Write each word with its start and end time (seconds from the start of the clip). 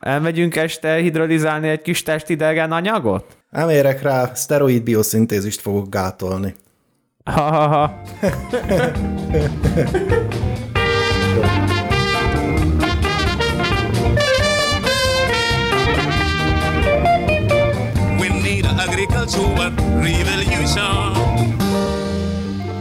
Elmegyünk 0.00 0.56
este 0.56 0.94
hidrolizálni 0.94 1.68
egy 1.68 1.82
kis 1.82 2.02
testidegen 2.02 2.72
anyagot? 2.72 3.36
Nem 3.50 3.68
érek 3.68 4.02
rá, 4.02 4.34
szteroid 4.34 4.82
bioszintézist 4.82 5.60
fogok 5.60 5.90
gátolni. 5.90 6.54
Ha-ha-ha. 7.24 8.00
Agricultural 18.88 19.72
revolution. 20.00 21.15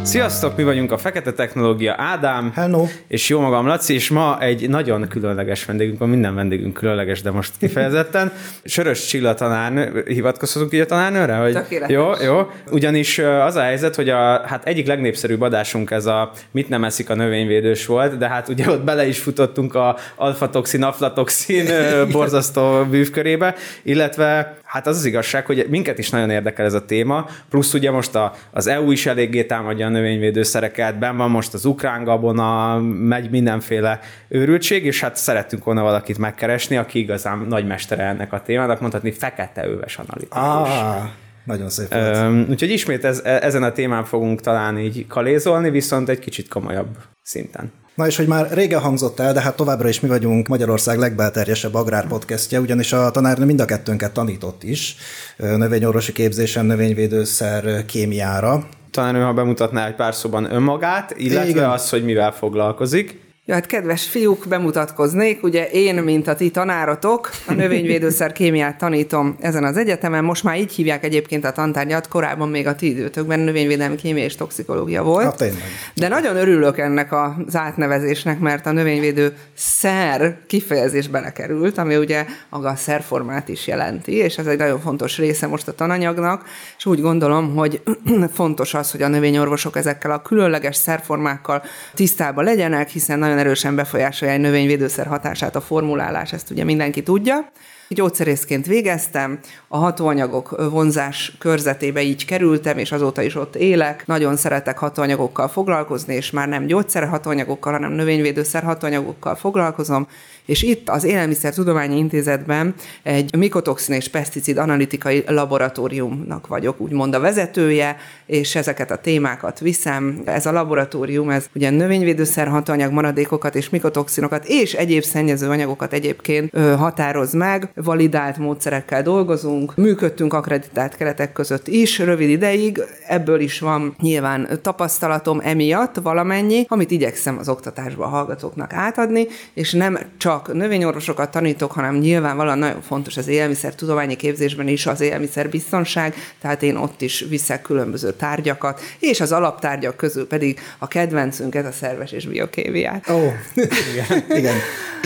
Sziasztok, 0.06 0.56
mi 0.58 0.64
vagyunk 0.64 0.92
a 0.92 0.98
Fekete 0.98 1.34
Technológia 1.34 1.96
Ádám, 1.98 2.52
Hello. 2.56 2.88
és 3.08 3.30
jó 3.30 3.40
magam 3.40 3.68
Laci, 3.68 3.94
és 3.94 4.10
ma 4.10 4.38
egy 4.40 4.70
nagyon 4.70 5.08
különleges 5.08 5.66
vendégünk 5.66 6.00
van, 6.00 6.10
minden 6.10 6.36
vendégünk 6.36 6.74
különleges, 6.74 7.22
de 7.22 7.32
most 7.32 7.52
kifejezetten. 7.60 8.32
Sörös 8.64 9.06
Csilla 9.06 9.34
tanárnő, 9.34 10.04
hivatkozhatunk 10.08 10.74
így 10.74 10.80
a 10.80 10.86
tanárnőre? 10.86 11.36
Hogy 11.36 11.54
Tökéletes. 11.54 11.96
Jó, 11.96 12.12
jó. 12.24 12.50
Ugyanis 12.72 13.18
az 13.18 13.56
a 13.56 13.62
helyzet, 13.62 13.96
hogy 13.96 14.10
a 14.10 14.48
hát 14.48 14.66
egyik 14.66 14.88
legnépszerűbb 14.88 15.42
adásunk 15.42 15.92
ez 15.92 16.06
a 16.06 16.32
Mit 16.52 16.70
nem 16.70 16.84
eszik 16.84 17.10
a 17.10 17.16
növényvédős 17.16 17.86
volt, 17.86 18.18
de 18.18 18.28
hát 18.28 18.48
ugye 18.48 18.70
ott 18.70 18.84
bele 18.84 19.08
is 19.08 19.20
futottunk 19.20 19.76
a 19.76 19.98
alfatoxin, 20.16 20.84
aflatoxin 20.84 21.66
borzasztó 22.12 22.84
bűvkörébe, 22.90 23.56
illetve 23.84 24.58
hát 24.76 24.88
az 24.88 24.98
az 24.98 25.06
igazság, 25.06 25.46
hogy 25.46 25.66
minket 25.70 25.98
is 25.98 26.10
nagyon 26.10 26.30
érdekel 26.30 26.66
ez 26.66 26.74
a 26.74 26.86
téma, 26.86 27.28
plusz 27.50 27.74
ugye 27.74 27.92
most 27.92 28.16
a, 28.16 28.34
az 28.52 28.68
EU 28.68 28.92
is 28.92 29.06
eléggé 29.06 29.44
támadja 29.44 29.86
a 29.86 29.90
növényvédőszereket, 29.90 31.00
ben 31.00 31.18
van 31.18 31.30
most 31.30 31.54
az 31.54 31.66
ukrán 31.66 32.04
gabona, 32.04 32.80
megy 32.82 33.30
mindenféle 33.30 34.00
őrültség, 34.28 34.86
és 34.86 35.02
hát 35.02 35.16
szerettünk 35.16 35.64
volna 35.64 35.82
valakit 35.82 36.18
megkeresni, 36.18 36.78
aki 36.78 37.00
igazán 37.00 37.38
nagy 37.38 37.68
mestere 37.68 38.04
ennek 38.04 38.34
a 38.34 38.42
témának, 38.42 38.80
mondhatni 38.80 39.12
fekete 39.12 39.68
öves 39.68 39.98
analitikus. 39.98 40.38
Ah, 40.38 41.10
nagyon 41.44 41.70
szép. 41.70 41.88
Öm, 41.90 42.46
úgyhogy 42.50 42.70
ismét 42.70 43.04
ez, 43.04 43.20
ezen 43.24 43.64
a 43.64 43.72
témán 43.72 44.04
fogunk 44.04 44.42
talán 44.42 44.80
így 44.80 45.08
kalézolni, 45.08 45.70
viszont 45.70 46.10
egy 46.10 46.20
kicsit 46.20 46.48
komolyabb 46.48 46.98
szinten. 47.22 47.72
Na 47.96 48.08
és 48.08 48.16
hogy 48.18 48.28
már 48.28 48.52
régen 48.52 48.80
hangzott 48.80 49.20
el, 49.20 49.34
de 49.34 49.42
hát 49.42 49.56
továbbra 49.56 49.88
is 49.88 50.00
mi 50.00 50.08
vagyunk 50.08 50.48
Magyarország 50.48 50.98
legbelterjesebb 50.98 51.74
agrárpodcastje, 51.74 52.60
ugyanis 52.60 52.94
a 52.94 53.12
tanárnő 53.12 53.46
mind 53.46 53.62
a 53.62 53.66
kettőnket 53.66 54.12
tanított 54.12 54.64
is 54.64 54.96
növényorvosi 55.38 56.12
képzésen, 56.12 56.66
növényvédőszer 56.66 57.86
kémiára. 57.86 58.68
Talán 58.92 59.16
ő, 59.16 59.22
ha 59.22 59.34
bemutatná 59.34 59.88
egy 59.88 59.96
pár 59.96 60.16
szóban 60.16 60.54
önmagát, 60.54 61.14
illetve 61.18 61.50
Igen. 61.50 61.70
az, 61.70 61.90
hogy 61.90 62.04
mivel 62.04 62.32
foglalkozik. 62.32 63.25
Ja, 63.48 63.54
hát 63.54 63.66
kedves 63.66 64.08
fiúk, 64.08 64.46
bemutatkoznék. 64.48 65.44
Ugye 65.44 65.70
én, 65.70 65.96
mint 65.96 66.28
a 66.28 66.36
ti 66.36 66.52
tanárotok, 66.52 67.30
a 67.48 67.54
növényvédőszer 67.54 68.32
kémiát 68.32 68.78
tanítom 68.78 69.36
ezen 69.40 69.64
az 69.64 69.78
egyetemen. 69.78 70.24
Most 70.24 70.44
már 70.44 70.58
így 70.58 70.72
hívják 70.72 71.04
egyébként 71.04 71.46
a 71.46 71.52
tantárgyat, 71.52 72.08
korábban 72.08 72.50
még 72.50 72.68
a 72.68 72.76
ti 72.76 72.90
időtökben 72.90 73.40
növényvédelmi 73.40 73.96
kémia 73.96 74.24
és 74.24 74.36
toxikológia 74.36 75.04
volt. 75.04 75.24
Hát 75.24 75.38
tényleg. 75.38 75.64
De 75.94 76.08
nagyon 76.08 76.36
örülök 76.36 76.78
ennek 76.78 77.14
az 77.14 77.56
átnevezésnek, 77.56 78.40
mert 78.40 78.66
a 78.66 78.72
növényvédő 78.72 79.36
szer 79.54 80.38
kifejezés 80.48 81.08
belekerült, 81.08 81.78
ami 81.78 81.96
ugye 81.96 82.26
a 82.50 82.76
szerformát 82.76 83.50
is 83.50 83.68
jelenti, 83.68 84.12
és 84.12 84.38
ez 84.38 84.46
egy 84.46 84.58
nagyon 84.58 84.80
fontos 84.80 85.18
része 85.18 85.48
most 85.48 85.68
a 85.68 85.76
tananyagnak, 85.76 86.44
és 86.78 86.86
úgy 86.86 87.02
gondolom, 87.02 87.56
hogy 87.56 87.82
fontos 88.34 88.74
az, 88.74 88.92
hogy 88.92 89.02
a 89.02 89.08
növényorvosok 89.08 89.78
ezekkel 89.78 90.12
a 90.12 90.22
különleges 90.22 90.76
szerformákkal 90.76 91.64
tisztában 91.94 92.44
legyenek, 92.44 92.90
hiszen 92.90 93.20
nagyon 93.20 93.34
erősen 93.38 93.76
befolyásolja 93.76 94.34
egy 94.34 94.40
növényvédőszer 94.40 95.06
hatását 95.06 95.56
a 95.56 95.62
formulálás, 95.62 96.34
ezt 96.34 96.50
ugye 96.50 96.64
mindenki 96.64 97.04
tudja. 97.04 97.52
Gyógyszerészként 97.90 98.66
végeztem, 98.66 99.40
a 99.68 99.78
hatóanyagok 99.78 100.70
vonzás 100.72 101.36
körzetébe 101.40 102.02
így 102.02 102.26
kerültem, 102.26 102.78
és 102.78 102.92
azóta 102.92 103.22
is 103.22 103.36
ott 103.36 103.56
élek. 103.56 104.04
Nagyon 104.06 104.36
szeretek 104.36 104.78
hatóanyagokkal 104.78 105.48
foglalkozni, 105.48 106.16
és 106.16 106.32
már 106.32 106.48
nem 106.48 106.66
gyógyszer 106.66 107.08
hatóanyagokkal, 107.08 107.74
hanem 107.74 107.92
növényvédőszer 107.92 108.64
hatóanyagokkal 108.64 109.36
foglalkozom, 109.36 110.08
és 110.46 110.64
itt 110.64 110.90
az 110.90 111.04
Élelmiszertudományi 111.04 111.98
Intézetben 111.98 112.74
egy 113.04 113.36
mikotoxin 113.36 113.96
és 113.96 114.08
peszticid 114.08 114.58
analitikai 114.58 115.24
laboratóriumnak 115.28 116.48
vagyok, 116.48 116.80
úgymond 116.80 117.14
a 117.14 117.20
vezetője, 117.20 117.98
és 118.26 118.56
ezeket 118.56 118.92
a 118.92 118.98
témákat 118.98 119.60
viszem. 119.60 120.22
Ez 120.26 120.46
a 120.46 120.52
laboratórium, 120.52 121.30
ez 121.30 121.46
ugye 121.56 121.70
növényvédőszer 121.70 122.48
hatóanyag 122.48 122.92
maradékokat 122.92 123.56
és 123.56 123.70
mikotoxinokat 123.70 124.46
és 124.48 124.74
egyéb 124.74 125.04
szennyező 125.04 125.50
anyagokat 125.50 125.94
egyébként 125.94 126.58
határoz 126.58 127.34
meg. 127.34 127.70
Validált 127.76 128.38
módszerekkel 128.38 129.02
dolgozunk, 129.02 129.76
működtünk 129.76 130.34
akreditált 130.34 130.96
keretek 130.96 131.32
között 131.32 131.68
is 131.68 132.00
rövid 132.00 132.30
ideig, 132.30 132.82
ebből 133.08 133.40
is 133.40 133.60
van 133.60 133.96
nyilván 134.02 134.48
tapasztalatom 134.62 135.40
emiatt 135.44 135.96
valamennyi, 135.96 136.66
amit 136.68 136.92
igyekszem 136.92 137.38
az 137.38 137.50
oktatásba 137.50 138.06
a 138.06 138.08
hallgatóknak 138.08 138.74
átadni, 138.74 139.28
és 139.54 139.72
nem 139.72 140.00
csak 140.18 140.54
növényorvosokat 140.54 141.32
tanítok, 141.32 141.72
hanem 141.72 141.96
nyilvánvalóan 141.96 142.58
nagyon 142.58 142.82
fontos 142.82 143.18
az 143.18 143.28
élelmiszer 143.28 143.76
tudományi 143.76 144.16
képzésben 144.16 144.68
is 144.68 144.86
az 144.86 145.02
élelmiszer 145.02 145.50
biztonság, 145.50 146.16
tehát 146.42 146.64
én 146.64 146.76
ott 146.76 147.02
is 147.02 147.26
viszek 147.30 147.62
különböző 147.62 148.12
tárgyakat, 148.12 148.82
és 149.00 149.22
az 149.22 149.32
alaptárgyak 149.32 149.96
közül 149.96 150.28
pedig 150.28 150.60
a 150.78 150.88
kedvencünket, 150.88 151.66
a 151.66 151.72
szerves 151.72 152.12
és 152.12 152.28
biokémiát. 152.28 153.10
Ó, 153.10 153.20
igen. 153.56 154.24
igen. 154.38 154.56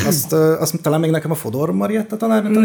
Azt, 0.05 0.33
azt 0.33 0.81
talán 0.81 0.99
még 0.99 1.11
nekem 1.11 1.31
a 1.31 1.35
Fodor 1.35 1.71
Marietta 1.71 2.17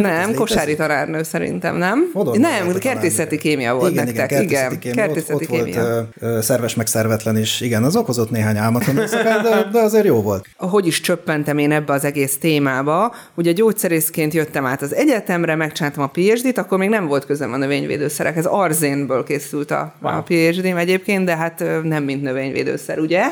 tanárnő 0.02 0.20
ez 0.20 0.26
Nem, 0.26 0.34
kosári 0.34 0.76
tanárnő 0.76 1.22
szerintem, 1.22 1.76
nem? 1.76 2.08
Fodor 2.12 2.36
nem, 2.36 2.72
kertészeti 2.78 3.38
kémia 3.38 3.74
volt 3.74 3.90
igen, 3.90 4.04
nektek. 4.04 4.30
Igen, 4.30 4.46
kertészeti 4.46 4.78
kémia. 4.78 5.04
kertészeti 5.04 5.32
ott, 5.32 5.40
ott 5.40 5.48
kémia. 5.48 5.82
volt 5.82 6.06
ö, 6.20 6.38
szerves 6.40 6.74
meg 6.74 6.86
szervetlen 6.86 7.38
is. 7.38 7.60
Igen, 7.60 7.84
az 7.84 7.96
okozott 7.96 8.30
néhány 8.30 8.56
álmat, 8.56 8.84
de, 8.94 9.68
de 9.72 9.78
azért 9.78 10.04
jó 10.04 10.22
volt. 10.22 10.46
hogy 10.56 10.86
is 10.86 11.00
csöppentem 11.00 11.58
én 11.58 11.72
ebbe 11.72 11.92
az 11.92 12.04
egész 12.04 12.38
témába. 12.38 13.14
Ugye 13.34 13.52
gyógyszerészként 13.52 14.34
jöttem 14.34 14.66
át 14.66 14.82
az 14.82 14.94
egyetemre, 14.94 15.54
megcsináltam 15.54 16.02
a 16.02 16.06
PhD-t, 16.06 16.58
akkor 16.58 16.78
még 16.78 16.88
nem 16.88 17.06
volt 17.06 17.26
közöm 17.26 17.52
a 17.52 17.56
növényvédőszerekhez. 17.56 18.46
Arzénből 18.46 19.24
készült 19.24 19.70
a, 19.70 19.94
a 20.00 20.22
PhD-m 20.22 20.76
egyébként, 20.76 21.24
de 21.24 21.36
hát 21.36 21.64
nem 21.82 22.02
mint 22.04 22.22
növényvédőszer, 22.22 22.98
ugye? 22.98 23.22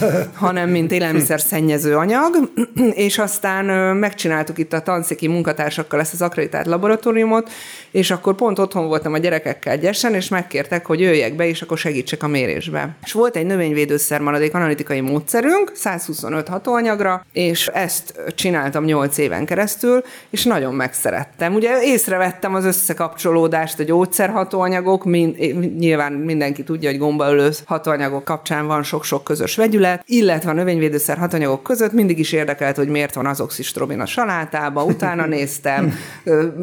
hanem 0.34 0.70
mint 0.70 0.92
élelmiszer 0.92 1.40
szennyező 1.40 1.96
anyag. 1.96 2.52
és 3.06 3.18
aztán 3.18 3.96
megcsináltuk 3.96 4.58
itt 4.58 4.72
a 4.72 4.80
tanszéki 4.80 5.28
munkatársakkal 5.28 6.00
ezt 6.00 6.11
az 6.12 6.22
akreditált 6.22 6.66
laboratóriumot, 6.66 7.50
és 7.90 8.10
akkor 8.10 8.34
pont 8.34 8.58
otthon 8.58 8.86
voltam 8.86 9.12
a 9.12 9.18
gyerekekkel 9.18 9.78
gyesen, 9.78 10.14
és 10.14 10.28
megkértek, 10.28 10.86
hogy 10.86 11.00
jöjjek 11.00 11.36
be, 11.36 11.46
és 11.46 11.62
akkor 11.62 11.78
segítsek 11.78 12.22
a 12.22 12.28
mérésbe. 12.28 12.96
És 13.04 13.12
volt 13.12 13.36
egy 13.36 13.46
növényvédőszer 13.46 14.20
maradék 14.20 14.54
analitikai 14.54 15.00
módszerünk, 15.00 15.72
125 15.74 16.48
hatóanyagra, 16.48 17.26
és 17.32 17.66
ezt 17.66 18.14
csináltam 18.34 18.84
8 18.84 19.18
éven 19.18 19.44
keresztül, 19.44 20.02
és 20.30 20.44
nagyon 20.44 20.74
megszerettem. 20.74 21.54
Ugye 21.54 21.82
észrevettem 21.82 22.54
az 22.54 22.64
összekapcsolódást 22.64 23.78
a 23.78 23.82
gyógyszerhatóanyagok, 23.82 25.04
mind, 25.04 25.36
nyilván 25.78 26.12
mindenki 26.12 26.64
tudja, 26.64 26.90
hogy 26.90 26.98
gombaölő 26.98 27.50
hatóanyagok 27.64 28.24
kapcsán 28.24 28.66
van 28.66 28.82
sok-sok 28.82 29.24
közös 29.24 29.56
vegyület, 29.56 30.02
illetve 30.06 30.50
a 30.50 30.54
növényvédőszer 30.54 31.18
hatóanyagok 31.18 31.62
között 31.62 31.92
mindig 31.92 32.18
is 32.18 32.32
érdekelt, 32.32 32.76
hogy 32.76 32.88
miért 32.88 33.14
van 33.14 33.26
azoxistrobin 33.26 34.00
a 34.00 34.06
salátába, 34.06 34.84
utána 34.84 35.26
néztem, 35.36 35.94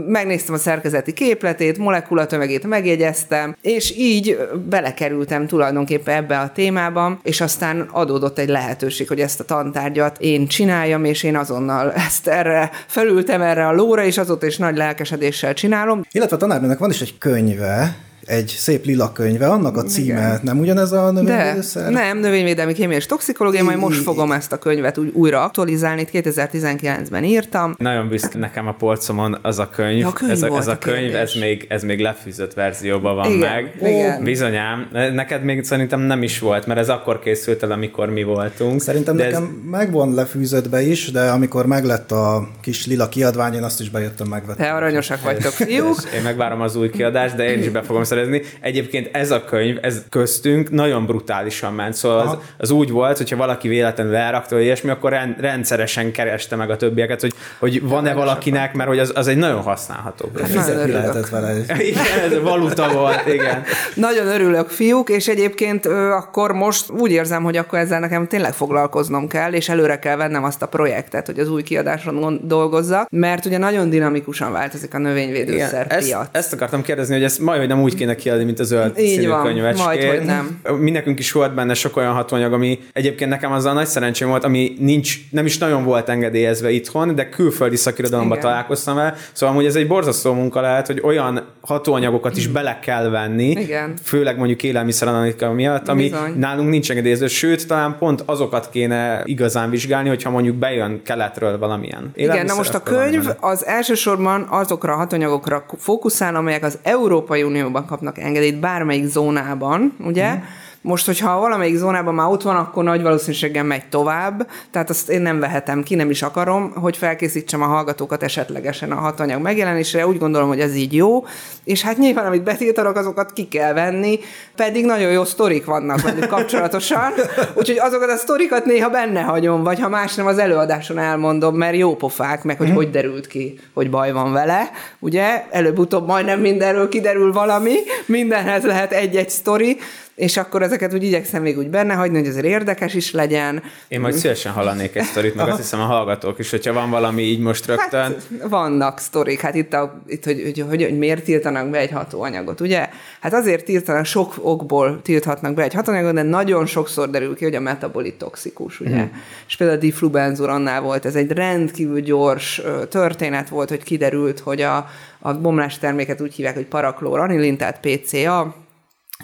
megnéztem 0.07 0.53
a 0.53 0.57
szerkezeti 0.57 1.13
képletét, 1.13 1.77
molekulatömegét 1.77 2.67
megjegyeztem, 2.67 3.55
és 3.61 3.97
így 3.97 4.37
belekerültem 4.69 5.47
tulajdonképpen 5.47 6.15
ebbe 6.15 6.39
a 6.39 6.51
témába, 6.51 7.19
és 7.23 7.41
aztán 7.41 7.87
adódott 7.91 8.39
egy 8.39 8.49
lehetőség, 8.49 9.07
hogy 9.07 9.19
ezt 9.19 9.39
a 9.39 9.43
tantárgyat 9.43 10.17
én 10.19 10.47
csináljam, 10.47 11.05
és 11.05 11.23
én 11.23 11.37
azonnal 11.37 11.93
ezt 11.93 12.27
erre 12.27 12.69
felültem 12.87 13.41
erre 13.41 13.67
a 13.67 13.73
lóra, 13.73 14.03
és 14.03 14.17
azóta 14.17 14.45
is 14.45 14.57
nagy 14.57 14.77
lelkesedéssel 14.77 15.53
csinálom. 15.53 16.05
Illetve 16.11 16.35
a 16.35 16.39
tanárnőnek 16.39 16.77
van 16.77 16.89
is 16.89 17.01
egy 17.01 17.17
könyve, 17.17 17.97
egy 18.25 18.47
szép 18.47 18.85
lila 18.85 19.11
könyve, 19.11 19.47
annak 19.47 19.77
a 19.77 19.83
címe, 19.83 20.05
Igen. 20.19 20.39
nem 20.43 20.59
ugyanez 20.59 20.91
a 20.91 21.11
De 21.11 21.21
növényvédőszer? 21.21 21.91
nem, 21.91 22.17
növényvédelmi 22.17 22.73
kémia 22.73 22.97
és 22.97 23.05
toxikológia, 23.05 23.63
majd 23.63 23.77
most 23.77 24.01
fogom 24.01 24.31
ezt 24.31 24.51
a 24.51 24.57
könyvet 24.57 24.97
úgy 24.97 25.11
újra 25.13 25.43
aktualizálni, 25.43 26.01
itt 26.01 26.25
2019-ben 26.25 27.23
írtam. 27.23 27.75
Nagyon 27.77 28.07
büszke 28.07 28.37
nekem 28.37 28.67
a 28.67 28.73
polcomon 28.73 29.37
az 29.41 29.59
a 29.59 29.69
könyv. 29.69 29.97
Ja, 29.97 30.07
a 30.07 30.13
könyv 30.13 30.31
ez, 30.31 30.41
a, 30.41 30.57
ez 30.57 30.67
a 30.67 30.71
a 30.71 30.77
könyv, 30.77 31.15
ez 31.15 31.33
még, 31.33 31.65
ez 31.69 31.83
még 31.83 31.99
lefűzött 31.99 32.53
verzióban 32.53 33.15
van 33.15 33.31
Igen, 33.31 33.39
meg. 33.39 33.91
igen. 33.91 34.23
Bizonyám. 34.23 34.89
Neked 35.13 35.43
még 35.43 35.63
szerintem 35.63 35.99
nem 35.99 36.23
is 36.23 36.39
volt, 36.39 36.65
mert 36.65 36.79
ez 36.79 36.89
akkor 36.89 37.19
készült 37.19 37.63
el, 37.63 37.71
amikor 37.71 38.09
mi 38.09 38.23
voltunk. 38.23 38.81
Szerintem 38.81 39.15
de 39.15 39.23
nekem 39.23 39.43
ez... 39.43 39.49
megvan 39.71 40.13
lefűzött 40.13 40.69
be 40.69 40.81
is, 40.81 41.11
de 41.11 41.29
amikor 41.29 41.65
meglett 41.65 42.11
a 42.11 42.47
kis 42.61 42.85
lila 42.85 43.09
kiadvány, 43.09 43.53
én 43.53 43.63
azt 43.63 43.79
is 43.79 43.89
bejöttem 43.89 44.27
megvettem. 44.27 44.65
Te 44.65 44.73
aranyosak 44.73 45.21
vagytok, 45.21 45.51
fiúk. 45.51 45.97
Én 46.15 46.21
megvárom 46.21 46.61
az 46.61 46.75
új 46.75 46.89
kiadást, 46.89 47.35
de 47.35 47.51
én 47.51 47.59
is 47.59 47.69
be 47.69 47.81
fogom 47.81 48.03
szerezni. 48.09 48.41
Egyébként 48.59 49.09
ez 49.15 49.31
a 49.31 49.43
könyv, 49.43 49.77
ez 49.81 50.01
köztünk 50.09 50.69
nagyon 50.69 51.05
brutálisan 51.05 51.73
ment, 51.73 51.93
szóval 51.93 52.27
az, 52.27 52.37
az, 52.57 52.71
úgy 52.71 52.89
volt, 52.91 53.17
hogyha 53.17 53.35
valaki 53.35 53.67
véletlenül 53.67 54.15
elrakta, 54.15 54.55
vagy 54.55 54.63
ilyesmi, 54.63 54.89
akkor 54.89 55.11
rend, 55.11 55.35
rendszeresen 55.39 56.11
kereste 56.11 56.55
meg 56.55 56.69
a 56.69 56.75
többieket, 56.75 57.21
hogy, 57.21 57.33
hogy 57.59 57.81
van-e 57.81 58.13
valakinek, 58.13 58.73
mert 58.73 58.89
hogy 58.89 58.99
az, 58.99 59.11
az 59.15 59.27
egy 59.27 59.37
nagyon 59.37 59.61
használható 59.61 60.31
könyv. 60.33 60.47
Fizetni 60.47 60.91
lehetett 60.91 61.29
vele. 61.29 61.55
Igen, 61.89 62.19
ez 62.23 62.41
valuta 62.41 62.91
volt, 62.93 63.27
igen. 63.27 63.63
Nagyon 63.95 64.27
örülök, 64.27 64.69
fiúk, 64.69 65.09
és 65.09 65.27
egyébként 65.27 65.85
akkor 65.85 66.51
most 66.51 66.89
úgy 66.89 67.11
érzem, 67.11 67.43
hogy 67.43 67.57
akkor 67.57 67.79
ezzel 67.79 67.99
nekem 67.99 68.27
tényleg 68.27 68.53
foglalkoznom 68.53 69.27
kell, 69.27 69.53
és 69.53 69.69
előre 69.69 69.99
kell 69.99 70.15
vennem 70.15 70.43
azt 70.43 70.61
a 70.61 70.67
projektet, 70.67 71.25
hogy 71.25 71.39
az 71.39 71.49
új 71.49 71.63
kiadáson 71.63 72.39
dolgozzak, 72.43 73.07
mert 73.09 73.45
ugye 73.45 73.57
nagyon 73.57 73.89
dinamikusan 73.89 74.51
változik 74.51 74.93
a 74.93 74.97
növényvédőszer 74.97 75.85
ezt, 75.89 76.07
piac. 76.07 76.27
ezt 76.31 76.53
akartam 76.53 76.81
kérdezni, 76.81 77.13
hogy 77.13 77.23
ezt 77.23 77.39
majd 77.39 77.59
hogy 77.59 77.67
nem 77.67 77.81
úgy 77.81 77.95
kéne 77.99 78.15
kiadni, 78.15 78.43
mint 78.43 78.59
a 78.59 78.63
zöld 78.63 78.99
Így 78.99 79.09
színű 79.09 79.27
van, 79.27 79.43
könyvecskét. 79.43 79.85
majdhogy 79.85 80.25
nem. 80.25 80.61
Mi 80.85 80.91
nekünk 80.91 81.19
is 81.19 81.31
volt 81.31 81.53
benne 81.53 81.73
sok 81.73 81.97
olyan 81.97 82.13
hatóanyag, 82.13 82.53
ami 82.53 82.79
egyébként 82.93 83.29
nekem 83.29 83.51
azzal 83.51 83.73
nagy 83.73 83.85
szerencsém 83.85 84.27
volt, 84.27 84.43
ami 84.43 84.75
nincs, 84.79 85.17
nem 85.31 85.45
is 85.45 85.57
nagyon 85.57 85.83
volt 85.83 86.09
engedélyezve 86.09 86.69
itthon, 86.69 87.15
de 87.15 87.29
külföldi 87.29 87.75
szakirodalomban 87.75 88.37
Igen. 88.37 88.49
találkoztam 88.49 88.95
vele. 88.95 89.15
Szóval 89.31 89.55
amúgy 89.55 89.67
ez 89.67 89.75
egy 89.75 89.87
borzasztó 89.87 90.33
munka 90.33 90.61
lehet, 90.61 90.87
hogy 90.87 91.01
olyan 91.03 91.43
hatóanyagokat 91.61 92.37
is 92.37 92.47
bele 92.47 92.79
kell 92.79 93.09
venni, 93.09 93.49
Igen. 93.49 93.93
főleg 94.03 94.37
mondjuk 94.37 94.63
élelmiszeranalitika 94.63 95.51
miatt, 95.51 95.87
ami 95.87 96.09
Bizony. 96.09 96.33
nálunk 96.37 96.69
nincs 96.69 96.89
engedélyezve, 96.89 97.27
sőt, 97.27 97.67
talán 97.67 97.95
pont 97.99 98.23
azokat 98.25 98.69
kéne 98.69 99.21
igazán 99.25 99.69
vizsgálni, 99.69 100.09
hogyha 100.09 100.29
mondjuk 100.29 100.55
bejön 100.55 101.01
keletről 101.03 101.57
valamilyen. 101.57 102.11
Igen, 102.15 102.45
na 102.45 102.55
most 102.55 102.73
a 102.73 102.83
könyv 102.83 103.27
az 103.39 103.65
elsősorban 103.65 104.47
azokra 104.49 104.93
a 104.93 104.95
hatanyagokra 104.95 105.65
fókuszál, 105.77 106.35
amelyek 106.35 106.63
az 106.63 106.77
Európai 106.83 107.43
Unióban 107.43 107.85
kapnak 107.89 108.17
engedélyt 108.17 108.59
bármelyik 108.59 109.05
zónában, 109.05 109.95
ugye? 109.99 110.33
Mm. 110.33 110.39
Most, 110.81 111.05
hogyha 111.05 111.39
valamelyik 111.39 111.75
zónában 111.75 112.13
már 112.13 112.27
ott 112.27 112.41
van, 112.41 112.55
akkor 112.55 112.83
nagy 112.83 113.01
valószínűséggel 113.01 113.63
megy 113.63 113.89
tovább, 113.89 114.47
tehát 114.71 114.89
azt 114.89 115.09
én 115.09 115.21
nem 115.21 115.39
vehetem 115.39 115.83
ki, 115.83 115.95
nem 115.95 116.09
is 116.09 116.21
akarom, 116.21 116.73
hogy 116.73 116.97
felkészítsem 116.97 117.61
a 117.61 117.65
hallgatókat 117.65 118.23
esetlegesen 118.23 118.91
a 118.91 118.95
hatanyag 118.95 119.41
megjelenésre, 119.41 120.07
úgy 120.07 120.17
gondolom, 120.17 120.47
hogy 120.47 120.59
ez 120.59 120.75
így 120.75 120.93
jó, 120.93 121.25
és 121.63 121.81
hát 121.81 121.97
nyilván, 121.97 122.25
amit 122.25 122.43
betiltanak, 122.43 122.95
azokat 122.95 123.33
ki 123.33 123.47
kell 123.47 123.73
venni, 123.73 124.19
pedig 124.55 124.85
nagyon 124.85 125.11
jó 125.11 125.23
sztorik 125.23 125.65
vannak 125.65 126.01
velük 126.01 126.27
kapcsolatosan, 126.27 127.13
úgyhogy 127.57 127.77
azokat 127.79 128.09
a 128.09 128.15
sztorikat 128.15 128.65
néha 128.65 128.89
benne 128.89 129.21
hagyom, 129.21 129.63
vagy 129.63 129.79
ha 129.79 129.89
más 129.89 130.15
nem, 130.15 130.25
az 130.25 130.37
előadáson 130.37 130.97
elmondom, 130.97 131.55
mert 131.55 131.75
jó 131.75 131.95
pofák, 131.95 132.43
meg 132.43 132.57
hogy 132.57 132.71
hogy 132.71 132.89
derült 132.89 133.27
ki, 133.27 133.59
hogy 133.73 133.89
baj 133.89 134.11
van 134.11 134.31
vele, 134.31 134.69
ugye, 134.99 135.43
előbb-utóbb 135.49 136.07
majdnem 136.07 136.39
mindenről 136.39 136.89
kiderül 136.89 137.33
valami, 137.33 137.75
mindenhez 138.05 138.63
lehet 138.63 138.91
egy-egy 138.91 139.29
sztori, 139.29 139.77
és 140.19 140.37
akkor 140.37 140.61
ezeket 140.61 140.93
úgy 140.93 141.03
igyekszem 141.03 141.41
még 141.41 141.57
úgy 141.57 141.69
benne 141.69 141.93
hagyni, 141.93 142.17
hogy 142.17 142.27
azért 142.27 142.45
érdekes 142.45 142.93
is 142.93 143.11
legyen. 143.11 143.63
Én 143.87 143.99
majd 143.99 144.13
szívesen 144.13 144.51
hallanék 144.51 144.95
egy 144.95 145.03
sztorit, 145.03 145.35
meg 145.35 145.47
azt 145.47 145.57
hiszem 145.57 145.79
a 145.79 145.83
hallgatók 145.83 146.39
is, 146.39 146.49
hogyha 146.49 146.73
van 146.73 146.89
valami 146.89 147.21
így 147.21 147.39
most 147.39 147.65
rögtön. 147.65 148.01
Hát 148.01 148.27
vannak 148.49 148.99
sztorik, 148.99 149.39
hát 149.39 149.55
itt, 149.55 149.73
a, 149.73 150.01
itt 150.07 150.23
hogy, 150.23 150.41
hogy, 150.43 150.65
hogy, 150.69 150.83
hogy 150.83 150.97
miért 150.97 151.23
tiltanak 151.23 151.69
be 151.69 151.77
egy 151.77 151.91
hatóanyagot, 151.91 152.61
ugye? 152.61 152.89
Hát 153.19 153.33
azért 153.33 153.65
tiltanak, 153.65 154.05
sok 154.05 154.33
okból 154.41 155.01
tilthatnak 155.01 155.53
be 155.53 155.63
egy 155.63 155.73
hatóanyagot, 155.73 156.13
de 156.13 156.23
nagyon 156.23 156.65
sokszor 156.65 157.09
derül 157.09 157.35
ki, 157.35 157.43
hogy 157.43 157.55
a 157.55 157.59
metabolit 157.59 158.15
toxikus, 158.15 158.79
ugye? 158.79 159.01
Mm. 159.01 159.07
És 159.47 159.55
például 159.55 159.79
a 159.79 159.81
diflubenzurannál 159.81 160.81
volt, 160.81 161.05
ez 161.05 161.15
egy 161.15 161.31
rendkívül 161.31 161.99
gyors 161.99 162.61
történet 162.89 163.49
volt, 163.49 163.69
hogy 163.69 163.83
kiderült, 163.83 164.39
hogy 164.39 164.61
a, 164.61 164.89
a 165.19 165.33
bomlás 165.33 165.77
terméket 165.77 166.21
úgy 166.21 166.33
hívják, 166.33 166.55
hogy 166.55 166.65
paraklóranilin, 166.65 167.57
tehát 167.57 167.79
PCA, 167.79 168.55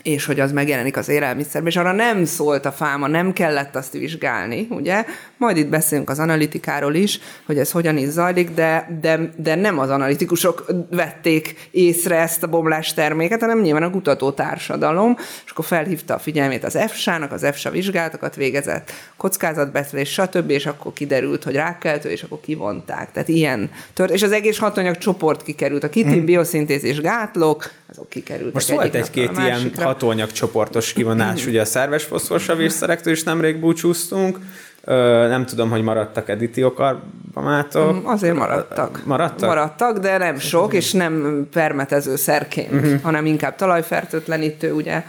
és 0.06 0.26
hogy 0.26 0.40
az 0.40 0.52
megjelenik 0.52 0.98
az 0.98 1.10
élelmiszerben, 1.10 1.72
és 1.72 1.78
arra 1.78 1.92
nem 1.92 2.26
szólt 2.26 2.66
a 2.66 2.72
fáma, 2.72 3.08
nem 3.08 3.34
kellett 3.34 3.76
azt 3.76 3.94
vizsgálni, 3.94 4.68
ugye? 4.70 5.06
Majd 5.38 5.58
itt 5.58 5.68
beszélünk 5.68 6.10
az 6.10 6.20
analitikáról 6.20 6.94
is, 6.94 7.20
hogy 7.46 7.58
ez 7.58 7.72
hogyan 7.72 7.98
is 7.98 8.08
zajlik, 8.08 8.50
de, 8.50 8.98
de, 9.02 9.30
de 9.36 9.56
nem 9.56 9.80
az 9.80 9.90
analitikusok 9.90 10.66
vették 10.90 11.70
észre 11.72 12.16
ezt 12.20 12.44
a 12.44 12.48
bomlás 12.48 12.94
terméket, 12.94 13.40
hanem 13.40 13.62
nyilván 13.62 13.84
a 13.84 13.90
kutató 13.90 14.32
társadalom, 14.32 15.16
és 15.46 15.52
akkor 15.52 15.66
felhívta 15.66 16.14
a 16.14 16.20
figyelmét 16.20 16.64
az 16.64 16.76
EFSA-nak, 16.76 17.32
az 17.32 17.44
EFSA 17.44 17.70
vizsgálatokat 17.70 18.36
végezett, 18.36 18.92
kockázatbeszélés, 19.18 20.10
stb., 20.10 20.50
és 20.50 20.66
akkor 20.66 20.94
kiderült, 20.94 21.44
hogy 21.44 21.56
rákkeltő, 21.56 22.10
és 22.10 22.24
akkor 22.24 22.40
kivonták. 22.40 23.12
Tehát 23.12 23.28
ilyen 23.28 23.72
tört, 23.94 24.12
és 24.12 24.24
az 24.24 24.32
egész 24.32 24.58
hatanyag 24.58 24.98
csoport 24.98 25.44
kikerült. 25.44 25.84
A 25.84 25.90
kitin 25.90 26.12
hmm. 26.12 26.26
bioszintézis 26.26 27.02
gátlók, 27.02 27.72
azok 27.90 28.10
kikerültek 28.10 28.54
Most 28.54 28.70
volt 28.70 28.96
egy-két 28.96 29.32
ilyen. 29.38 29.72
Hatóanyag 29.86 30.32
csoportos 30.32 30.94
kivonás, 30.94 31.46
ugye 31.46 31.62
a 31.62 31.66
szerves 31.66 32.04
foszforsavészszerektől 32.04 33.14
is 33.14 33.24
nemrég 33.24 33.60
búcsúztunk. 33.60 34.40
Ö, 34.84 35.28
nem 35.28 35.46
tudom, 35.46 35.70
hogy 35.70 35.82
maradtak-e 35.82 36.36
ditiokarbamátok. 36.36 38.10
Azért 38.10 38.36
maradtak. 38.36 39.02
Maradtak? 39.06 39.50
Maradtak, 39.50 39.98
de 39.98 40.18
nem 40.18 40.40
sok, 40.40 40.74
és 40.74 40.92
nem 40.92 41.48
permetező 41.52 42.16
szerként, 42.16 42.72
uh-huh. 42.72 43.02
hanem 43.02 43.26
inkább 43.26 43.56
talajfertőtlenítő, 43.56 44.74
ugye. 44.74 45.04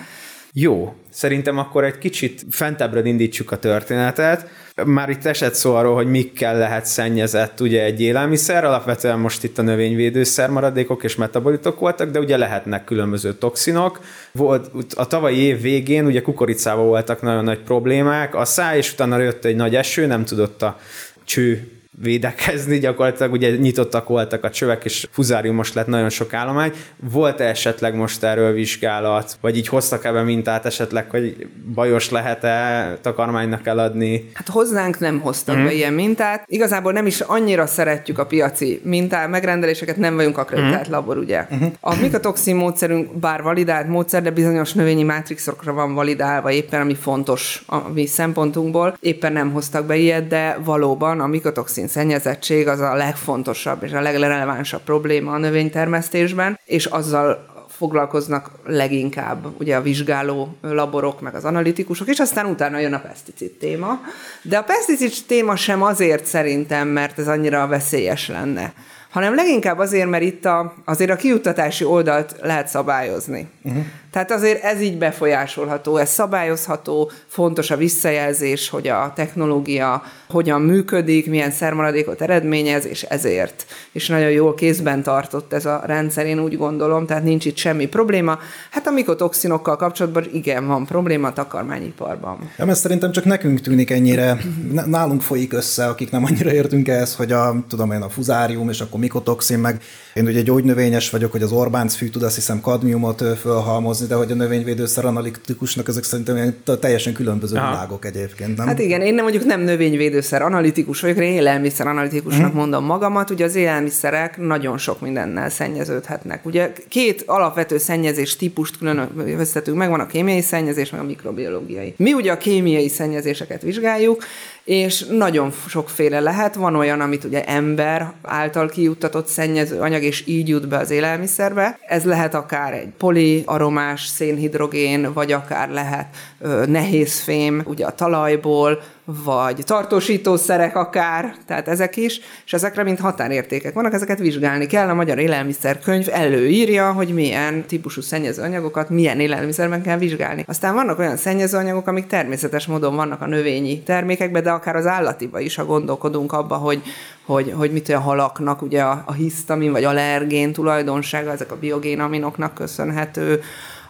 Jó, 0.59 0.95
szerintem 1.11 1.59
akkor 1.59 1.85
egy 1.85 1.99
kicsit 1.99 2.45
fentebbre 2.51 3.05
indítsuk 3.05 3.51
a 3.51 3.59
történetet. 3.59 4.49
Már 4.85 5.09
itt 5.09 5.25
esett 5.25 5.55
szó 5.55 5.75
arról, 5.75 5.95
hogy 5.95 6.07
mikkel 6.07 6.59
lehet 6.59 6.87
szennyezett 6.87 7.61
ugye 7.61 7.83
egy 7.83 8.01
élelmiszer, 8.01 8.65
alapvetően 8.65 9.19
most 9.19 9.45
itt 9.45 9.59
a 9.59 9.63
növényvédőszer 9.63 10.51
maradékok 10.51 11.05
és 11.05 11.17
metabolitok 11.17 11.81
voltak, 11.81 12.11
de 12.11 12.19
ugye 12.19 12.37
lehetnek 12.37 12.85
különböző 12.85 13.33
toxinok. 13.35 14.01
Volt 14.33 14.71
a 14.95 15.07
tavalyi 15.07 15.39
év 15.39 15.61
végén 15.61 16.07
ugye 16.07 16.23
kukoricával 16.23 16.87
voltak 16.87 17.23
nagyon 17.23 17.45
nagy 17.45 17.61
problémák, 17.61 18.35
a 18.35 18.45
száj, 18.45 18.77
és 18.77 18.93
utána 18.93 19.19
jött 19.19 19.45
egy 19.45 19.57
nagy 19.57 19.75
eső, 19.75 20.07
nem 20.07 20.25
tudott 20.25 20.63
a 20.63 20.79
cső 21.25 21.76
védekezni, 22.03 22.79
gyakorlatilag 22.79 23.33
ugye 23.33 23.57
nyitottak 23.57 24.09
voltak 24.09 24.45
a 24.45 24.51
csövek, 24.51 24.85
és 24.85 25.07
fuzáriumos 25.11 25.73
lett 25.73 25.87
nagyon 25.87 26.09
sok 26.09 26.35
állomány. 26.35 26.73
Volt-e 27.11 27.45
esetleg 27.45 27.95
most 27.95 28.25
erről 28.25 28.53
vizsgálat, 28.53 29.39
vagy 29.41 29.57
így 29.57 29.69
hoztak 29.69 30.05
ebbe 30.05 30.23
mintát 30.23 30.67
esetleg, 30.67 31.11
hogy 31.11 31.47
bajos 31.75 32.11
lehet-e 32.11 32.99
takarmánynak 33.01 33.67
eladni? 33.67 34.31
Hát 34.35 34.49
hozzánk 34.49 34.99
nem 34.99 35.21
hoztak 35.21 35.57
mm. 35.57 35.65
be 35.65 35.73
ilyen 35.73 35.93
mintát. 35.93 36.45
Igazából 36.47 36.93
nem 36.93 37.07
is 37.07 37.21
annyira 37.21 37.67
szeretjük 37.67 38.19
a 38.19 38.27
piaci 38.27 38.81
mintá, 38.85 39.27
megrendeléseket, 39.27 39.97
nem 39.97 40.17
vagyunk 40.17 40.39
akreditált 40.39 40.89
mm. 40.89 40.93
labor, 40.93 41.17
ugye. 41.17 41.47
Mm. 41.55 41.67
A 41.81 41.95
mikotoxin 41.95 42.57
módszerünk 42.57 43.15
bár 43.19 43.43
validált 43.43 43.89
módszer, 43.89 44.23
de 44.23 44.31
bizonyos 44.31 44.73
növényi 44.73 45.03
mátrixokra 45.03 45.73
van 45.73 45.95
validálva 45.95 46.51
éppen, 46.51 46.81
ami 46.81 46.95
fontos 46.95 47.63
a 47.67 47.89
mi 47.93 48.07
szempontunkból. 48.07 48.97
Éppen 49.01 49.33
nem 49.33 49.53
hoztak 49.53 49.87
be 49.87 49.97
ilyet, 49.97 50.27
de 50.27 50.59
valóban 50.65 51.21
a 51.21 51.27
mikotoxin 51.27 51.86
szennyezettség 51.89 52.69
az 52.69 52.81
a 52.81 52.95
legfontosabb 52.95 53.83
és 53.83 53.93
a 53.93 54.01
legrelevánsabb 54.01 54.81
probléma 54.81 55.33
a 55.33 55.39
növénytermesztésben, 55.39 56.59
és 56.65 56.87
azzal 56.87 57.55
foglalkoznak 57.69 58.51
leginkább 58.65 59.47
ugye 59.59 59.77
a 59.77 59.83
vizsgáló 59.83 60.57
laborok, 60.61 61.21
meg 61.21 61.35
az 61.35 61.45
analitikusok, 61.45 62.09
és 62.09 62.19
aztán 62.19 62.47
utána 62.47 62.79
jön 62.79 62.93
a 62.93 63.01
peszticid 63.01 63.51
téma. 63.51 64.01
De 64.43 64.59
a 64.59 64.63
peszticid 64.63 65.13
téma 65.27 65.57
sem 65.57 65.83
azért 65.83 66.25
szerintem, 66.25 66.89
mert 66.89 67.19
ez 67.19 67.29
annyira 67.29 67.67
veszélyes 67.67 68.29
lenne, 68.29 68.73
hanem 69.11 69.35
leginkább 69.35 69.79
azért, 69.79 70.09
mert 70.09 70.23
itt 70.23 70.45
a, 70.45 70.75
azért 70.85 71.11
a 71.11 71.17
kiuttatási 71.17 71.85
oldalt 71.85 72.35
lehet 72.43 72.69
szabályozni. 72.69 73.49
Uh-huh. 73.63 73.85
Tehát 74.17 74.31
azért 74.31 74.63
ez 74.63 74.81
így 74.81 74.99
befolyásolható, 74.99 75.97
ez 75.97 76.11
szabályozható, 76.11 77.11
fontos 77.27 77.71
a 77.71 77.77
visszajelzés, 77.77 78.69
hogy 78.69 78.89
a 78.89 79.13
technológia 79.15 80.03
hogyan 80.29 80.61
működik, 80.61 81.31
milyen 81.31 81.51
szermaradékot 81.51 82.21
eredményez, 82.21 82.87
és 82.87 83.03
ezért. 83.03 83.67
És 83.93 84.09
nagyon 84.09 84.31
jól 84.31 84.55
kézben 84.55 85.03
tartott 85.03 85.53
ez 85.53 85.67
a 85.67 85.83
rendszer, 85.87 86.27
én 86.27 86.41
úgy 86.41 86.57
gondolom, 86.57 87.07
tehát 87.07 87.23
nincs 87.23 87.45
itt 87.45 87.57
semmi 87.57 87.87
probléma. 87.87 88.39
Hát 88.71 88.87
a 88.87 88.91
mikotoxinokkal 88.91 89.77
kapcsolatban 89.77 90.25
igen, 90.33 90.67
van 90.67 90.87
probléma 90.87 91.29
a 91.29 91.33
takarmányiparban. 91.33 92.51
Ja, 92.59 92.65
mert 92.65 92.79
szerintem 92.79 93.13
csak 93.13 93.25
nekünk 93.25 93.61
tűnik 93.61 93.91
ennyire, 93.91 94.39
nálunk 94.87 95.23
folyik 95.23 95.53
össze, 95.53 95.87
akik 95.87 96.11
nem 96.11 96.25
annyira 96.25 96.53
értünk 96.53 96.89
ehhez, 96.89 97.15
hogy 97.15 97.33
a, 97.33 97.55
tudom 97.69 97.93
én, 97.93 98.03
a 98.03 98.09
fuzárium, 98.09 98.69
és 98.69 98.81
akkor 98.81 99.01
mikotoxin, 99.01 99.59
meg 99.59 99.83
én 100.15 100.27
ugye 100.27 100.41
gyógynövényes 100.41 101.11
vagyok, 101.11 101.33
hogy 101.33 101.43
az 101.43 101.53
Orbánc 101.53 101.95
fű 101.95 102.09
tud 102.09 102.23
azt 102.23 102.35
hiszem 102.35 102.61
kadmiumot 102.61 103.23
fölhalmozni, 103.41 104.06
de 104.07 104.15
hogy 104.15 104.31
a 104.31 104.35
növényvédőszer 104.35 105.05
analitikusnak 105.05 105.89
ezek 105.89 106.05
szerintem 106.05 106.37
ilyen 106.37 106.57
teljesen 106.81 107.13
különböző 107.13 107.57
Aha. 107.57 107.71
világok 107.71 108.05
egyébként, 108.05 108.57
nem? 108.57 108.67
Hát 108.67 108.79
igen, 108.79 109.01
én 109.01 109.15
nem 109.15 109.23
mondjuk 109.23 109.45
nem 109.45 109.61
növényvédőszer 109.61 110.43
analitikus 110.43 111.01
vagyok, 111.01 111.17
én 111.17 111.33
élelmiszer 111.33 111.87
analitikusnak 111.87 112.53
mm. 112.53 112.57
mondom 112.57 112.85
magamat. 112.85 113.31
Ugye 113.31 113.45
az 113.45 113.55
élelmiszerek 113.55 114.39
nagyon 114.39 114.79
sok 114.79 115.01
mindennel 115.01 115.49
szennyeződhetnek. 115.49 116.47
Ugye 116.47 116.73
két 116.89 117.23
alapvető 117.27 117.79
szennyezés 117.79 118.37
típust 118.37 118.79
különböztetünk 118.79 119.77
meg, 119.77 119.91
van 119.91 120.01
a 120.01 120.07
kémiai 120.07 120.41
szennyezés, 120.41 120.91
meg 120.91 121.01
a 121.01 121.05
mikrobiológiai. 121.05 121.95
Mi 121.97 122.13
ugye 122.13 122.33
a 122.33 122.39
kémiai 122.39 122.89
szennyezéseket 122.89 123.63
vizsgáljuk, 123.63 124.25
és 124.67 125.05
nagyon 125.05 125.53
sokféle 125.67 126.21
lehet. 126.21 126.55
Van 126.55 126.77
olyan, 126.77 127.01
amit 127.01 127.25
ugye 127.25 127.45
ember 127.45 128.13
által 128.23 128.69
kijuttatott 128.69 129.27
szennyező 129.27 129.81
anyag, 129.81 130.03
és 130.03 130.27
így 130.27 130.49
jut 130.49 130.69
be 130.69 130.77
az 130.77 130.91
élelmiszerbe. 130.91 131.79
Ez 131.87 132.05
lehet 132.05 132.35
akár 132.35 132.73
egy 132.73 132.93
poliaromás 132.99 134.07
szénhidrogén, 134.07 135.13
vagy 135.13 135.33
akár 135.33 135.71
lehet 135.71 136.17
ö, 136.41 136.65
nehéz 136.67 137.21
fém 137.21 137.63
ugye 137.65 137.87
a 137.87 137.95
talajból, 137.95 138.83
vagy 139.07 139.63
tartósítószerek 139.65 140.77
akár, 140.77 141.35
tehát 141.47 141.69
ezek 141.69 141.97
is, 141.97 142.21
és 142.45 142.53
ezekre 142.53 142.83
mint 142.83 143.01
határértékek 143.01 143.75
vannak, 143.75 143.93
ezeket 143.93 144.19
vizsgálni 144.19 144.67
kell. 144.67 144.89
A 144.89 144.95
Magyar 144.95 145.19
Élelmiszerkönyv 145.19 146.07
előírja, 146.11 146.93
hogy 146.93 147.09
milyen 147.09 147.67
típusú 147.67 148.01
szennyezőanyagokat 148.01 148.91
milyen 148.91 149.21
élelmiszerben 149.21 149.83
kell 149.83 149.99
vizsgálni. 149.99 150.45
Aztán 150.49 150.75
vannak 150.75 150.99
olyan 150.99 151.17
szennyezőanyagok, 151.17 151.87
amik 151.87 152.07
természetes 152.07 152.67
módon 152.67 152.97
vannak 152.97 153.21
a 153.21 153.27
növényi 153.27 153.83
termékekben, 153.83 154.43
de 154.43 154.51
akár 154.51 154.77
az 154.77 154.87
állatiba 154.87 155.41
is, 155.41 155.55
ha 155.55 155.65
gondolkodunk 155.65 156.33
abba, 156.33 156.55
hogy, 156.57 156.83
hogy, 157.25 157.53
hogy 157.57 157.73
mit 157.73 157.89
a 157.89 158.01
halaknak 158.01 158.63
ugye 158.63 158.83
a, 158.83 159.03
a 159.07 159.13
hisztamin 159.13 159.73
vagy 159.73 159.85
allergén 159.85 160.53
tulajdonsága, 160.53 161.31
ezek 161.31 161.53
a 161.53 161.57
biogénaminoknak 161.57 162.55
köszönhető, 162.55 163.41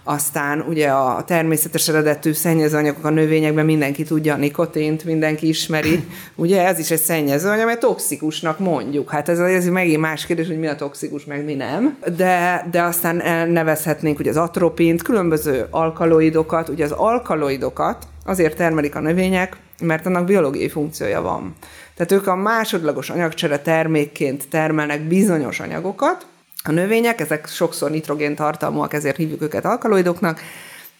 aztán 0.08 0.64
ugye 0.68 0.88
a 0.88 1.24
természetes 1.24 1.88
eredetű 1.88 2.32
szennyezőanyagok 2.32 3.04
a 3.04 3.10
növényekben 3.10 3.64
mindenki 3.64 4.02
tudja 4.02 4.34
a 4.34 4.36
nikotint, 4.36 5.04
mindenki 5.04 5.48
ismeri. 5.48 6.04
Ugye 6.34 6.66
ez 6.66 6.78
is 6.78 6.90
egy 6.90 7.00
szennyezőanyag, 7.00 7.66
mert 7.66 7.80
toxikusnak 7.80 8.58
mondjuk. 8.58 9.10
Hát 9.10 9.28
ez, 9.28 9.38
ez 9.38 9.66
megint 9.66 10.00
más 10.00 10.26
kérdés, 10.26 10.46
hogy 10.46 10.58
mi 10.58 10.66
a 10.66 10.74
toxikus, 10.74 11.24
meg 11.24 11.44
mi 11.44 11.54
nem. 11.54 11.98
De, 12.16 12.66
de 12.70 12.82
aztán 12.82 13.48
nevezhetnénk 13.50 14.18
ugye 14.18 14.30
az 14.30 14.36
atropint, 14.36 15.02
különböző 15.02 15.66
alkaloidokat. 15.70 16.68
Ugye 16.68 16.84
az 16.84 16.92
alkaloidokat 16.92 18.06
azért 18.24 18.56
termelik 18.56 18.94
a 18.94 19.00
növények, 19.00 19.56
mert 19.80 20.06
annak 20.06 20.24
biológiai 20.24 20.68
funkciója 20.68 21.22
van. 21.22 21.54
Tehát 21.96 22.12
ők 22.12 22.26
a 22.26 22.34
másodlagos 22.34 23.10
anyagcsere 23.10 23.58
termékként 23.58 24.48
termelnek 24.48 25.00
bizonyos 25.00 25.60
anyagokat, 25.60 26.26
a 26.68 26.72
növények, 26.72 27.20
ezek 27.20 27.46
sokszor 27.48 27.90
nitrogén 27.90 28.34
tartalmúak, 28.34 28.92
ezért 28.92 29.16
hívjuk 29.16 29.42
őket 29.42 29.64
alkaloidoknak, 29.64 30.40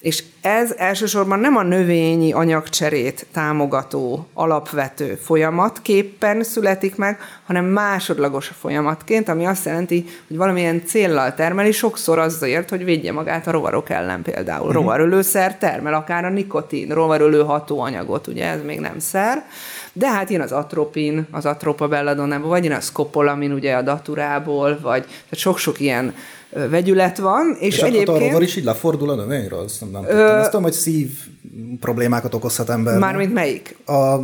és 0.01 0.23
ez 0.41 0.73
elsősorban 0.77 1.39
nem 1.39 1.57
a 1.57 1.63
növényi 1.63 2.33
anyagcserét 2.33 3.27
támogató 3.33 4.27
alapvető 4.35 5.15
folyamatképpen 5.15 6.43
születik 6.43 6.97
meg, 6.97 7.19
hanem 7.47 7.65
másodlagos 7.65 8.53
folyamatként, 8.61 9.29
ami 9.29 9.47
azt 9.47 9.65
jelenti, 9.65 10.05
hogy 10.29 10.37
valamilyen 10.37 10.83
céllal 10.87 11.35
termeli, 11.35 11.73
sokszor 11.73 12.19
azért, 12.19 12.71
hogy 12.71 12.85
védje 12.85 13.13
magát 13.13 13.47
a 13.47 13.51
rovarok 13.51 13.91
ellen 13.91 14.23
például. 14.23 14.67
Uh-huh. 14.67 14.75
Rovarölőszer 14.75 15.59
termel, 15.59 15.95
akár 15.95 16.25
a 16.25 16.31
nikotin, 16.31 16.89
rovarölő 16.89 17.43
hatóanyagot, 17.43 18.27
ugye 18.27 18.47
ez 18.47 18.63
még 18.65 18.81
nem 18.81 18.99
szer, 18.99 19.45
de 19.99 20.11
hát 20.11 20.31
jön 20.31 20.41
az 20.41 20.53
atropin, 20.53 21.27
az 21.31 21.47
atropa 21.47 21.89
belladonnából, 21.89 22.49
vagy 22.49 22.65
jön 22.65 22.73
a 22.73 22.81
skopolamin 22.81 23.53
ugye 23.53 23.75
a 23.75 23.83
daturából, 23.83 24.79
vagy 24.83 25.03
tehát 25.03 25.31
sok-sok 25.31 25.81
ilyen 25.81 26.15
vegyület 26.71 27.19
van. 27.19 27.57
És, 27.61 27.77
és 27.77 27.83
egyébként... 27.83 28.35
a 28.35 28.41
is 28.41 28.57
így 28.57 28.65
lefordul 28.65 29.11
a 29.11 29.15
növényről? 29.15 29.59
Azt 29.59 29.81
nem, 29.81 29.91
nem 29.91 30.03
tudtam. 30.03 30.19
Ö... 30.19 30.39
Azt 30.39 30.51
tudom, 30.51 30.63
hogy 30.63 30.73
szív 30.73 31.11
problémákat 31.81 32.35
okozhat 32.35 32.71
ember. 32.71 32.99
Mármint 32.99 33.33
melyik? 33.33 33.77
A 33.87 34.17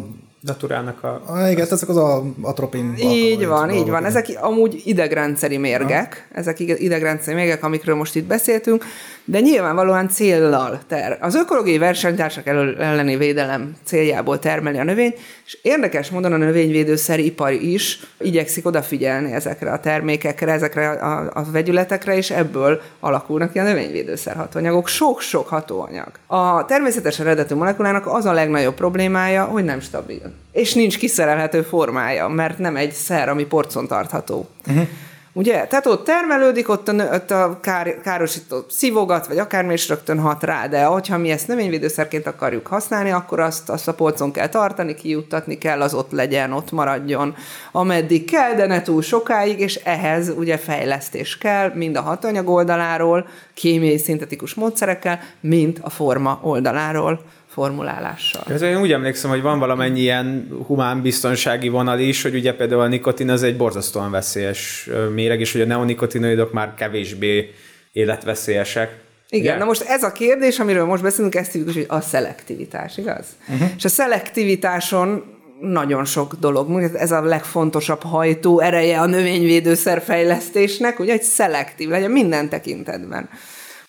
Daturának 0.45 1.05
a... 1.05 1.23
Ah, 1.27 1.51
igen, 1.51 1.67
ezek 1.71 1.89
az 1.89 1.97
a 1.97 2.23
atropin. 2.41 2.95
Így 2.99 3.47
van, 3.47 3.71
így 3.71 3.89
van. 3.89 4.05
Ezek 4.05 4.27
amúgy 4.41 4.83
idegrendszeri 4.85 5.57
mérgek, 5.57 6.29
ha. 6.33 6.39
ezek 6.39 6.61
idegrendszeri 6.61 7.37
mérgek, 7.37 7.65
amikről 7.65 7.97
most 7.97 8.17
itt 8.17 8.27
beszéltünk, 8.27 8.85
de 9.25 9.41
nyilvánvalóan 9.41 10.09
céllal 10.09 10.81
ter. 10.89 11.19
Az 11.21 11.35
ökológiai 11.35 11.79
versenytársak 11.79 12.47
elleni 12.47 13.17
védelem 13.17 13.77
céljából 13.85 14.39
termeli 14.39 14.79
a 14.79 14.85
növény, 14.85 15.15
és 15.47 15.59
érdekes 15.63 16.11
módon 16.11 16.33
a 16.33 16.37
növényvédőszeripar 16.37 17.53
is 17.53 18.01
igyekszik 18.21 18.67
odafigyelni 18.67 19.33
ezekre 19.33 19.73
a 19.73 19.81
termékekre, 19.81 20.53
ezekre 20.53 20.91
a, 20.91 21.31
a 21.35 21.45
vegyületekre, 21.53 22.17
és 22.17 22.31
ebből 22.31 22.81
alakulnak 23.01 23.53
ki 23.53 23.59
a 23.59 23.63
növényvédőszer 23.63 24.37
hatóanyagok. 24.37 24.89
Sok-sok 24.89 25.49
hatóanyag. 25.49 26.11
A 26.27 26.65
természetes 26.65 27.21
eredetű 27.21 27.55
molekulának 27.55 28.07
az 28.07 28.25
a 28.25 28.33
legnagyobb 28.33 28.75
problémája, 28.75 29.45
hogy 29.45 29.65
nem 29.65 29.81
stabil. 29.81 30.33
És 30.53 30.75
nincs 30.75 30.99
kiszerelhető 30.99 31.63
formája, 31.63 32.29
mert 32.29 32.59
nem 32.59 32.77
egy 32.77 32.93
szer, 32.93 33.29
ami 33.29 33.45
porcon 33.45 33.87
tartható. 33.87 34.49
Uh-huh. 34.67 34.89
Ugye? 35.35 35.67
Tehát 35.67 35.87
ott 35.87 36.05
termelődik, 36.05 36.69
ott 36.69 36.89
a, 36.89 37.15
ott 37.15 37.31
a 37.31 37.59
kár, 37.61 38.01
károsító 38.01 38.65
szivogat, 38.69 39.27
vagy 39.27 39.39
akármi 39.39 39.73
is 39.73 39.89
rögtön 39.89 40.21
hat 40.21 40.43
rá, 40.43 40.67
de 40.67 40.85
hogyha 40.85 41.19
mi 41.19 41.31
ezt 41.31 41.49
növényvédőszerként 41.49 42.27
akarjuk 42.27 42.67
használni, 42.67 43.11
akkor 43.11 43.41
azt, 43.41 43.69
azt 43.69 43.89
a 43.89 43.95
polcon 43.95 44.33
kell 44.33 44.49
tartani, 44.49 44.95
kijuttatni 44.95 45.59
kell, 45.59 45.81
az 45.81 45.95
ott 45.95 46.11
legyen, 46.11 46.53
ott 46.53 46.71
maradjon, 46.71 47.35
ameddig 47.73 48.31
kell, 48.31 48.55
de 48.55 48.67
ne 48.67 48.83
túl 48.83 49.03
sokáig, 49.03 49.61
és 49.61 49.75
ehhez 49.75 50.29
ugye 50.29 50.57
fejlesztés 50.57 51.39
kell, 51.39 51.73
mind 51.75 51.97
a 51.97 52.01
hatanyag 52.01 52.49
oldaláról, 52.49 53.27
kémiai 53.55 53.99
szintetikus 53.99 54.55
módszerekkel, 54.55 55.21
mind 55.41 55.79
a 55.83 55.91
forma 55.91 56.41
oldaláról 56.43 57.21
formulálással. 57.53 58.43
Ez 58.49 58.63
én 58.63 58.81
úgy 58.81 58.93
emlékszem, 58.93 59.31
hogy 59.31 59.43
van 59.43 59.59
valamennyi 59.59 60.01
ilyen 60.01 60.49
humán 60.67 61.03
biztonsági 61.03 61.69
vonal 61.69 61.99
is, 61.99 62.23
hogy 62.23 62.35
ugye 62.35 62.55
például 62.55 62.81
a 62.81 62.87
nikotin 62.87 63.31
az 63.31 63.43
egy 63.43 63.57
borzasztóan 63.57 64.11
veszélyes 64.11 64.89
méreg, 65.15 65.41
és 65.41 65.53
hogy 65.53 65.61
a 65.61 65.67
neonikotinoidok 65.67 66.53
már 66.53 66.75
kevésbé 66.75 67.55
életveszélyesek. 67.93 69.01
Igen, 69.29 69.45
Igen, 69.45 69.59
na 69.59 69.65
most 69.65 69.83
ez 69.83 70.03
a 70.03 70.13
kérdés, 70.13 70.59
amiről 70.59 70.85
most 70.85 71.03
beszélünk, 71.03 71.35
ezt 71.35 71.53
hívjuk, 71.53 71.75
hogy 71.75 71.87
a 71.89 72.01
szelektivitás, 72.01 72.99
igaz? 72.99 73.27
Uh-huh. 73.49 73.69
És 73.77 73.85
a 73.85 73.89
szelektivitáson 73.89 75.25
nagyon 75.61 76.05
sok 76.05 76.35
dolog. 76.35 76.91
Ez 76.95 77.13
a 77.13 77.23
legfontosabb 77.23 78.03
hajtó 78.03 78.61
ereje 78.61 79.01
a 79.01 79.07
növényvédőszer 79.07 80.03
fejlesztésnek, 80.03 80.97
hogy 80.97 81.09
egy 81.09 81.23
szelektív 81.23 81.89
legyen 81.89 82.11
minden 82.11 82.49
tekintetben. 82.49 83.29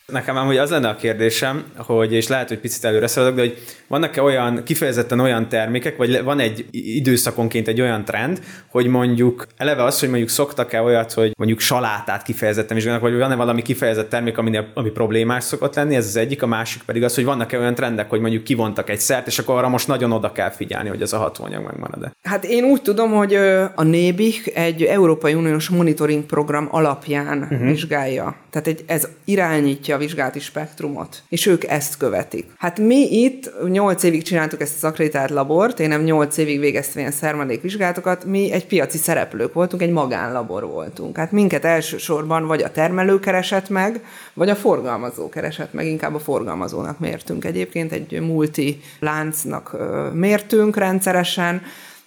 Nekem 0.05 0.35
hogy 0.35 0.57
az 0.57 0.69
lenne 0.69 0.87
a 0.87 0.95
kérdésem, 0.95 1.63
hogy, 1.77 2.13
és 2.13 2.27
lehet, 2.27 2.47
hogy 2.47 2.59
picit 2.59 2.83
előre 2.83 3.07
szaladok, 3.07 3.35
de 3.35 3.41
hogy 3.41 3.57
vannak-e 3.87 4.21
olyan, 4.21 4.63
kifejezetten 4.63 5.19
olyan 5.19 5.49
termékek, 5.49 5.97
vagy 5.97 6.23
van 6.23 6.39
egy 6.39 6.65
időszakonként 6.71 7.67
egy 7.67 7.81
olyan 7.81 8.05
trend, 8.05 8.39
hogy 8.67 8.87
mondjuk 8.87 9.47
eleve 9.57 9.83
az, 9.83 9.99
hogy 9.99 10.09
mondjuk 10.09 10.29
szoktak-e 10.29 10.81
olyat, 10.81 11.13
hogy 11.13 11.31
mondjuk 11.37 11.59
salátát 11.59 12.23
kifejezetten 12.23 12.75
vizsgálnak, 12.75 13.01
vagy 13.03 13.17
van-e 13.17 13.35
valami 13.35 13.61
kifejezett 13.61 14.09
termék, 14.09 14.37
ami, 14.37 14.59
ami 14.73 14.89
problémás 14.89 15.43
szokott 15.43 15.75
lenni, 15.75 15.95
ez 15.95 16.05
az 16.05 16.15
egyik, 16.15 16.41
a 16.41 16.47
másik 16.47 16.81
pedig 16.83 17.03
az, 17.03 17.15
hogy 17.15 17.25
vannak-e 17.25 17.57
olyan 17.57 17.75
trendek, 17.75 18.09
hogy 18.09 18.19
mondjuk 18.19 18.43
kivontak 18.43 18.89
egy 18.89 18.99
szert, 18.99 19.27
és 19.27 19.39
akkor 19.39 19.57
arra 19.57 19.69
most 19.69 19.87
nagyon 19.87 20.11
oda 20.11 20.31
kell 20.31 20.49
figyelni, 20.49 20.89
hogy 20.89 21.01
ez 21.01 21.13
a 21.13 21.17
hatóanyag 21.17 21.63
megmarad-e. 21.63 22.11
Hát 22.23 22.43
én 22.43 22.63
úgy 22.63 22.81
tudom, 22.81 23.11
hogy 23.11 23.35
a 23.75 23.83
NÉBIK 23.83 24.51
egy 24.55 24.83
Európai 24.83 25.33
Uniós 25.33 25.69
monitoring 25.69 26.23
program 26.23 26.67
alapján 26.71 27.37
uh-huh. 27.37 27.67
vizsgálja. 27.67 28.35
Tehát 28.49 28.67
egy, 28.67 28.83
ez 28.87 29.07
irányítja 29.25 29.92
a 29.93 29.97
vizsgálati 29.97 30.39
spektrumot, 30.39 31.23
és 31.29 31.45
ők 31.45 31.63
ezt 31.63 31.97
követik. 31.97 32.51
Hát 32.57 32.79
mi 32.79 33.21
itt 33.21 33.51
8 33.69 34.03
évig 34.03 34.23
csináltuk 34.23 34.61
ezt 34.61 34.75
az 34.75 34.83
akreditált 34.83 35.29
labort, 35.29 35.79
én 35.79 35.87
nem 35.87 36.03
8 36.03 36.37
évig 36.37 36.59
végeztem 36.59 36.99
ilyen 36.99 37.11
szermadékvizsgálatokat, 37.11 38.25
mi 38.25 38.51
egy 38.51 38.67
piaci 38.67 38.97
szereplők 38.97 39.53
voltunk, 39.53 39.81
egy 39.81 39.91
magánlabor 39.91 40.65
voltunk. 40.67 41.17
Hát 41.17 41.31
minket 41.31 41.65
elsősorban 41.65 42.47
vagy 42.47 42.61
a 42.61 42.71
termelő 42.71 43.19
keresett 43.19 43.69
meg, 43.69 44.03
vagy 44.33 44.49
a 44.49 44.55
forgalmazó 44.55 45.29
keresett 45.29 45.73
meg, 45.73 45.85
inkább 45.85 46.15
a 46.15 46.19
forgalmazónak 46.19 46.99
mértünk 46.99 47.45
egyébként, 47.45 47.91
egy 47.91 48.21
multi 48.21 48.81
láncnak 48.99 49.77
mértünk 50.13 50.77
rendszeresen, 50.77 51.61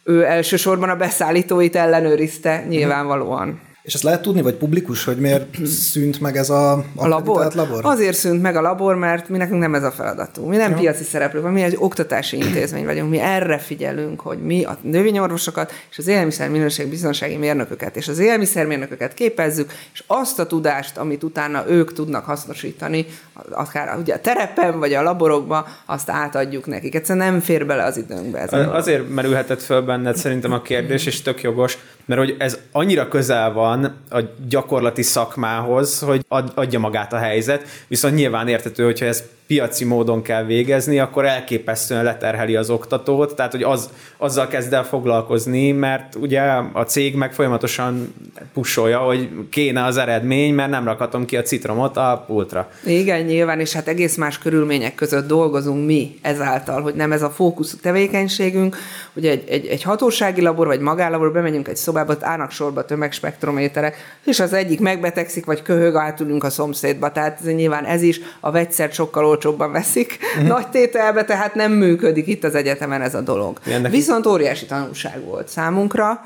ő 0.05 0.25
elsősorban 0.25 0.89
a 0.89 0.97
beszállítóit 0.97 1.77
ellenőrizte 1.77 2.65
nyilvánvalóan. 2.69 3.61
És 3.87 3.95
ezt 3.95 4.03
lehet 4.03 4.23
tudni, 4.23 4.43
vagy 4.43 4.55
publikus, 4.55 5.05
hogy 5.05 5.17
miért 5.17 5.67
szűnt 5.91 6.21
meg 6.21 6.37
ez 6.37 6.51
a, 6.51 6.73
a 6.95 7.07
labor? 7.07 7.55
labor? 7.55 7.81
Azért 7.85 8.17
szűnt 8.17 8.43
meg 8.43 8.57
a 8.57 8.61
labor, 8.61 8.97
mert 8.97 9.29
mi 9.29 9.37
nekünk 9.37 9.61
nem 9.61 9.75
ez 9.75 9.83
a 9.83 9.91
feladatunk. 9.91 10.49
Mi 10.49 10.57
nem 10.57 10.71
ja. 10.71 10.77
piaci 10.77 11.05
szereplők, 11.05 11.51
mi 11.51 11.63
egy 11.63 11.77
oktatási 11.79 12.37
intézmény 12.47 12.85
vagyunk. 12.85 13.11
Mi 13.11 13.19
erre 13.19 13.59
figyelünk, 13.59 14.21
hogy 14.21 14.39
mi 14.39 14.65
a 14.65 14.79
növényorvosokat 14.83 15.73
és 15.91 15.99
az 15.99 16.07
élelmiszer 16.07 16.49
minőség 16.49 16.89
biztonsági 16.89 17.37
mérnököket 17.37 17.97
és 17.97 18.09
az 18.09 18.19
élelmiszermérnököket 18.19 19.15
képezzük, 19.15 19.73
és 19.93 20.03
azt 20.07 20.39
a 20.39 20.47
tudást, 20.47 20.97
amit 20.97 21.23
utána 21.23 21.65
ők 21.69 21.93
tudnak 21.93 22.25
hasznosítani, 22.25 23.07
akár 23.51 23.99
ugye 23.99 24.15
a 24.15 24.21
terepen 24.21 24.79
vagy 24.79 24.93
a 24.93 25.03
laborokba, 25.03 25.69
azt 25.85 26.11
átadjuk 26.11 26.67
nekik. 26.67 26.95
Egyszerűen 26.95 27.27
nem 27.27 27.41
fér 27.41 27.67
bele 27.67 27.85
az 27.85 27.97
időnkbe. 27.97 28.39
Ez 28.39 28.53
Azért 28.53 29.09
merülhetett 29.09 29.63
föl 29.63 29.83
benned 29.83 30.17
szerintem 30.17 30.53
a 30.53 30.63
kérdés, 30.63 31.07
és 31.07 31.23
tök 31.23 31.43
jogos, 31.43 31.79
mert 32.05 32.21
hogy 32.21 32.37
ez 32.39 32.59
annyira 32.73 33.09
közel 33.09 33.53
van 33.53 33.76
a 34.11 34.21
gyakorlati 34.49 35.03
szakmához, 35.03 35.99
hogy 36.01 36.25
adja 36.55 36.79
magát 36.79 37.13
a 37.13 37.19
helyzet, 37.19 37.63
viszont 37.89 38.15
nyilván 38.15 38.49
értető, 38.49 38.85
hogyha 38.85 39.07
ez 39.07 39.23
piaci 39.47 39.85
módon 39.85 40.23
kell 40.23 40.45
végezni, 40.45 40.99
akkor 40.99 41.25
elképesztően 41.25 42.05
leterheli 42.05 42.57
az 42.57 42.71
oktatót, 42.71 43.35
tehát 43.35 43.53
hogy 43.53 43.63
az, 43.63 43.91
azzal 44.17 44.49
kezd 44.49 44.73
el 44.73 44.85
foglalkozni, 44.85 45.73
mert 45.73 46.15
ugye 46.15 46.41
a 46.73 46.85
cég 46.85 47.15
meg 47.15 47.33
folyamatosan 47.33 48.15
pusolja, 48.53 48.99
hogy 48.99 49.31
kéne 49.51 49.85
az 49.85 49.97
eredmény, 49.97 50.55
mert 50.55 50.71
nem 50.71 50.85
rakatom 50.85 51.25
ki 51.25 51.37
a 51.37 51.43
citromot 51.43 51.97
a 51.97 52.25
pultra. 52.27 52.71
Igen, 52.85 53.25
nyilván, 53.25 53.61
és 53.61 53.73
hát 53.73 53.89
egész 53.89 54.17
más 54.17 54.39
körülmények 54.39 54.95
között 54.95 55.27
dolgozunk 55.27 55.87
mi 55.87 56.19
ezáltal, 56.23 56.83
hogy 56.83 56.95
nem 56.95 57.13
ez 57.13 57.23
a 57.23 57.31
fókusz 57.31 57.77
tevékenységünk, 57.83 58.77
hogy 59.15 59.27
egy, 59.27 59.45
egy, 59.49 59.67
egy 59.67 59.83
hatósági 59.83 60.41
labor 60.41 60.67
vagy 60.67 60.81
magánlabor, 60.81 61.33
bemegyünk 61.33 61.69
egy 61.69 61.77
szobába, 61.77 62.13
ott 62.13 62.23
állnak 62.23 62.51
sorba 62.51 62.85
tömegspektrométerek, 62.85 63.97
és 64.25 64.41
az 64.41 64.53
egyik 64.53 64.81
megbetegszik, 64.81 65.45
vagy 65.45 65.63
köhög, 65.63 65.95
átülünk 65.95 66.45
a 66.45 66.51
szomszédba. 66.51 67.13
Tehát 67.13 67.39
ez, 67.41 67.47
nyilván 67.47 67.85
ez 67.85 68.03
is, 68.03 68.21
a 68.41 68.51
vegyszert 68.51 68.93
sokkal 68.93 69.25
olcsóbban 69.37 69.73
veszik 69.73 70.19
uh-huh. 70.35 70.49
nagy 70.49 70.69
tételbe, 70.69 71.25
tehát 71.25 71.55
nem 71.55 71.73
működik 71.73 72.27
itt 72.27 72.45
az 72.45 72.55
egyetemen 72.55 73.03
ez 73.03 73.15
a 73.15 73.21
dolog. 73.21 73.59
Ennek 73.67 73.91
Viszont 73.91 74.27
óriási 74.27 74.67
tanulság 74.67 75.25
volt 75.25 75.49
számunkra, 75.49 76.21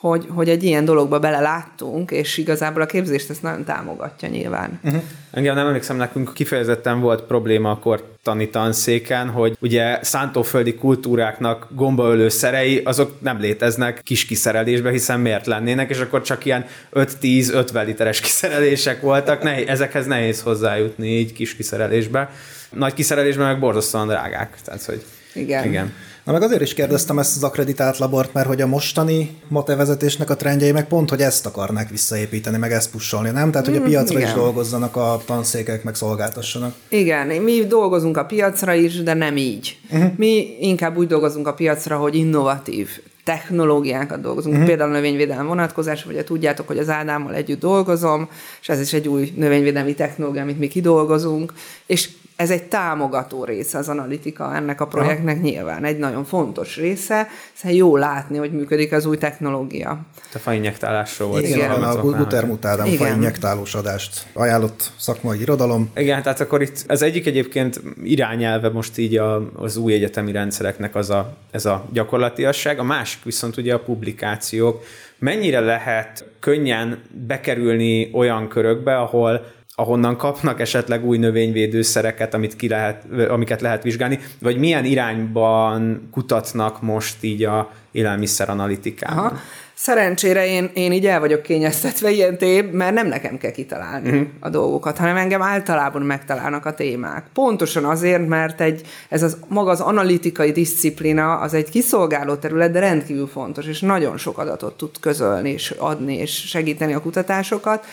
hogy, 0.00 0.26
hogy 0.28 0.48
egy 0.48 0.62
ilyen 0.64 0.84
dologba 0.84 1.18
beleláttunk, 1.18 2.10
és 2.10 2.36
igazából 2.36 2.82
a 2.82 2.86
képzést 2.86 3.30
ezt 3.30 3.42
nagyon 3.42 3.64
támogatja 3.64 4.28
nyilván. 4.28 4.80
Uh-huh. 4.84 5.02
Engem 5.30 5.54
nem 5.54 5.66
emlékszem, 5.66 5.96
nekünk 5.96 6.34
kifejezetten 6.34 7.00
volt 7.00 7.22
probléma 7.22 7.70
akkor 7.70 8.14
tani 8.22 8.48
tanszéken, 8.48 9.28
hogy 9.28 9.56
ugye 9.60 9.98
szántóföldi 10.02 10.74
kultúráknak 10.74 11.66
gombaölő 11.70 12.28
szerei, 12.28 12.78
azok 12.84 13.20
nem 13.20 13.40
léteznek 13.40 14.00
kis 14.02 14.24
kiszerelésbe, 14.24 14.90
hiszen 14.90 15.20
miért 15.20 15.46
lennének, 15.46 15.90
és 15.90 15.98
akkor 15.98 16.22
csak 16.22 16.44
ilyen 16.44 16.66
5-10-50 16.92 17.84
literes 17.84 18.20
kiszerelések 18.20 19.00
voltak, 19.00 19.42
nehéz, 19.42 19.68
ezekhez 19.68 20.06
nehéz 20.06 20.42
hozzájutni 20.42 21.08
így 21.08 21.32
kis 21.32 21.56
kiszerelésbe. 21.56 22.30
Nagy 22.76 22.94
kiszerelésben 22.94 23.46
meg 23.46 23.58
borzasztóan 23.58 24.06
drágák. 24.06 24.58
Tehát, 24.64 24.84
hogy 24.84 25.04
igen. 25.34 25.64
igen. 25.64 25.92
Na 26.24 26.32
meg 26.32 26.42
azért 26.42 26.60
is 26.60 26.74
kérdeztem 26.74 27.18
ezt 27.18 27.36
az 27.36 27.42
akreditált 27.42 27.98
labort, 27.98 28.32
mert 28.32 28.46
hogy 28.46 28.60
a 28.60 28.66
mostani 28.66 29.40
mate 29.48 29.74
vezetésnek 29.76 30.30
a 30.30 30.36
trendjei 30.36 30.72
meg 30.72 30.86
pont, 30.86 31.10
hogy 31.10 31.20
ezt 31.20 31.46
akarnák 31.46 31.90
visszaépíteni, 31.90 32.56
meg 32.56 32.72
ezt 32.72 32.90
pusolni, 32.90 33.30
nem? 33.30 33.50
Tehát, 33.50 33.66
hogy 33.66 33.76
a 33.76 33.80
mm, 33.80 33.84
piacra 33.84 34.18
Igen. 34.18 34.28
is 34.28 34.34
dolgozzanak 34.34 34.96
a 34.96 35.22
tanszékek, 35.26 35.84
meg 35.84 35.94
szolgáltassanak. 35.94 36.74
Igen, 36.88 37.26
mi 37.26 37.66
dolgozunk 37.66 38.16
a 38.16 38.24
piacra 38.24 38.74
is, 38.74 39.02
de 39.02 39.14
nem 39.14 39.36
így. 39.36 39.78
Uh-huh. 39.90 40.10
Mi 40.16 40.56
inkább 40.60 40.96
úgy 40.96 41.06
dolgozunk 41.06 41.46
a 41.46 41.54
piacra, 41.54 41.96
hogy 41.96 42.14
innovatív 42.14 42.88
technológiákat 43.24 44.20
dolgozunk, 44.20 44.54
uh-huh. 44.54 44.68
például 44.68 44.90
növényvédelem 44.90 45.46
vonatkozás, 45.46 46.04
vagy 46.04 46.24
tudjátok, 46.24 46.66
hogy 46.66 46.78
az 46.78 46.88
Ádámmal 46.88 47.34
együtt 47.34 47.60
dolgozom, 47.60 48.28
és 48.60 48.68
ez 48.68 48.80
is 48.80 48.92
egy 48.92 49.08
új 49.08 49.32
növényvédelmi 49.36 49.94
technológia, 49.94 50.42
amit 50.42 50.58
mi 50.58 50.68
kidolgozunk, 50.68 51.52
és 51.86 52.08
ez 52.36 52.50
egy 52.50 52.62
támogató 52.62 53.44
része 53.44 53.78
az 53.78 53.88
analitika 53.88 54.54
ennek 54.54 54.80
a 54.80 54.86
projektnek 54.86 55.42
nyilván, 55.42 55.84
egy 55.84 55.98
nagyon 55.98 56.24
fontos 56.24 56.76
része, 56.76 57.28
hiszen 57.52 57.72
jó 57.72 57.96
látni, 57.96 58.38
hogy 58.38 58.52
működik 58.52 58.92
az 58.92 59.06
új 59.06 59.16
technológia. 59.16 59.98
A 60.34 60.38
fainjektálásról 60.38 61.28
volt. 61.28 61.42
Igen, 61.42 61.58
Igen 61.58 61.82
a 61.82 62.00
Gutermutádám 62.00 62.86
fainjektálós 62.86 63.74
adást 63.74 64.26
ajánlott 64.32 64.92
szakmai 64.98 65.40
irodalom. 65.40 65.90
Igen, 65.96 66.22
tehát 66.22 66.40
akkor 66.40 66.62
itt 66.62 66.84
az 66.88 67.02
egyik 67.02 67.26
egyébként 67.26 67.80
irányelve 68.02 68.68
most 68.68 68.98
így 68.98 69.16
a, 69.16 69.50
az 69.54 69.76
új 69.76 69.92
egyetemi 69.92 70.32
rendszereknek 70.32 70.94
az 70.94 71.10
a, 71.10 71.36
ez 71.50 71.66
a 71.66 71.84
gyakorlatiasság, 71.92 72.78
a 72.78 72.82
másik 72.82 73.24
viszont 73.24 73.56
ugye 73.56 73.74
a 73.74 73.80
publikációk. 73.80 74.84
Mennyire 75.18 75.60
lehet 75.60 76.24
könnyen 76.40 77.02
bekerülni 77.26 78.10
olyan 78.12 78.48
körökbe, 78.48 78.96
ahol 78.96 79.54
ahonnan 79.78 80.16
kapnak 80.16 80.60
esetleg 80.60 81.04
új 81.04 81.18
növényvédőszereket, 81.18 82.34
amit 82.34 82.56
ki 82.56 82.68
lehet, 82.68 83.04
amiket 83.28 83.60
lehet 83.60 83.82
vizsgálni, 83.82 84.18
vagy 84.40 84.58
milyen 84.58 84.84
irányban 84.84 86.08
kutatnak 86.12 86.82
most 86.82 87.16
így 87.20 87.44
a 87.44 87.70
élelmiszeranalitikában? 87.92 89.24
Aha. 89.24 89.38
Szerencsére 89.74 90.46
én, 90.46 90.70
én 90.74 90.92
így 90.92 91.06
el 91.06 91.20
vagyok 91.20 91.42
kényeztetve 91.42 92.10
ilyen 92.10 92.38
tép, 92.38 92.72
mert 92.72 92.94
nem 92.94 93.06
nekem 93.06 93.38
kell 93.38 93.50
kitalálni 93.50 94.08
uh-huh. 94.08 94.26
a 94.40 94.48
dolgokat, 94.48 94.98
hanem 94.98 95.16
engem 95.16 95.42
általában 95.42 96.02
megtalálnak 96.02 96.66
a 96.66 96.74
témák. 96.74 97.26
Pontosan 97.32 97.84
azért, 97.84 98.26
mert 98.26 98.60
egy, 98.60 98.82
ez 99.08 99.22
az 99.22 99.36
maga 99.48 99.70
az 99.70 99.80
analitikai 99.80 100.52
disziplina, 100.52 101.38
az 101.38 101.54
egy 101.54 101.70
kiszolgáló 101.70 102.34
terület, 102.34 102.70
de 102.70 102.78
rendkívül 102.78 103.26
fontos, 103.26 103.66
és 103.66 103.80
nagyon 103.80 104.16
sok 104.16 104.38
adatot 104.38 104.76
tud 104.76 105.00
közölni, 105.00 105.50
és 105.50 105.70
adni, 105.70 106.16
és 106.16 106.48
segíteni 106.48 106.94
a 106.94 107.00
kutatásokat 107.00 107.86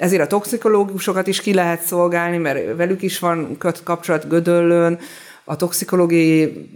ezért 0.00 0.22
a 0.22 0.26
toxikológusokat 0.26 1.26
is 1.26 1.40
ki 1.40 1.54
lehet 1.54 1.82
szolgálni, 1.82 2.36
mert 2.36 2.76
velük 2.76 3.02
is 3.02 3.18
van 3.18 3.56
kapcsolat 3.84 4.28
Gödöllőn, 4.28 4.98
a 5.44 5.56
toxikológiai 5.56 6.70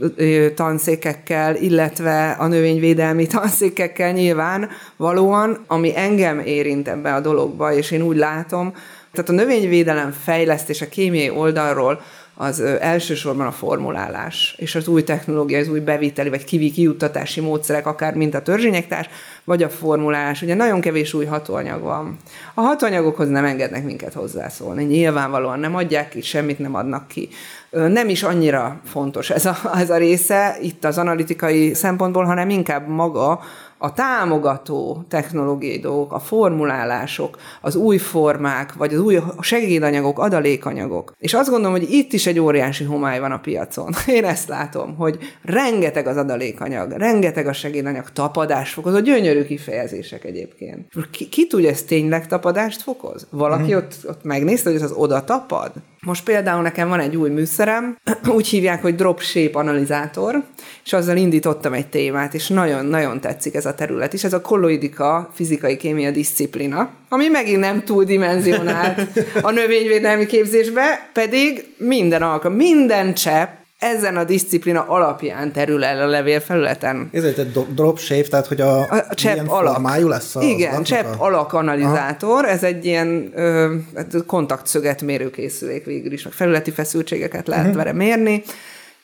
tanszékekkel, 0.54 1.57
illetve 1.57 2.31
a 2.31 2.47
növényvédelmi 2.47 3.26
tanszékekkel 3.37 4.12
nyilván 4.12 4.69
valóan, 4.97 5.64
ami 5.66 5.97
engem 5.97 6.38
érint 6.38 6.88
ebbe 6.88 7.14
a 7.14 7.21
dologba, 7.21 7.73
és 7.73 7.90
én 7.90 8.02
úgy 8.02 8.16
látom, 8.16 8.73
tehát 9.12 9.28
a 9.28 9.33
növényvédelem 9.33 10.14
fejlesztés 10.23 10.81
a 10.81 10.88
kémiai 10.88 11.31
oldalról 11.31 12.01
az 12.35 12.61
elsősorban 12.61 13.47
a 13.47 13.53
formulálás, 13.53 14.55
és 14.59 14.75
az 14.75 14.88
új 14.88 15.03
technológia, 15.03 15.59
az 15.59 15.68
új 15.68 15.81
beviteli 15.81 16.29
vagy 16.29 16.44
kivi 16.44 16.70
kiuttatási 16.70 17.40
módszerek, 17.40 17.87
akár 17.87 18.14
mint 18.14 18.35
a 18.35 18.42
törzsényektás, 18.42 19.09
vagy 19.44 19.62
a 19.62 19.68
formulálás. 19.68 20.42
Ugye 20.42 20.55
nagyon 20.55 20.81
kevés 20.81 21.14
új 21.14 21.25
hatóanyag 21.25 21.83
van. 21.83 22.16
A 22.55 22.61
hatóanyagokhoz 22.61 23.29
nem 23.29 23.44
engednek 23.44 23.85
minket 23.85 24.12
hozzászólni. 24.12 24.85
Nyilvánvalóan 24.85 25.59
nem 25.59 25.75
adják 25.75 26.09
ki, 26.09 26.20
semmit 26.20 26.59
nem 26.59 26.75
adnak 26.75 27.09
ki. 27.09 27.29
Nem 27.70 28.09
is 28.09 28.23
annyira 28.23 28.81
fontos 28.85 29.31
ez 29.31 29.47
a, 29.47 29.57
ez 29.75 29.90
a 29.90 29.97
része 29.97 30.57
itt 30.61 30.85
az 30.85 30.99
analitikai 30.99 31.75
szempontból, 31.75 32.25
hanem 32.25 32.51
inkább 32.51 32.88
maga 32.88 33.40
a 33.85 33.92
támogató 33.92 35.05
technológiai 35.09 35.79
dolgok, 35.79 36.12
a 36.12 36.18
formulálások, 36.18 37.38
az 37.61 37.77
új 37.77 37.99
formák, 37.99 38.75
vagy 38.75 38.94
az 38.94 39.01
új 39.01 39.18
segédanyagok, 39.40 40.18
adalékanyagok. 40.18 41.12
És 41.18 41.35
azt 41.35 41.49
gondolom, 41.51 41.73
hogy 41.77 41.90
itt 41.90 42.12
is 42.12 42.27
egy 42.27 42.38
óriási 42.38 42.85
homály 42.85 43.20
van 43.20 43.33
a 43.33 43.38
piacon. 43.38 43.94
Én 44.07 44.25
ezt 44.25 44.49
látom, 44.49 44.97
hogy 44.97 45.18
rengeteg 45.42 46.07
az 46.07 46.16
adalékanyag, 46.16 46.90
rengeteg 46.90 47.47
a 47.47 47.53
segédanyag, 47.53 48.11
tapadást 48.11 48.73
fokoz, 48.73 48.94
a 48.94 49.01
gyönyörű 49.01 49.44
kifejezések 49.44 50.25
egyébként. 50.25 50.88
Ki, 51.11 51.29
ki 51.29 51.47
tudja, 51.47 51.70
ez 51.70 51.83
tényleg 51.83 52.27
tapadást 52.27 52.83
fokoz? 52.83 53.27
Valaki 53.31 53.73
mm. 53.73 53.77
ott, 53.77 53.94
ott 54.09 54.25
megnézte, 54.25 54.70
hogy 54.70 54.79
ez 54.79 54.90
az 54.90 54.97
oda 54.97 55.25
tapad? 55.25 55.73
Most 56.05 56.25
például 56.25 56.62
nekem 56.62 56.88
van 56.88 57.01
egy 57.01 57.17
új 57.17 57.31
műszerem, 57.31 57.97
úgy 58.37 58.47
hívják, 58.47 58.83
hogy 58.83 58.95
Drop 58.95 59.21
Shape 59.21 59.59
analizátor, 59.59 60.43
és 60.85 60.93
azzal 60.93 61.17
indítottam 61.17 61.73
egy 61.73 61.87
témát, 61.87 62.35
és 62.35 62.49
nagyon-nagyon 62.49 63.21
tetszik 63.21 63.55
ez 63.55 63.67
a 63.67 63.75
terület 63.75 64.12
is. 64.12 64.25
Ez 64.25 64.33
a 64.33 64.40
kolloidika 64.40 65.31
fizikai 65.35 65.77
kémia 65.77 66.11
disziplina, 66.11 66.90
ami 67.09 67.29
megint 67.29 67.61
nem 67.61 67.85
túl 67.85 68.05
dimenzionált 68.05 69.09
a 69.43 69.51
növényvédelmi 69.51 70.27
képzésbe, 70.27 71.11
pedig 71.12 71.75
minden 71.77 72.23
alkalom, 72.23 72.57
minden 72.57 73.14
csepp 73.14 73.63
ezen 73.85 74.16
a 74.16 74.25
disziplina 74.25 74.85
alapján 74.88 75.53
terül 75.53 75.85
el 75.85 76.03
a 76.03 76.07
levélfelületen. 76.07 77.09
Ez 77.12 77.25
egy 77.25 77.53
drop 77.75 77.99
shape, 77.99 78.29
tehát 78.29 78.47
hogy 78.47 78.61
a, 78.61 78.81
a 78.81 79.14
csepp 79.14 79.47
alak. 79.47 80.09
lesz? 80.09 80.37
Az 80.37 80.42
Igen, 80.42 80.83
csepp 80.83 81.05
a... 81.05 81.25
alakanalizátor, 81.25 82.44
ez 82.44 82.62
egy 82.62 82.85
ilyen 82.85 83.31
ö, 83.35 83.75
hát 83.94 84.14
kontaktszöget 84.27 85.03
mérőkészülék 85.03 85.85
végül 85.85 86.12
is, 86.12 86.25
meg 86.25 86.33
felületi 86.33 86.70
feszültségeket 86.70 87.47
lehet 87.47 87.64
uh-huh. 87.64 87.83
vele 87.83 87.92
mérni, 87.92 88.42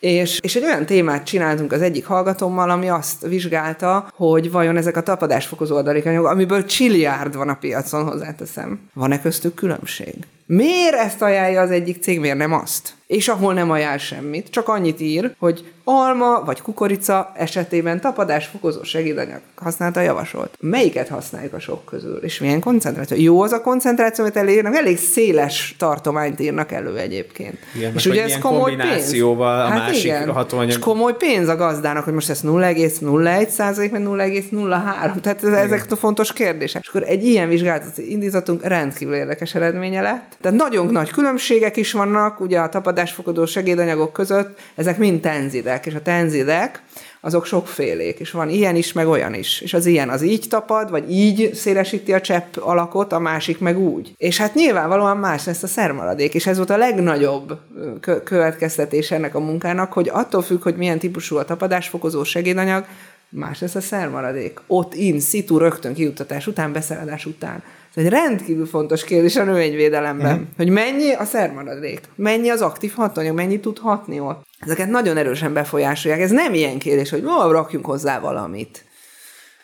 és, 0.01 0.39
és 0.43 0.57
egy 0.57 0.65
olyan 0.65 0.87
témát 0.87 1.25
csináltunk 1.25 1.73
az 1.73 1.83
egyik 1.83 2.07
hallgatómmal, 2.07 2.71
ami 2.71 2.89
azt 2.89 3.27
vizsgálta, 3.27 4.11
hogy 4.15 4.51
vajon 4.51 4.77
ezek 4.77 4.97
a 4.97 5.03
tapadásfokozó 5.03 5.77
adalékanyagok, 5.77 6.31
amiből 6.31 6.65
csiliárd 6.65 7.37
van 7.37 7.49
a 7.49 7.55
piacon, 7.55 8.05
hozzáteszem, 8.05 8.81
van-e 8.95 9.21
köztük 9.21 9.55
különbség? 9.55 10.15
Miért 10.47 10.95
ezt 10.95 11.23
ajánlja 11.23 11.61
az 11.61 11.71
egyik 11.71 12.03
cég, 12.03 12.21
miért 12.21 12.37
nem 12.37 12.53
azt? 12.53 12.95
És 13.07 13.29
ahol 13.29 13.55
nem 13.55 13.71
ajánl 13.71 13.99
semmit, 13.99 14.51
csak 14.51 14.69
annyit 14.69 15.01
ír, 15.01 15.35
hogy 15.39 15.73
alma 15.91 16.43
vagy 16.45 16.61
kukorica 16.61 17.33
esetében 17.37 18.01
tapadásfokozó 18.01 18.83
segédanyag 18.83 19.41
használta 19.55 20.01
javasolt. 20.01 20.57
Melyiket 20.61 21.09
használjuk 21.09 21.53
a 21.53 21.59
sok 21.59 21.85
közül? 21.85 22.17
És 22.17 22.41
milyen 22.41 22.61
koncentráció? 22.61 23.17
Jó 23.17 23.43
az 23.43 23.53
a 23.53 23.61
koncentráció, 23.61 24.25
amit 24.25 24.37
elérnek, 24.37 24.75
elég 24.75 24.99
széles 24.99 25.75
tartományt 25.79 26.41
írnak 26.41 26.73
elő 26.73 26.97
egyébként. 26.97 27.59
Igen, 27.75 27.95
és 27.95 28.07
ugye 28.07 28.23
ez 28.23 28.39
komoly 28.39 28.77
pénz. 28.77 29.23
a 29.23 29.45
hát 29.45 29.79
másik 29.79 30.05
igen. 30.05 30.33
hatóanyag. 30.33 30.69
És 30.69 30.79
komoly 30.79 31.17
pénz 31.17 31.49
a 31.49 31.57
gazdának, 31.57 32.05
hogy 32.05 32.13
most 32.13 32.31
ez 32.31 32.41
0,01 32.45 33.49
százalék, 33.49 33.91
vagy 33.91 34.03
0,03. 34.03 35.21
Tehát 35.21 35.43
igen. 35.43 35.55
ezek 35.55 35.87
a 35.91 35.97
fontos 35.97 36.33
kérdések. 36.33 36.83
És 36.83 36.89
akkor 36.89 37.03
egy 37.03 37.25
ilyen 37.25 37.49
vizsgálatot 37.49 37.99
indítottunk, 37.99 38.65
rendkívül 38.65 39.15
érdekes 39.15 39.55
eredménye 39.55 40.01
lett. 40.01 40.37
Tehát 40.41 40.59
nagyon 40.59 40.87
nagy 40.87 41.11
különbségek 41.11 41.77
is 41.77 41.93
vannak, 41.93 42.41
ugye 42.41 42.59
a 42.59 42.69
tapadásfokozó 42.69 43.47
segédanyagok 43.47 44.13
között, 44.13 44.59
ezek 44.75 44.99
mind 44.99 45.21
tenzidek, 45.21 45.80
és 45.87 45.95
a 45.95 46.03
tenzidek 46.03 46.83
azok 47.21 47.47
sokfélék, 47.47 48.19
és 48.19 48.31
van 48.31 48.49
ilyen 48.49 48.77
is, 48.77 48.93
meg 48.93 49.09
olyan 49.09 49.35
is. 49.35 49.61
És 49.61 49.75
az 49.75 49.87
ilyen 49.87 50.09
az 50.09 50.23
így 50.23 50.47
tapad, 50.49 50.91
vagy 50.91 51.11
így 51.11 51.55
szélesíti 51.55 52.13
a 52.13 52.21
csepp 52.21 52.57
alakot, 52.57 53.13
a 53.13 53.19
másik 53.19 53.59
meg 53.59 53.79
úgy. 53.79 54.15
És 54.17 54.39
hát 54.39 54.55
nyilvánvalóan 54.55 55.17
más 55.17 55.45
lesz 55.45 55.63
a 55.63 55.67
szermaradék, 55.67 56.35
és 56.35 56.47
ez 56.47 56.57
volt 56.57 56.71
a 56.71 56.77
legnagyobb 56.77 57.59
kö- 58.01 58.23
következtetés 58.23 59.11
ennek 59.11 59.35
a 59.35 59.41
munkának, 59.41 59.93
hogy 59.93 60.09
attól 60.13 60.43
függ, 60.43 60.63
hogy 60.63 60.77
milyen 60.77 60.99
típusú 60.99 61.37
a 61.37 61.45
tapadásfokozó 61.45 62.25
segédanyag, 62.25 62.85
más 63.31 63.61
lesz 63.61 63.75
a 63.75 63.81
szermaradék. 63.81 64.61
Ott 64.67 64.95
in, 64.95 65.21
situ, 65.21 65.59
rögtön 65.59 65.95
kijuttatás 65.95 66.47
után, 66.47 66.73
beszeradás 66.73 67.27
után. 67.27 67.63
Ez 67.95 68.05
egy 68.05 68.09
rendkívül 68.09 68.67
fontos 68.67 69.05
kérdés 69.05 69.37
a 69.37 69.45
növényvédelemben, 69.45 70.33
uh-huh. 70.33 70.49
hogy 70.57 70.69
mennyi 70.69 71.13
a 71.13 71.25
szermaradék, 71.25 72.01
mennyi 72.15 72.49
az 72.49 72.61
aktív 72.61 72.93
hatóanyag, 72.95 73.35
mennyi 73.35 73.61
tud 73.61 73.79
hatni 73.79 74.21
ott. 74.21 74.47
Ezeket 74.59 74.89
nagyon 74.89 75.17
erősen 75.17 75.53
befolyásolják. 75.53 76.21
Ez 76.21 76.31
nem 76.31 76.55
ilyen 76.55 76.79
kérdés, 76.79 77.11
hogy 77.11 77.25
oh, 77.25 77.51
rakjunk 77.51 77.87
hozzá 77.87 78.21
valamit. 78.21 78.85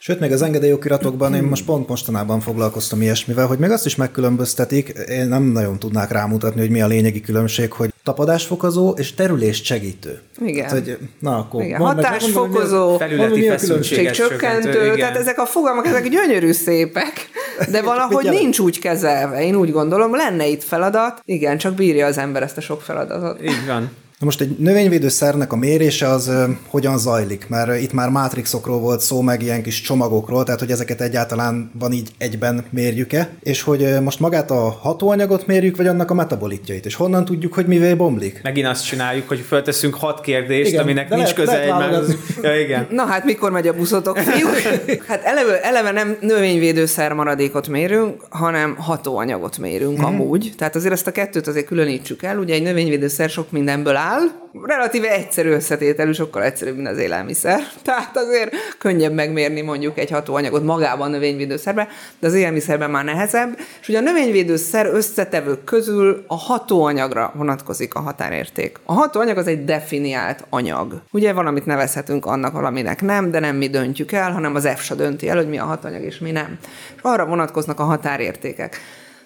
Sőt, 0.07 0.21
még 0.21 0.33
az 0.33 0.43
engedélyokiratokban 0.43 1.35
én 1.35 1.43
most 1.43 1.65
pont 1.65 1.89
mostanában 1.89 2.41
foglalkoztam 2.41 3.03
ilyesmivel, 3.03 3.47
hogy 3.47 3.59
még 3.59 3.71
azt 3.71 3.87
is 3.87 3.97
megkülönböztetik, 3.97 4.89
én 4.89 5.29
nem 5.29 5.43
nagyon 5.43 5.79
tudnák 5.79 6.11
rámutatni, 6.11 6.61
hogy 6.61 6.71
mi 6.71 6.81
a 6.81 6.87
lényegi 6.87 7.21
különbség, 7.21 7.73
hogy 7.73 7.93
tapadásfokozó 8.03 8.91
és 8.91 9.15
terülést 9.15 9.65
segítő. 9.65 10.21
Igen. 10.41 10.65
Hát, 10.65 10.73
hogy, 10.73 10.99
na, 11.21 11.37
akkor 11.37 11.63
igen. 11.63 11.81
Hatásfokozó, 11.81 12.97
felületi 12.97 13.47
feszültséget 13.47 14.15
csökkentő, 14.15 14.73
csökkentő, 14.73 14.97
tehát 14.97 15.17
ezek 15.17 15.39
a 15.39 15.47
fogalmak, 15.47 15.87
ezek 15.87 16.09
gyönyörű 16.09 16.53
szépek, 16.53 17.29
de 17.71 17.83
valahogy 17.93 18.29
nincs 18.31 18.59
úgy 18.59 18.79
kezelve. 18.79 19.43
Én 19.43 19.55
úgy 19.55 19.71
gondolom, 19.71 20.15
lenne 20.15 20.47
itt 20.47 20.63
feladat, 20.63 21.21
igen, 21.25 21.59
csak 21.59 21.75
bírja 21.75 22.07
az 22.07 22.19
ember 22.19 22.43
ezt 22.43 22.57
a 22.57 22.61
sok 22.61 22.83
feladatot. 22.83 23.43
Így 23.43 23.67
van. 23.67 23.91
Na 24.19 24.25
most 24.27 24.41
egy 24.41 24.57
növényvédőszernek 24.59 25.53
a 25.53 25.57
mérése 25.57 26.09
az 26.09 26.29
ö, 26.29 26.45
hogyan 26.69 26.99
zajlik? 26.99 27.49
Mert 27.49 27.81
itt 27.81 27.93
már 27.93 28.09
mátrixokról 28.11 28.79
volt 28.79 29.01
szó, 29.01 29.21
meg 29.21 29.43
ilyen 29.43 29.63
kis 29.63 29.81
csomagokról, 29.81 30.45
tehát 30.45 30.61
hogy 30.61 30.71
ezeket 30.71 31.01
egyáltalán 31.01 31.71
van 31.79 31.93
így 31.93 32.11
egyben 32.19 32.65
mérjük-e, 32.71 33.31
és 33.43 33.63
hogy 33.63 33.83
ö, 33.83 34.01
most 34.01 34.21
magát 34.21 34.51
a 34.51 34.55
hatóanyagot 34.81 35.47
mérjük, 35.47 35.77
vagy 35.77 35.87
annak 35.87 36.11
a 36.11 36.15
metabolitjait, 36.15 36.87
és 36.87 36.95
honnan 36.95 37.25
tudjuk, 37.25 37.55
hogy 37.55 37.67
mivel 37.67 37.97
bomlik? 37.97 38.41
Megint 38.43 38.67
azt 38.67 38.87
csináljuk, 38.87 39.29
hogy 39.29 39.39
fölteszünk 39.41 39.95
hat 39.95 40.21
kérdést, 40.21 40.69
Igen, 40.71 40.83
aminek 40.83 41.09
nincs 41.09 41.21
lehet- 41.21 41.35
köze 41.35 41.61
egymáshoz. 41.63 42.15
Ja, 42.43 42.61
igen. 42.61 42.87
Na 42.91 43.05
hát 43.05 43.25
mikor 43.25 43.51
megy 43.51 43.69
a 43.69 43.75
buszotok, 43.75 44.17
fiúk? 44.19 44.55
Hát 45.09 45.25
eleve, 45.25 45.61
eleve 45.63 45.91
nem 45.91 46.17
növényvédőszer 46.21 47.13
maradékot 47.13 47.69
mérünk, 47.69 48.23
hanem 48.29 48.77
hatóanyagot 48.77 49.59
mérünk 49.59 49.97
Mhm. 49.99 50.01
mm. 50.07 50.09
amúgy. 50.15 50.53
Tehát 50.57 50.77
azért 50.77 50.93
ezt 50.93 51.07
a 51.07 51.11
kettőt 51.13 51.47
azért 51.47 51.67
különítsük 51.67 52.23
el. 52.23 52.39
Ugye 52.39 52.55
egy 52.55 52.63
növényvédőszer 52.63 53.29
sok 53.31 53.51
mindenből 53.51 53.97
áll, 53.97 54.05
relatíve 54.63 55.11
egyszerű 55.11 55.51
összetételű, 55.51 56.13
sokkal 56.13 56.43
egyszerűbb, 56.43 56.77
mint 56.77 56.89
az 56.89 56.99
élelmiszer. 56.99 57.61
Tehát 57.85 58.17
azért 58.17 58.55
könnyebb 58.79 59.13
megmérni 59.13 59.61
mondjuk 59.61 59.99
egy 59.99 60.11
hatóanyagot 60.11 60.65
magában 60.65 61.07
a 61.07 61.11
növényvédőszerben, 61.11 61.89
de 62.19 62.27
az 62.27 62.35
élelmiszerben 62.35 62.91
már 62.91 63.05
nehezebb. 63.05 63.59
És 63.81 63.89
ugye 63.89 63.99
a 63.99 64.03
növényvédőszer 64.03 64.87
összetevők 64.87 65.65
közül 65.65 66.25
a 66.27 66.37
hatóanyagra 66.37 67.33
vonatkozik 67.35 67.95
a 67.95 68.01
határérték. 68.01 68.79
A 68.85 68.93
hatóanyag 68.93 69.37
az 69.37 69.47
egy 69.47 69.65
definiált 69.65 70.45
anyag. 70.51 71.03
Ugye 71.13 71.33
valamit 71.33 71.67
nevezhetünk 71.67 72.27
annak, 72.27 72.53
valaminek 72.53 73.03
nem, 73.03 73.31
de 73.31 73.41
nem 73.41 73.57
mi 73.57 73.69
döntjük 73.69 74.13
el, 74.13 74.33
hanem 74.33 74.55
az 74.55 74.65
EFSA 74.65 74.95
dönti 74.95 75.29
el, 75.29 75.37
hogy 75.37 75.49
mi 75.49 75.59
a 75.59 75.65
hatóanyag 75.65 76.03
és 76.03 76.19
mi 76.19 76.31
nem. 76.31 76.59
És 76.97 77.03
arra 77.03 77.27
vonatkoznak 77.27 77.81
a 77.81 77.85
határértékek. 77.85 78.81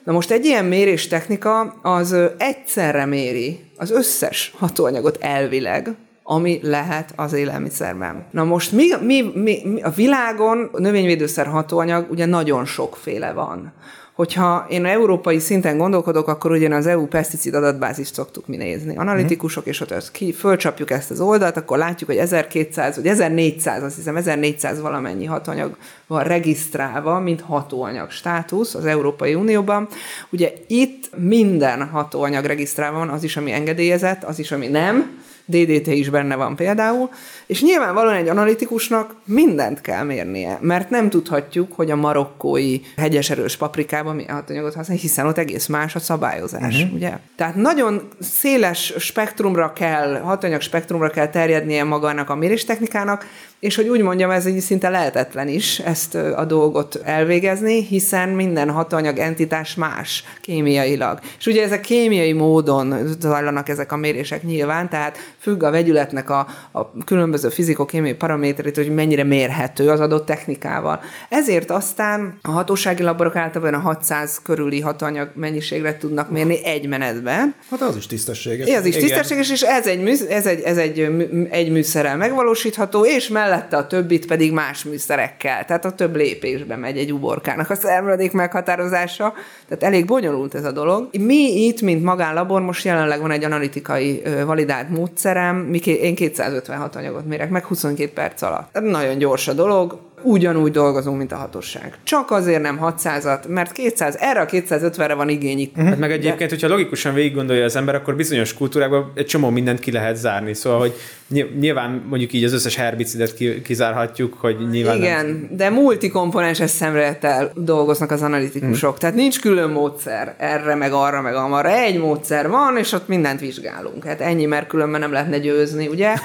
Na 0.04 0.12
most 0.12 0.30
egy 0.30 0.44
ilyen 0.44 0.64
mérés 0.64 1.06
technika 1.06 1.60
az 1.82 2.16
egyszerre 2.38 3.04
méri 3.04 3.60
az 3.76 3.90
összes 3.90 4.54
hatóanyagot 4.58 5.18
elvileg, 5.20 5.94
ami 6.22 6.60
lehet 6.62 7.12
az 7.16 7.32
élelmiszerben. 7.32 8.26
Na 8.30 8.44
most 8.44 8.72
mi, 8.72 8.86
mi, 9.00 9.22
mi, 9.34 9.60
mi 9.64 9.82
a 9.82 9.90
világon 9.90 10.68
a 10.72 10.80
növényvédőszer 10.80 11.46
hatóanyag 11.46 12.10
ugye 12.10 12.26
nagyon 12.26 12.64
sokféle 12.64 13.32
van. 13.32 13.72
Hogyha 14.12 14.66
én 14.68 14.84
európai 14.84 15.38
szinten 15.38 15.78
gondolkodok, 15.78 16.28
akkor 16.28 16.50
ugyan 16.50 16.72
az 16.72 16.86
EU 16.86 17.06
peszticid 17.06 17.54
adatbázist 17.54 18.14
szoktuk 18.14 18.46
mi 18.46 18.56
nézni. 18.56 18.96
Analitikusok, 18.96 19.66
és 19.66 19.80
ott 19.80 19.90
ezt 19.90 20.10
ki, 20.10 20.32
fölcsapjuk 20.32 20.90
ezt 20.90 21.10
az 21.10 21.20
oldalt, 21.20 21.56
akkor 21.56 21.78
látjuk, 21.78 22.10
hogy 22.10 22.18
1200 22.18 22.96
vagy 22.96 23.06
1400, 23.06 23.82
azt 23.82 23.96
hiszem 23.96 24.16
1400 24.16 24.80
valamennyi 24.80 25.24
hatóanyag 25.24 25.76
van 26.06 26.24
regisztrálva, 26.24 27.20
mint 27.20 27.40
hatóanyag 27.40 28.10
státusz 28.10 28.74
az 28.74 28.84
Európai 28.84 29.34
Unióban. 29.34 29.88
Ugye 30.30 30.52
itt 30.66 31.10
minden 31.16 31.88
hatóanyag 31.88 32.44
regisztrálva 32.44 32.98
van, 32.98 33.08
az 33.08 33.22
is, 33.22 33.36
ami 33.36 33.52
engedélyezett, 33.52 34.24
az 34.24 34.38
is, 34.38 34.52
ami 34.52 34.66
nem, 34.66 35.18
DDT 35.50 35.86
is 35.86 36.08
benne 36.08 36.36
van 36.36 36.56
például, 36.56 37.10
és 37.46 37.62
nyilvánvalóan 37.62 38.14
egy 38.14 38.28
analitikusnak 38.28 39.14
mindent 39.24 39.80
kell 39.80 40.04
mérnie, 40.04 40.58
mert 40.60 40.90
nem 40.90 41.10
tudhatjuk, 41.10 41.72
hogy 41.72 41.90
a 41.90 41.96
marokkói 41.96 42.80
hegyes 42.96 43.30
erős 43.30 43.56
paprikában 43.56 44.14
milyen 44.14 44.34
hatóanyagot 44.34 44.74
használ, 44.74 44.96
hiszen 44.96 45.26
ott 45.26 45.38
egész 45.38 45.66
más 45.66 45.94
a 45.94 45.98
szabályozás, 45.98 46.76
uh-huh. 46.76 46.94
ugye? 46.94 47.12
Tehát 47.36 47.54
nagyon 47.54 48.08
széles 48.20 48.94
spektrumra 48.98 49.72
kell, 49.72 50.20
hatóanyag 50.20 50.60
spektrumra 50.60 51.10
kell 51.10 51.28
terjednie 51.28 51.84
magának 51.84 52.30
a 52.30 52.34
méréstechnikának, 52.34 53.26
és 53.60 53.76
hogy 53.76 53.88
úgy 53.88 54.00
mondjam, 54.02 54.30
ez 54.30 54.46
így 54.46 54.60
szinte 54.60 54.88
lehetetlen 54.88 55.48
is 55.48 55.78
ezt 55.78 56.14
a 56.14 56.44
dolgot 56.44 57.00
elvégezni, 57.04 57.84
hiszen 57.84 58.28
minden 58.28 58.70
hatóanyag 58.70 59.18
entitás 59.18 59.74
más 59.74 60.24
kémiailag. 60.40 61.18
És 61.38 61.46
ugye 61.46 61.62
ezek 61.62 61.80
kémiai 61.80 62.32
módon 62.32 62.94
zajlanak 63.20 63.68
ezek 63.68 63.92
a 63.92 63.96
mérések 63.96 64.42
nyilván, 64.42 64.88
tehát 64.88 65.16
függ 65.38 65.62
a 65.62 65.70
vegyületnek 65.70 66.30
a, 66.30 66.46
a 66.72 67.04
különböző 67.04 67.48
fizikokémiai 67.48 68.14
paraméterét, 68.14 68.76
hogy 68.76 68.94
mennyire 68.94 69.24
mérhető 69.24 69.88
az 69.90 70.00
adott 70.00 70.26
technikával. 70.26 71.00
Ezért 71.28 71.70
aztán 71.70 72.38
a 72.42 72.50
hatósági 72.50 73.02
laborok 73.02 73.36
általában 73.36 73.74
a 73.74 73.82
600 73.82 74.40
körüli 74.42 74.80
hatóanyag 74.80 75.30
mennyiségre 75.34 75.96
tudnak 75.96 76.30
mérni 76.30 76.64
egy 76.64 76.86
menetben, 76.88 77.54
Hát 77.70 77.80
az 77.82 77.96
is 77.96 78.06
tisztességes. 78.06 78.68
ez 78.68 78.84
is 78.86 78.96
Igen. 78.96 79.08
tisztességes, 79.08 79.50
és 79.50 79.62
ez 79.62 79.86
egy, 79.86 80.00
műsz, 80.02 80.20
ez 80.28 80.46
egy, 80.46 80.60
ez 80.60 80.76
egy, 80.76 81.10
mű- 81.16 81.52
egy 81.52 81.70
műszerrel 81.70 82.16
megvalósítható, 82.16 83.04
és 83.04 83.28
mellette 83.50 83.76
a 83.76 83.86
többit 83.86 84.26
pedig 84.26 84.52
más 84.52 84.84
műszerekkel. 84.84 85.64
Tehát 85.64 85.84
a 85.84 85.92
több 85.92 86.16
lépésben 86.16 86.78
megy 86.78 86.98
egy 86.98 87.12
uborkának 87.12 87.70
a 87.70 87.74
szermaradék 87.74 88.32
meghatározása. 88.32 89.32
Tehát 89.68 89.82
elég 89.82 90.06
bonyolult 90.06 90.54
ez 90.54 90.64
a 90.64 90.72
dolog. 90.72 91.08
Mi 91.18 91.64
itt, 91.66 91.80
mint 91.80 92.04
magánlabor, 92.04 92.60
most 92.60 92.84
jelenleg 92.84 93.20
van 93.20 93.30
egy 93.30 93.44
analitikai 93.44 94.22
validált 94.46 94.88
módszerem, 94.88 95.74
én 95.84 96.14
256 96.14 96.96
anyagot 96.96 97.26
mérek 97.26 97.50
meg 97.50 97.64
22 97.64 98.12
perc 98.12 98.42
alatt. 98.42 98.80
Nagyon 98.80 99.18
gyors 99.18 99.48
a 99.48 99.52
dolog, 99.52 99.98
ugyanúgy 100.22 100.70
dolgozunk, 100.70 101.18
mint 101.18 101.32
a 101.32 101.36
hatóság. 101.36 101.98
Csak 102.02 102.30
azért 102.30 102.62
nem 102.62 102.80
600-at, 102.82 103.48
mert 103.48 103.72
200, 103.72 104.16
erre 104.18 104.40
a 104.40 104.46
250-re 104.46 105.14
van 105.14 105.28
igényük. 105.28 105.76
Hát 105.76 105.98
meg 105.98 106.12
egyébként, 106.12 106.50
hogyha 106.50 106.68
logikusan 106.68 107.14
végig 107.14 107.34
gondolja 107.34 107.64
az 107.64 107.76
ember, 107.76 107.94
akkor 107.94 108.16
bizonyos 108.16 108.54
kultúrákban 108.54 109.12
egy 109.14 109.26
csomó 109.26 109.50
mindent 109.50 109.80
ki 109.80 109.92
lehet 109.92 110.16
zárni. 110.16 110.54
Szóval, 110.54 110.78
hogy 110.78 110.94
ny- 111.26 111.58
nyilván 111.60 112.02
mondjuk 112.08 112.32
így 112.32 112.44
az 112.44 112.52
összes 112.52 112.76
herbicidet 112.76 113.34
ki- 113.34 113.62
kizárhatjuk, 113.62 114.34
hogy 114.38 114.56
nyilván 114.70 114.98
nem. 114.98 115.06
Igen, 115.06 115.48
de 115.56 115.70
multikomponenses 115.70 116.70
szemlélettel 116.70 117.52
dolgoznak 117.54 118.10
az 118.10 118.22
analitikusok. 118.22 118.98
Tehát 118.98 119.14
nincs 119.14 119.40
külön 119.40 119.70
módszer 119.70 120.34
erre, 120.38 120.74
meg 120.74 120.92
arra, 120.92 121.20
meg 121.20 121.34
amarra. 121.34 121.70
Egy 121.70 121.98
módszer 121.98 122.48
van, 122.48 122.76
és 122.76 122.92
ott 122.92 123.08
mindent 123.08 123.40
vizsgálunk. 123.40 124.04
Hát 124.04 124.20
ennyi, 124.20 124.44
mert 124.44 124.66
különben 124.66 125.00
nem 125.00 125.12
lehetne 125.12 125.38
győzni, 125.38 125.86
ugye? 125.88 126.14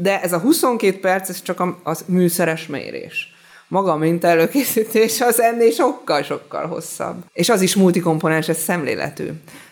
De 0.00 0.20
ez 0.20 0.32
a 0.32 0.38
22 0.38 1.00
perc, 1.00 1.28
ez 1.28 1.42
csak 1.42 1.60
a, 1.60 1.78
az 1.82 2.04
műszeres 2.06 2.66
mérés. 2.66 3.34
Maga 3.68 3.92
a 3.92 3.96
minta 3.96 4.26
előkészítés 4.26 5.20
az 5.20 5.40
ennél 5.40 5.70
sokkal-sokkal 5.70 6.66
hosszabb. 6.66 7.24
És 7.32 7.48
az 7.48 7.60
is 7.60 7.76
multikomponenses 7.76 8.56
szemléletű. 8.56 9.28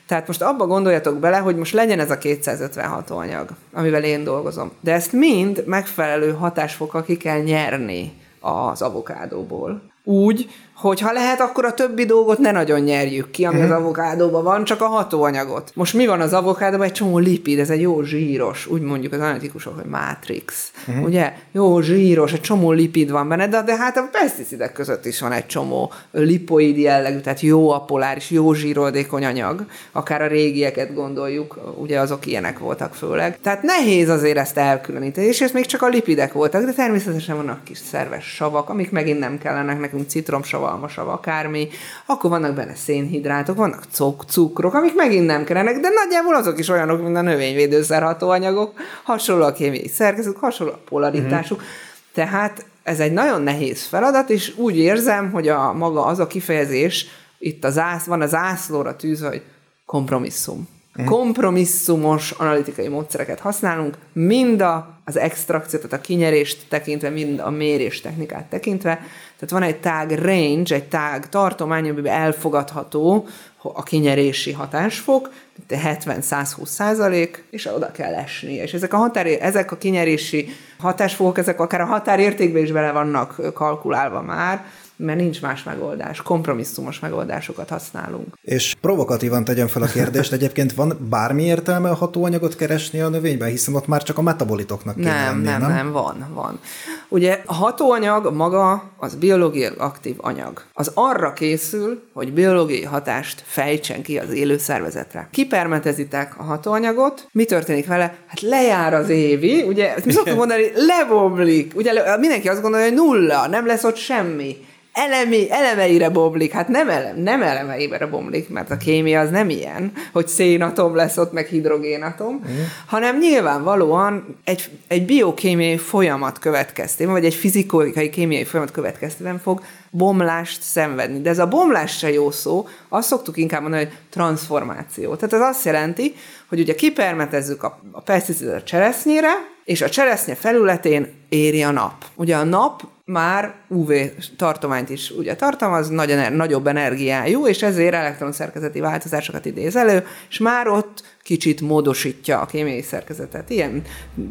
Tehát 0.07 0.27
most 0.27 0.43
abba 0.43 0.67
gondoljatok 0.67 1.19
bele, 1.19 1.37
hogy 1.37 1.57
most 1.57 1.73
legyen 1.73 2.01
ez 2.01 2.11
a 2.11 2.19
256 2.19 3.11
anyag, 3.11 3.49
amivel 3.73 4.05
én 4.05 4.25
dolgozom. 4.25 4.73
De 4.81 4.93
ezt 4.93 5.13
mind 5.13 5.63
megfelelő 5.67 6.33
hatásfokkal 6.33 7.05
ki 7.05 7.17
kell 7.17 7.41
nyerni 7.41 8.13
az 8.41 8.83
avokádóból. 8.83 9.83
Úgy, 10.05 10.51
hogy 10.77 11.01
ha 11.01 11.13
lehet, 11.13 11.41
akkor 11.41 11.65
a 11.65 11.75
többi 11.75 12.05
dolgot 12.05 12.39
ne 12.39 12.51
nagyon 12.51 12.81
nyerjük 12.81 13.31
ki, 13.31 13.45
ami 13.45 13.61
az 13.61 13.71
avokádóban 13.71 14.45
van, 14.45 14.65
csak 14.65 14.81
a 14.81 14.87
hatóanyagot. 14.87 15.71
Most 15.75 15.95
mi 15.95 16.07
van 16.07 16.21
az 16.21 16.33
avokádóban? 16.33 16.87
Egy 16.87 16.93
csomó 16.93 17.19
lipid, 17.19 17.59
ez 17.59 17.71
egy 17.71 17.81
jó 17.81 18.03
zsíros, 18.03 18.67
úgy 18.67 18.81
mondjuk 18.81 19.13
az 19.13 19.21
analitikusok, 19.21 19.75
hogy 19.75 19.91
matrix. 19.91 20.71
Uh-huh. 20.89 21.05
Ugye? 21.05 21.33
Jó 21.53 21.81
zsíros, 21.81 22.33
egy 22.33 22.41
csomó 22.41 22.71
lipid 22.71 23.11
van 23.11 23.29
benne, 23.29 23.49
de, 23.49 23.63
de 23.63 23.77
hát 23.77 23.97
a 23.97 24.09
peszticidek 24.13 24.73
között 24.73 25.07
is 25.07 25.21
van 25.21 25.33
egy 25.33 25.47
csomó 25.47 25.93
lipoid 26.11 26.77
jellegű, 26.77 27.19
tehát 27.19 27.41
jó 27.41 27.71
a 27.71 27.81
poláris, 27.81 28.31
jó 28.31 28.53
zsíroldékony 28.53 29.25
anyag. 29.25 29.65
Akár 29.93 30.23
a 30.23 30.27
régieket 30.27 30.95
gondoljuk, 30.95 31.59
ugye 31.79 32.01
azok 32.01 32.27
ilyenek 32.27 32.59
voltak 32.59 32.95
főleg. 32.95 33.41
Tehát 33.41 33.63
nehéz 33.63 34.09
azért 34.09 34.39
ezt 34.39 34.57
elkülöníteni, 34.57 35.27
és 35.27 35.41
ez 35.41 35.51
még 35.51 35.67
csak 35.67 35.83
a 35.83 35.89
lipidek 35.89 36.33
voltak, 36.33 36.65
de 36.65 36.73
természetesen 36.73 37.37
vannak 37.37 37.65
kis 37.65 37.79
szerves 37.79 38.25
savak, 38.35 38.69
amik 38.69 38.91
megint 38.91 39.19
nem 39.19 39.39
kellenek 39.39 39.81
nekünk, 39.81 40.09
citromsavak, 40.09 40.66
savalmasav, 40.67 41.09
akármi, 41.09 41.69
akkor 42.07 42.31
vannak 42.31 42.55
benne 42.55 42.75
szénhidrátok, 42.75 43.57
vannak 43.57 43.85
cuk- 43.91 44.31
cukrok, 44.31 44.75
amik 44.75 44.95
megint 44.95 45.27
nem 45.27 45.45
kellenek, 45.45 45.81
de 45.81 45.89
nagyjából 45.89 46.35
azok 46.35 46.59
is 46.59 46.69
olyanok, 46.69 47.03
mint 47.03 47.17
a 47.17 47.21
növényvédőszer 47.21 48.03
hatóanyagok, 48.03 48.73
hasonló 49.03 49.45
a 49.45 49.53
kémiai 49.53 49.89
szerkezetük, 49.89 50.39
hasonló 50.39 50.73
a 50.73 50.81
polaritásuk. 50.89 51.59
Mm-hmm. 51.59 51.69
Tehát 52.15 52.67
ez 52.83 53.01
egy 53.01 53.13
nagyon 53.13 53.43
nehéz 53.43 53.85
feladat, 53.85 54.31
és 54.31 54.53
úgy 54.57 54.79
érzem, 54.79 55.31
hogy 55.31 55.49
a 55.49 55.73
maga 55.73 56.05
az 56.05 56.19
a 56.19 56.27
kifejezés, 56.27 57.07
itt 57.39 57.65
a 57.65 57.71
zász, 57.71 58.05
van 58.05 58.21
a 58.21 58.27
zászlóra 58.27 58.97
tűz, 58.97 59.23
hogy 59.23 59.43
kompromisszum. 59.87 60.69
Kompromisszumos 61.05 62.31
analitikai 62.31 62.89
módszereket 62.89 63.41
használunk, 63.41 63.99
mind 64.13 64.61
a, 64.61 64.99
az 65.05 65.17
extrakciót, 65.17 65.83
tehát 65.83 65.99
a 65.99 66.07
kinyerést 66.07 66.67
tekintve, 66.69 67.11
mind 67.11 67.41
a 67.41 67.51
mérés 67.51 68.01
technikát 68.01 68.45
tekintve. 68.45 68.95
Tehát 69.39 69.51
van 69.51 69.63
egy 69.63 69.81
tág 69.81 70.11
range, 70.11 70.75
egy 70.75 70.89
tág 70.89 71.29
tartomány, 71.29 71.89
amiben 71.89 72.13
elfogadható 72.13 73.27
a 73.63 73.83
kinyerési 73.83 74.53
hatásfok, 74.53 75.31
70-120 75.69 76.65
százalék, 76.65 77.45
és 77.51 77.67
oda 77.67 77.91
kell 77.93 78.15
esni. 78.15 78.53
És 78.53 78.75
ezek 78.75 78.93
a, 78.93 78.97
határ, 78.97 79.27
ezek 79.27 79.73
a 79.73 79.77
kinyerési 79.77 80.49
hatásfokok, 80.79 81.39
ezek 81.39 81.61
akár 81.61 81.81
a 81.81 81.85
határértékben 81.85 82.63
is 82.63 82.73
bele 82.73 82.93
vannak 82.93 83.53
kalkulálva 83.55 84.23
már, 84.23 84.65
mert 84.97 85.19
nincs 85.19 85.43
más 85.43 85.63
megoldás. 85.63 86.23
Kompromisszumos 86.23 86.99
megoldásokat 86.99 87.69
használunk. 87.69 88.35
És 88.43 88.75
provokatívan 88.81 89.45
tegyem 89.45 89.67
fel 89.67 89.83
a 89.83 89.87
kérdést, 89.87 90.33
egyébként 90.33 90.75
van 90.75 91.07
bármi 91.11 91.43
értelme 91.43 91.91
a 91.91 91.95
hatóanyagot 91.95 92.57
keresni 92.57 93.01
a 93.01 93.09
növényben, 93.09 93.49
hiszen 93.49 93.75
ott 93.75 93.87
már 93.87 94.03
csak 94.03 94.19
a 94.19 94.23
metabolitoknak 94.23 94.97
kéne 94.97 95.25
Nem, 95.25 95.45
lenni, 95.45 95.63
nem, 95.63 95.71
nem, 95.73 95.93
van, 95.93 96.27
van. 96.35 96.61
Ugye 97.09 97.43
a 97.47 97.55
hatóanyag 97.55 98.35
maga 98.35 98.91
az 98.97 99.15
biológiai 99.15 99.73
aktív 99.79 100.15
anyag. 100.19 100.63
Az 100.73 100.91
arra 100.95 101.33
készül, 101.33 102.03
hogy 102.13 102.33
biológiai 102.33 102.85
hatást 102.85 103.43
fejtsen 103.47 104.03
ki 104.03 104.19
az 104.19 104.33
élő 104.33 104.59
szervezetre. 104.59 105.29
Kipermetezitek 105.31 106.35
a 106.39 106.43
hatóanyagot, 106.43 107.29
mi 107.33 107.45
történik 107.45 107.87
vele? 107.87 108.17
Hát 108.27 108.41
lejár 108.41 108.95
az 108.95 109.09
évi, 109.09 109.63
ugye, 109.63 109.95
mi 110.05 110.13
szoktuk 110.13 110.37
mondani, 110.37 110.71
lebomlik. 110.75 111.73
Ugye 111.77 112.17
mindenki 112.19 112.49
azt 112.49 112.63
gondolja, 112.63 112.87
hogy 112.87 112.97
nulla, 112.97 113.47
nem 113.47 113.67
lesz 113.67 113.85
ott 113.85 113.97
semmi 113.97 114.57
elemi, 114.97 115.51
elemeire 115.51 116.11
bomlik. 116.11 116.53
Hát 116.53 116.69
nem, 116.69 116.89
elem, 116.89 117.17
nem 117.17 117.43
elemeire 117.43 118.07
bomlik, 118.07 118.49
mert 118.49 118.71
a 118.71 118.77
kémia 118.77 119.21
az 119.21 119.31
nem 119.31 119.51
ilyen, 119.51 119.93
hogy 120.13 120.29
szénatom 120.29 120.95
lesz 120.95 121.17
ott, 121.17 121.33
meg 121.33 121.47
hidrogénatom, 121.47 122.35
mm. 122.35 122.63
hanem 122.87 123.19
nyilvánvalóan 123.19 124.37
egy, 124.45 124.71
egy 124.89 125.07
biokémiai 125.07 125.77
folyamat 125.77 126.39
következtében, 126.39 127.13
vagy 127.13 127.25
egy 127.25 127.35
fizikai 127.35 128.11
kémiai 128.11 128.45
folyamat 128.45 128.73
következtében 128.73 129.39
fog 129.39 129.63
bomlást 129.91 130.63
szenvedni. 130.63 131.21
De 131.21 131.31
ez 131.31 131.39
a 131.39 131.49
bomlás 131.49 131.99
se 131.99 132.13
jó 132.13 132.31
szó, 132.31 132.69
azt 132.89 133.09
szoktuk 133.09 133.37
inkább 133.37 133.61
mondani, 133.61 133.85
hogy 133.85 133.95
transformáció. 134.11 135.15
Tehát 135.15 135.35
ez 135.35 135.41
azt 135.41 135.65
jelenti, 135.65 136.15
hogy 136.49 136.61
ugye 136.61 136.75
kipermetezzük 136.75 137.63
a, 137.63 137.79
a 137.93 138.01
peszticidet 138.01 138.61
a 138.61 138.63
cseresznyére, 138.63 139.31
és 139.65 139.83
a 139.83 139.89
cseresznye 139.89 140.35
felületén 140.35 141.13
éri 141.29 141.63
a 141.63 141.71
nap. 141.71 142.05
Ugye 142.15 142.37
a 142.37 142.45
nap 142.45 142.83
már 143.07 143.55
UV 143.69 143.93
tartományt 144.37 144.91
is 144.91 145.11
ugye 145.11 145.37
tartalmaz, 145.37 145.89
nagy 145.89 146.11
ener- 146.11 146.37
nagyobb 146.37 146.67
energiájú, 146.67 147.47
és 147.47 147.63
ezért 147.63 147.95
elektronszerkezeti 147.95 148.81
változásokat 148.81 149.45
idéz 149.45 149.77
elő, 149.77 150.07
és 150.29 150.39
már 150.39 150.69
ott 150.69 151.03
kicsit 151.27 151.61
módosítja 151.61 152.41
a 152.41 152.47
kémiai 152.47 152.83
szerkezetet. 152.83 153.51
Ilyen 153.51 153.83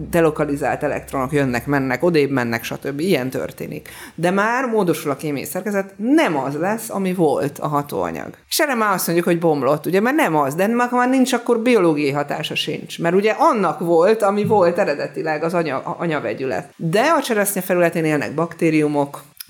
delokalizált 0.10 0.84
elektronok 0.84 1.32
jönnek, 1.32 1.66
mennek, 1.66 2.04
odébb 2.04 2.30
mennek, 2.30 2.64
stb. 2.64 3.00
Ilyen 3.00 3.30
történik. 3.30 3.90
De 4.16 4.32
már 4.32 4.66
módosul 4.66 5.12
a 5.12 5.16
kémiai 5.16 5.46
szerkezet, 5.46 5.94
nem 5.98 6.38
az 6.38 6.56
lesz, 6.58 6.90
ami 6.90 7.14
volt 7.14 7.60
a 7.60 7.68
hatóanyag. 7.68 8.30
És 8.50 8.60
erre 8.60 8.76
már 8.76 8.94
azt 8.94 9.06
mondjuk, 9.06 9.28
hogy 9.28 9.40
bomlott, 9.40 9.86
ugye, 9.86 10.00
mert 10.00 10.16
nem 10.16 10.36
az, 10.36 10.56
de 10.56 10.68
már 10.68 11.10
nincs, 11.10 11.34
akkor 11.34 11.60
biológiai 11.60 12.12
hatása 12.12 12.56
sincs. 12.56 13.00
Mert 13.00 13.16
ugye 13.16 13.32
annak 13.38 13.80
volt, 13.80 14.22
ami 14.22 14.46
volt 14.46 14.78
eredetileg 14.78 15.44
az 15.44 15.54
anya, 15.54 15.82
anyavegyület. 15.82 16.74
De 16.76 17.02
a 17.02 17.22
cseresznye 17.22 17.62
felületén 17.62 18.06
élnek 18.06 18.34
baktériumok, 18.34 18.65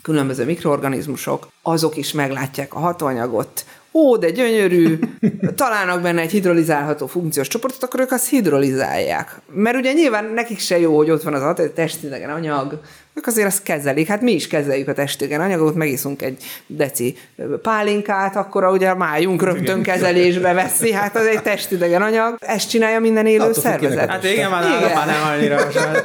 különböző 0.01 0.45
mikroorganizmusok, 0.45 1.47
azok 1.61 1.97
is 1.97 2.11
meglátják 2.11 2.73
a 2.73 2.79
hatóanyagot, 2.79 3.65
ó, 3.93 4.17
de 4.17 4.29
gyönyörű, 4.29 4.99
találnak 5.55 6.01
benne 6.01 6.21
egy 6.21 6.31
hidrolizálható 6.31 7.07
funkciós 7.07 7.47
csoportot, 7.47 7.83
akkor 7.83 7.99
ők 7.99 8.11
azt 8.11 8.29
hidrolizálják. 8.29 9.39
Mert 9.53 9.77
ugye 9.77 9.93
nyilván 9.93 10.25
nekik 10.25 10.59
se 10.59 10.79
jó, 10.79 10.97
hogy 10.97 11.09
ott 11.11 11.23
van 11.23 11.33
az 11.33 11.41
a 11.41 11.73
testidegen 11.73 12.29
anyag, 12.29 12.79
ők 13.13 13.27
azért 13.27 13.47
azt 13.47 13.63
kezelik, 13.63 14.07
hát 14.07 14.21
mi 14.21 14.31
is 14.31 14.47
kezeljük 14.47 14.87
a 14.87 14.93
testidegen 14.93 15.41
anyagot, 15.41 15.75
megiszunk 15.75 16.21
egy 16.21 16.43
deci 16.67 17.17
pálinkát, 17.61 18.35
akkor 18.35 18.63
ugye 18.65 18.89
a 18.89 18.95
májunk 18.95 19.43
rögtön 19.43 19.81
kezelésbe 19.83 20.53
veszi, 20.53 20.91
hát 20.91 21.15
az 21.15 21.25
egy 21.25 21.41
testidegen 21.41 22.01
anyag, 22.01 22.35
ezt 22.39 22.69
csinálja 22.69 22.99
minden 22.99 23.25
élő 23.25 23.39
Attól 23.41 23.53
szervezet. 23.53 24.07
a 24.07 24.11
Hát 24.11 24.23
igen, 24.23 24.49
már, 24.49 24.63
Igen. 24.81 24.93
már 24.93 25.07
nem 25.07 25.31
annyira. 25.33 25.65
most 25.65 25.79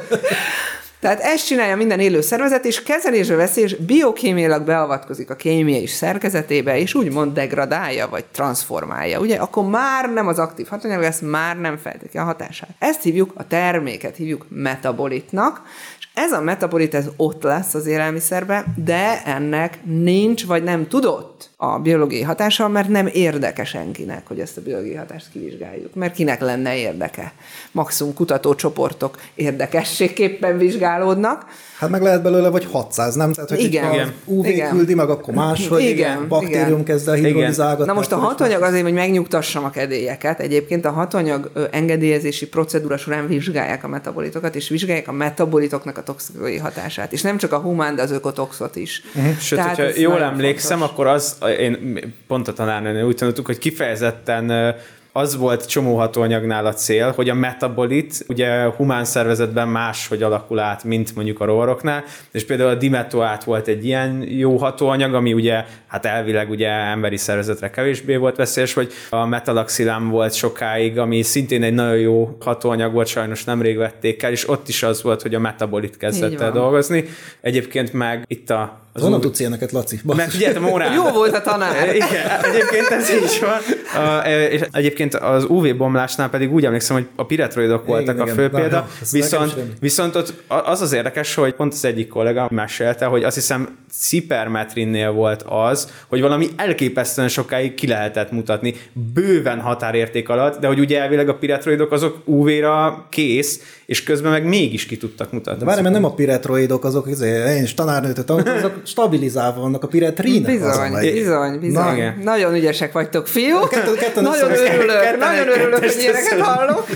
Tehát 1.01 1.19
ezt 1.19 1.45
csinálja 1.45 1.75
minden 1.75 1.99
élő 1.99 2.21
szervezet, 2.21 2.65
és 2.65 2.83
kezelésbe 2.83 3.35
veszi, 3.35 3.61
és 3.61 3.75
biokémiailag 3.75 4.63
beavatkozik 4.63 5.29
a 5.29 5.35
kémiai 5.35 5.87
szerkezetébe, 5.87 6.77
és 6.77 6.93
úgymond 6.93 7.33
degradálja, 7.33 8.09
vagy 8.09 8.25
transformálja. 8.25 9.19
Ugye, 9.19 9.35
akkor 9.35 9.65
már 9.65 10.13
nem 10.13 10.27
az 10.27 10.39
aktív 10.39 10.67
hatóanyag 10.67 11.01
lesz, 11.01 11.19
már 11.19 11.59
nem 11.59 11.77
fejti 11.77 12.17
a 12.17 12.23
hatását. 12.23 12.69
Ezt 12.79 13.03
hívjuk, 13.03 13.31
a 13.35 13.47
terméket 13.47 14.15
hívjuk 14.15 14.45
metabolitnak, 14.49 15.61
és 15.99 16.07
ez 16.13 16.31
a 16.31 16.41
metabolit, 16.41 16.95
ez 16.95 17.05
ott 17.17 17.43
lesz 17.43 17.73
az 17.73 17.85
élelmiszerben, 17.85 18.65
de 18.85 19.21
ennek 19.25 19.79
nincs, 19.83 20.45
vagy 20.45 20.63
nem 20.63 20.87
tudott 20.87 21.49
a 21.63 21.79
biológiai 21.79 22.21
hatása, 22.21 22.67
mert 22.67 22.87
nem 22.87 23.09
érdeke 23.13 23.63
senkinek, 23.63 24.27
hogy 24.27 24.39
ezt 24.39 24.57
a 24.57 24.61
biológiai 24.61 24.95
hatást 24.95 25.25
kivizsgáljuk. 25.31 25.95
Mert 25.95 26.13
kinek 26.13 26.41
lenne 26.41 26.77
érdeke? 26.77 27.33
Maximum 27.71 28.13
kutatócsoportok 28.13 29.17
érdekességképpen 29.35 30.57
vizsgálódnak. 30.57 31.45
Hát 31.77 31.89
meg 31.89 32.01
lehet 32.01 32.21
belőle 32.21 32.49
vagy 32.49 32.67
600, 32.71 33.15
nem? 33.15 33.31
Tehát, 33.33 33.49
hogy 33.49 33.63
Igen. 33.63 33.93
Igen. 33.93 34.07
az 34.07 34.13
UV 34.25 34.45
Igen. 34.45 34.69
küldi 34.69 34.93
meg, 34.93 35.09
akkor 35.09 35.33
máshogy 35.33 35.81
Igen. 35.81 36.27
baktérium 36.27 36.71
Igen. 36.71 36.83
kezd 36.83 37.07
el 37.07 37.13
hidrolizálgatni. 37.13 37.85
Na 37.85 37.93
most 37.93 38.11
a 38.11 38.17
hatóanyag 38.17 38.61
azért, 38.61 38.83
hogy 38.83 38.93
megnyugtassam 38.93 39.63
a 39.63 39.69
kedélyeket. 39.69 40.39
Egyébként 40.39 40.85
a 40.85 40.91
hatóanyag 40.91 41.49
ö, 41.53 41.63
engedélyezési 41.71 42.47
procedúra 42.47 42.97
során 42.97 43.27
vizsgálják 43.27 43.83
a 43.83 43.87
metabolitokat, 43.87 44.55
és 44.55 44.69
vizsgálják 44.69 45.07
a 45.07 45.11
metabolitoknak 45.11 45.97
a 45.97 46.03
toxikai 46.03 46.57
hatását. 46.57 47.13
És 47.13 47.21
nem 47.21 47.37
csak 47.37 47.51
a 47.51 47.57
humán, 47.57 47.95
de 47.95 48.01
az 48.01 48.11
ökotoxot 48.11 48.75
is. 48.75 49.01
Uh-huh. 49.15 49.37
Sőt, 49.37 49.59
Tehát 49.59 49.75
hogyha 49.75 49.99
jól 49.99 50.23
emlékszem, 50.23 50.77
fontos. 50.77 50.93
akkor 50.93 51.07
az, 51.07 51.35
én 51.59 51.99
pont 52.27 52.47
a 52.47 52.53
tanárnőnél 52.53 53.03
úgy 53.03 53.15
tanultuk, 53.15 53.45
hogy 53.45 53.57
kifejezetten 53.57 54.75
az 55.13 55.37
volt 55.37 55.67
csomó 55.67 55.97
hatóanyagnál 55.97 56.65
a 56.65 56.73
cél, 56.73 57.11
hogy 57.11 57.29
a 57.29 57.33
metabolit 57.33 58.25
ugye 58.27 58.63
humán 58.63 59.05
szervezetben 59.05 59.67
máshogy 59.67 60.23
alakul 60.23 60.59
át, 60.59 60.83
mint 60.83 61.15
mondjuk 61.15 61.39
a 61.39 61.45
rovaroknál, 61.45 62.03
és 62.31 62.45
például 62.45 62.69
a 62.69 62.75
dimetoát 62.75 63.43
volt 63.43 63.67
egy 63.67 63.85
ilyen 63.85 64.25
jó 64.27 64.57
hatóanyag, 64.57 65.13
ami 65.13 65.33
ugye, 65.33 65.63
hát 65.87 66.05
elvileg 66.05 66.49
ugye 66.49 66.69
emberi 66.69 67.17
szervezetre 67.17 67.69
kevésbé 67.69 68.15
volt 68.15 68.35
veszélyes, 68.35 68.73
vagy 68.73 68.91
a 69.09 69.25
metalaxilám 69.25 70.09
volt 70.09 70.33
sokáig, 70.33 70.99
ami 70.99 71.21
szintén 71.21 71.63
egy 71.63 71.73
nagyon 71.73 71.97
jó 71.97 72.37
hatóanyag 72.39 72.93
volt, 72.93 73.07
sajnos 73.07 73.43
nemrég 73.43 73.77
vették 73.77 74.23
el, 74.23 74.31
és 74.31 74.49
ott 74.49 74.67
is 74.67 74.83
az 74.83 75.01
volt, 75.01 75.21
hogy 75.21 75.35
a 75.35 75.39
metabolit 75.39 75.97
kezdett 75.97 76.39
el 76.39 76.51
dolgozni. 76.51 77.05
Egyébként 77.41 77.93
meg 77.93 78.23
itt 78.27 78.49
a 78.49 78.81
az 78.93 79.01
Honnan 79.01 79.21
tudsz 79.21 79.39
ilyeneket, 79.39 79.71
Laci? 79.71 79.99
mert 80.03 80.31
figyeltem 80.31 80.65
órán. 80.65 80.93
Jó 80.93 81.09
volt 81.09 81.33
a 81.33 81.41
tanár. 81.41 81.95
Igen, 81.95 82.43
egyébként 82.43 82.89
ez 82.89 83.09
így 83.09 83.41
van. 83.41 84.03
A, 84.03 84.27
és 84.27 84.61
egyébként 84.71 85.00
az 85.09 85.45
UV 85.47 85.75
bomlásnál 85.75 86.29
pedig 86.29 86.53
úgy 86.53 86.65
emlékszem, 86.65 86.95
hogy 86.95 87.07
a 87.15 87.25
piretroidok 87.25 87.85
voltak 87.85 88.15
Igen, 88.15 88.19
a 88.19 88.23
igen. 88.23 88.35
fő 88.35 88.49
Na, 88.51 88.57
példa, 88.59 88.87
ez 89.01 89.11
nekem 89.11 89.21
viszont, 89.21 89.55
viszont 89.79 90.15
ott 90.15 90.33
az 90.47 90.81
az 90.81 90.93
érdekes, 90.93 91.35
hogy 91.35 91.53
pont 91.53 91.73
az 91.73 91.85
egyik 91.85 92.07
kollega 92.07 92.47
mesélte, 92.51 93.05
hogy 93.05 93.23
azt 93.23 93.35
hiszem 93.35 93.77
Cipermetrinnél 93.99 95.11
volt 95.11 95.43
az, 95.47 95.87
hogy 96.07 96.21
valami 96.21 96.47
elképesztően 96.55 97.27
sokáig 97.27 97.73
ki 97.73 97.87
lehetett 97.87 98.31
mutatni, 98.31 98.73
bőven 99.13 99.59
határérték 99.59 100.29
alatt, 100.29 100.59
de 100.59 100.67
hogy 100.67 100.79
ugye 100.79 101.01
elvileg 101.01 101.29
a 101.29 101.35
piretroidok 101.35 101.91
azok 101.91 102.21
UV-ra 102.25 103.05
kész, 103.09 103.61
és 103.85 104.03
közben 104.03 104.31
meg 104.31 104.45
mégis 104.45 104.85
ki 104.85 104.97
tudtak 104.97 105.31
mutatni. 105.31 105.59
De 105.59 105.65
várj, 105.65 105.81
mert 105.81 105.93
nem 105.93 106.03
a 106.05 106.13
piretroidok, 106.13 106.83
azok, 106.83 107.09
izé, 107.09 107.55
én 107.55 107.63
is 107.63 107.73
tanárnőt 107.73 108.29
azok 108.29 108.81
stabilizálva 108.83 109.61
vannak, 109.61 109.83
a 109.83 109.87
a 109.87 110.13
Bizony, 110.21 110.91
bizony, 111.13 111.59
bizony. 111.59 111.83
Na, 111.83 111.93
igen. 111.93 112.19
Nagyon 112.23 112.53
ügyesek 112.53 112.91
vagytok, 112.91 113.27
fiúk. 113.27 113.69
Ketten- 113.69 113.95
ketten 113.97 114.23
nagyon 114.23 114.51
össze- 114.51 114.63
örülök, 114.91 115.03
ketten- 115.11 115.19
nagyon 115.19 115.45
ketten- 115.45 115.61
örülök, 115.61 115.79
hogy 115.79 115.87
ketten- 115.87 116.01
ilyeneket 116.01 116.39
hallok. 116.39 116.87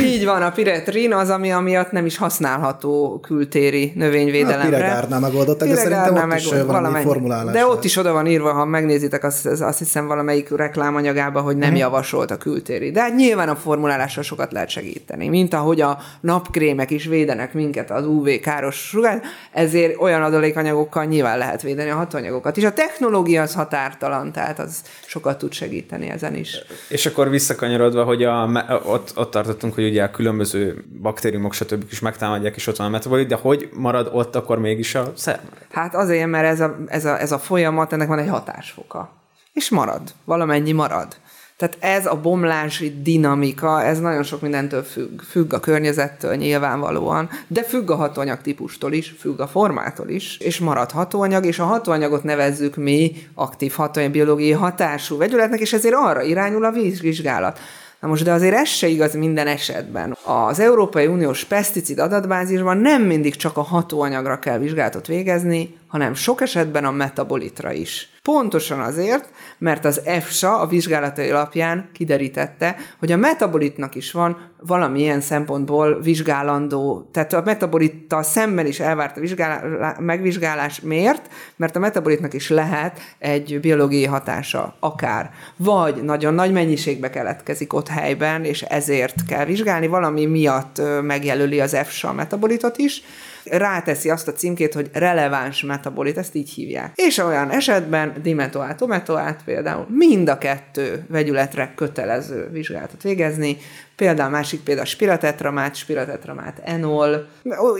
Így 0.00 0.24
van, 0.24 0.42
a 0.42 0.50
piretrin 0.50 1.12
az, 1.14 1.28
ami 1.30 1.52
amiatt 1.52 1.90
nem 1.90 2.06
is 2.06 2.16
használható 2.16 3.18
kültéri 3.22 3.92
növényvédelemre. 3.94 4.76
A 4.76 4.80
piregárnál 4.80 5.20
megoldották, 5.20 5.68
de 5.68 5.74
szerintem 5.74 6.14
ott 6.16 6.26
meg 6.26 6.38
is 6.38 6.46
valami 6.48 6.66
valamennyi. 6.66 7.04
formulálás. 7.04 7.54
De 7.54 7.66
ott 7.66 7.84
is 7.84 7.96
oda 7.96 8.12
van 8.12 8.26
írva, 8.26 8.52
ha 8.52 8.64
megnézitek, 8.64 9.24
azt, 9.24 9.46
azt 9.46 9.78
hiszem 9.78 10.06
valamelyik 10.06 10.56
reklámanyagában, 10.56 11.42
hogy 11.42 11.56
nem 11.56 11.68
Mhm. 11.68 11.78
javasolt 11.78 12.30
a 12.30 12.36
kültéri. 12.36 12.90
De 12.90 13.00
hát 13.00 13.14
nyilván 13.14 13.48
a 13.48 13.56
formulálással 13.56 14.22
sokat 14.22 14.52
lehet 14.52 14.68
segíteni. 14.68 15.28
Mint 15.28 15.54
ahogy 15.54 15.80
a 15.80 15.98
napkrémek 16.20 16.90
is 16.90 17.04
védenek 17.06 17.54
minket 17.54 17.90
az 17.90 18.06
UV 18.06 18.28
káros 18.42 18.76
sugár, 18.88 19.22
ezért 19.52 20.00
olyan 20.00 20.22
adalékanyagokkal 20.22 21.04
nyilván 21.04 21.38
lehet 21.38 21.62
védeni 21.62 21.90
a 21.90 21.94
hatóanyagokat. 21.94 22.56
És 22.56 22.64
a 22.64 22.72
technológia 22.72 23.42
az 23.42 23.54
határtalan, 23.54 24.32
tehát 24.32 24.58
az 24.58 24.80
sokat 25.06 25.38
tud 25.38 25.52
segíteni 25.52 26.08
ezen 26.10 26.34
is. 26.34 26.56
És 26.88 27.06
akkor 27.06 27.30
visszakanyarodva, 27.30 28.04
hogy 28.04 28.24
a, 28.24 28.50
ott, 28.86 29.12
ott 29.16 29.30
tartottunk, 29.30 29.74
hogy 29.74 29.81
ugye 29.88 30.02
a 30.02 30.10
különböző 30.10 30.84
baktériumok, 31.02 31.52
stb. 31.52 31.84
is 31.90 32.00
megtámadják, 32.00 32.56
és 32.56 32.66
ott 32.66 32.76
van 32.76 32.86
a 32.86 32.90
metabolit, 32.90 33.28
de 33.28 33.34
hogy 33.34 33.68
marad 33.74 34.10
ott 34.12 34.36
akkor 34.36 34.58
mégis 34.58 34.94
a 34.94 35.12
szer? 35.16 35.40
Hát 35.72 35.94
azért, 35.94 36.26
mert 36.26 36.46
ez 36.46 36.60
a, 36.60 36.76
ez, 36.86 37.04
a, 37.04 37.20
ez 37.20 37.32
a 37.32 37.38
folyamat, 37.38 37.92
ennek 37.92 38.08
van 38.08 38.18
egy 38.18 38.28
hatásfoka. 38.28 39.12
És 39.52 39.70
marad. 39.70 40.02
Valamennyi 40.24 40.72
marad. 40.72 41.16
Tehát 41.62 41.76
ez 41.80 42.06
a 42.06 42.20
bomlási 42.20 43.02
dinamika, 43.02 43.82
ez 43.82 44.00
nagyon 44.00 44.22
sok 44.22 44.40
mindentől 44.40 44.82
függ. 44.82 45.20
Függ 45.20 45.52
a 45.52 45.60
környezettől 45.60 46.34
nyilvánvalóan, 46.34 47.28
de 47.46 47.62
függ 47.62 47.90
a 47.90 47.94
hatóanyag 47.94 48.40
típustól 48.40 48.92
is, 48.92 49.14
függ 49.18 49.40
a 49.40 49.46
formától 49.46 50.08
is, 50.08 50.38
és 50.38 50.58
marad 50.58 50.90
hatóanyag, 50.90 51.44
és 51.44 51.58
a 51.58 51.64
hatóanyagot 51.64 52.22
nevezzük 52.22 52.76
mi 52.76 53.12
aktív 53.34 53.72
hatóanyag 53.72 54.12
biológiai 54.12 54.50
hatású 54.50 55.16
vegyületnek, 55.16 55.60
és 55.60 55.72
ezért 55.72 55.94
arra 55.94 56.22
irányul 56.22 56.64
a 56.64 56.70
vízvizsgálat. 56.70 57.58
Na 58.02 58.08
most, 58.08 58.24
de 58.24 58.32
azért 58.32 58.54
ez 58.54 58.68
se 58.68 58.86
igaz 58.86 59.14
minden 59.14 59.46
esetben. 59.46 60.16
Az 60.24 60.60
Európai 60.60 61.06
Uniós 61.06 61.44
pesticid 61.44 61.98
adatbázisban 61.98 62.76
nem 62.76 63.02
mindig 63.02 63.36
csak 63.36 63.56
a 63.56 63.62
hatóanyagra 63.62 64.38
kell 64.38 64.58
vizsgálatot 64.58 65.06
végezni, 65.06 65.76
hanem 65.92 66.14
sok 66.14 66.40
esetben 66.40 66.84
a 66.84 66.90
metabolitra 66.90 67.72
is. 67.72 68.10
Pontosan 68.22 68.80
azért, 68.80 69.30
mert 69.58 69.84
az 69.84 70.00
EFSA 70.04 70.58
a 70.58 70.66
vizsgálatai 70.66 71.30
alapján 71.30 71.90
kiderítette, 71.92 72.76
hogy 72.98 73.12
a 73.12 73.16
metabolitnak 73.16 73.94
is 73.94 74.12
van 74.12 74.50
valamilyen 74.60 75.20
szempontból 75.20 76.00
vizsgálandó, 76.00 77.08
tehát 77.12 77.32
a 77.32 77.42
metabolittal 77.44 78.22
szemben 78.22 78.66
is 78.66 78.80
elvárt 78.80 79.16
a 79.16 79.20
vizsgálá- 79.20 79.98
megvizsgálás. 79.98 80.80
Miért? 80.80 81.28
Mert 81.56 81.76
a 81.76 81.78
metabolitnak 81.78 82.34
is 82.34 82.48
lehet 82.48 83.00
egy 83.18 83.60
biológiai 83.60 84.06
hatása, 84.06 84.76
akár. 84.80 85.30
Vagy 85.56 86.02
nagyon 86.02 86.34
nagy 86.34 86.52
mennyiségbe 86.52 87.10
keletkezik 87.10 87.72
ott 87.72 87.88
helyben, 87.88 88.44
és 88.44 88.62
ezért 88.62 89.14
kell 89.28 89.44
vizsgálni, 89.44 89.86
valami 89.86 90.26
miatt 90.26 90.80
megjelöli 91.02 91.60
az 91.60 91.74
EFSA 91.74 92.08
a 92.08 92.12
metabolitot 92.12 92.78
is, 92.78 93.02
ráteszi 93.44 94.10
azt 94.10 94.28
a 94.28 94.32
címkét, 94.32 94.74
hogy 94.74 94.90
releváns 94.92 95.62
metabolit, 95.62 96.18
ezt 96.18 96.34
így 96.34 96.50
hívják. 96.50 96.92
És 96.94 97.18
olyan 97.18 97.50
esetben 97.50 98.12
dimetoát, 98.22 98.76
tometoát 98.76 99.40
például 99.44 99.86
mind 99.88 100.28
a 100.28 100.38
kettő 100.38 101.04
vegyületre 101.08 101.72
kötelező 101.76 102.48
vizsgálatot 102.52 103.02
végezni, 103.02 103.56
Például 103.96 104.30
másik 104.30 104.60
példa 104.60 104.84
spiratetramát, 104.84 105.74
spiratetramát 105.74 106.60
enol. 106.64 107.28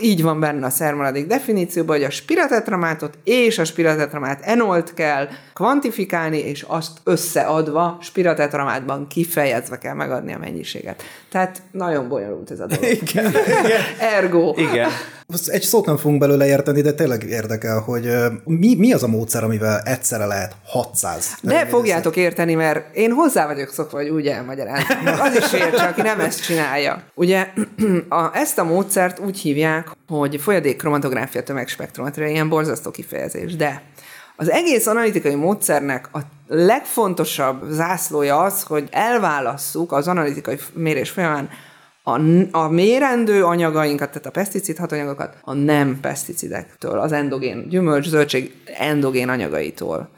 Így 0.01 0.23
van 0.23 0.39
benne 0.39 0.65
a 0.65 0.69
szermaradék 0.69 1.27
definícióban, 1.27 1.95
hogy 1.95 2.05
a 2.05 2.09
spiratetramátot 2.09 3.17
és 3.23 3.59
a 3.59 3.63
spiratetramát 3.63 4.41
enolt 4.41 4.93
kell 4.93 5.27
kvantifikálni, 5.53 6.37
és 6.37 6.65
azt 6.67 6.97
összeadva 7.03 7.97
spiratetramátban 8.01 9.07
kifejezve 9.07 9.77
kell 9.77 9.93
megadni 9.93 10.33
a 10.33 10.37
mennyiséget. 10.37 11.03
Tehát 11.29 11.61
nagyon 11.71 12.07
bonyolult 12.09 12.51
ez 12.51 12.59
a 12.59 12.65
dolog. 12.65 12.83
Igen, 12.83 13.33
igen. 13.65 13.81
Ergo. 13.99 14.53
igen. 14.57 14.89
Egy 15.45 15.61
szót 15.61 15.85
nem 15.85 15.97
fogunk 15.97 16.19
belőle 16.19 16.45
érteni, 16.45 16.81
de 16.81 16.93
tényleg 16.93 17.23
érdekel, 17.23 17.79
hogy 17.79 18.15
mi, 18.43 18.75
mi 18.75 18.93
az 18.93 19.03
a 19.03 19.07
módszer, 19.07 19.43
amivel 19.43 19.79
egyszerre 19.79 20.25
lehet 20.25 20.55
600 20.65 21.37
De 21.41 21.65
fogjátok 21.65 22.15
érteni, 22.15 22.53
mert 22.53 22.95
én 22.95 23.11
hozzá 23.11 23.47
vagyok 23.47 23.69
szokva, 23.69 23.97
hogy 23.97 24.09
úgy 24.09 24.27
elmagyarázni. 24.27 24.95
Meg 25.03 25.19
Az 25.27 25.35
is 25.35 25.53
értse, 25.53 25.83
aki 25.83 26.01
nem 26.01 26.19
ezt 26.19 26.43
csinálja. 26.43 27.03
Ugye 27.15 27.47
a, 28.09 28.37
ezt 28.37 28.59
a 28.59 28.63
módszert 28.63 29.19
úgy 29.19 29.39
hívják, 29.39 29.87
hogy 30.07 30.41
folyadék 30.41 30.77
kromatográfia 30.77 31.43
tömegspektrometria, 31.43 32.27
ilyen 32.27 32.49
borzasztó 32.49 32.91
kifejezés, 32.91 33.55
de 33.55 33.81
az 34.35 34.51
egész 34.51 34.87
analitikai 34.87 35.35
módszernek 35.35 36.09
a 36.13 36.19
legfontosabb 36.47 37.63
zászlója 37.69 38.39
az, 38.39 38.63
hogy 38.63 38.87
elválasszuk 38.91 39.91
az 39.91 40.07
analitikai 40.07 40.57
mérés 40.73 41.09
folyamán 41.09 41.49
a, 42.03 42.19
a 42.51 42.67
mérendő 42.67 43.43
anyagainkat, 43.43 44.07
tehát 44.07 44.25
a 44.25 44.31
peszticid 44.31 44.77
hatóanyagokat 44.77 45.37
a 45.41 45.53
nem 45.53 45.99
peszticidektől, 46.01 46.99
az 46.99 47.11
endogén, 47.11 47.69
gyümölcs, 47.69 48.07
zöldség 48.07 48.55
endogén 48.77 49.29
anyagaitól. 49.29 50.09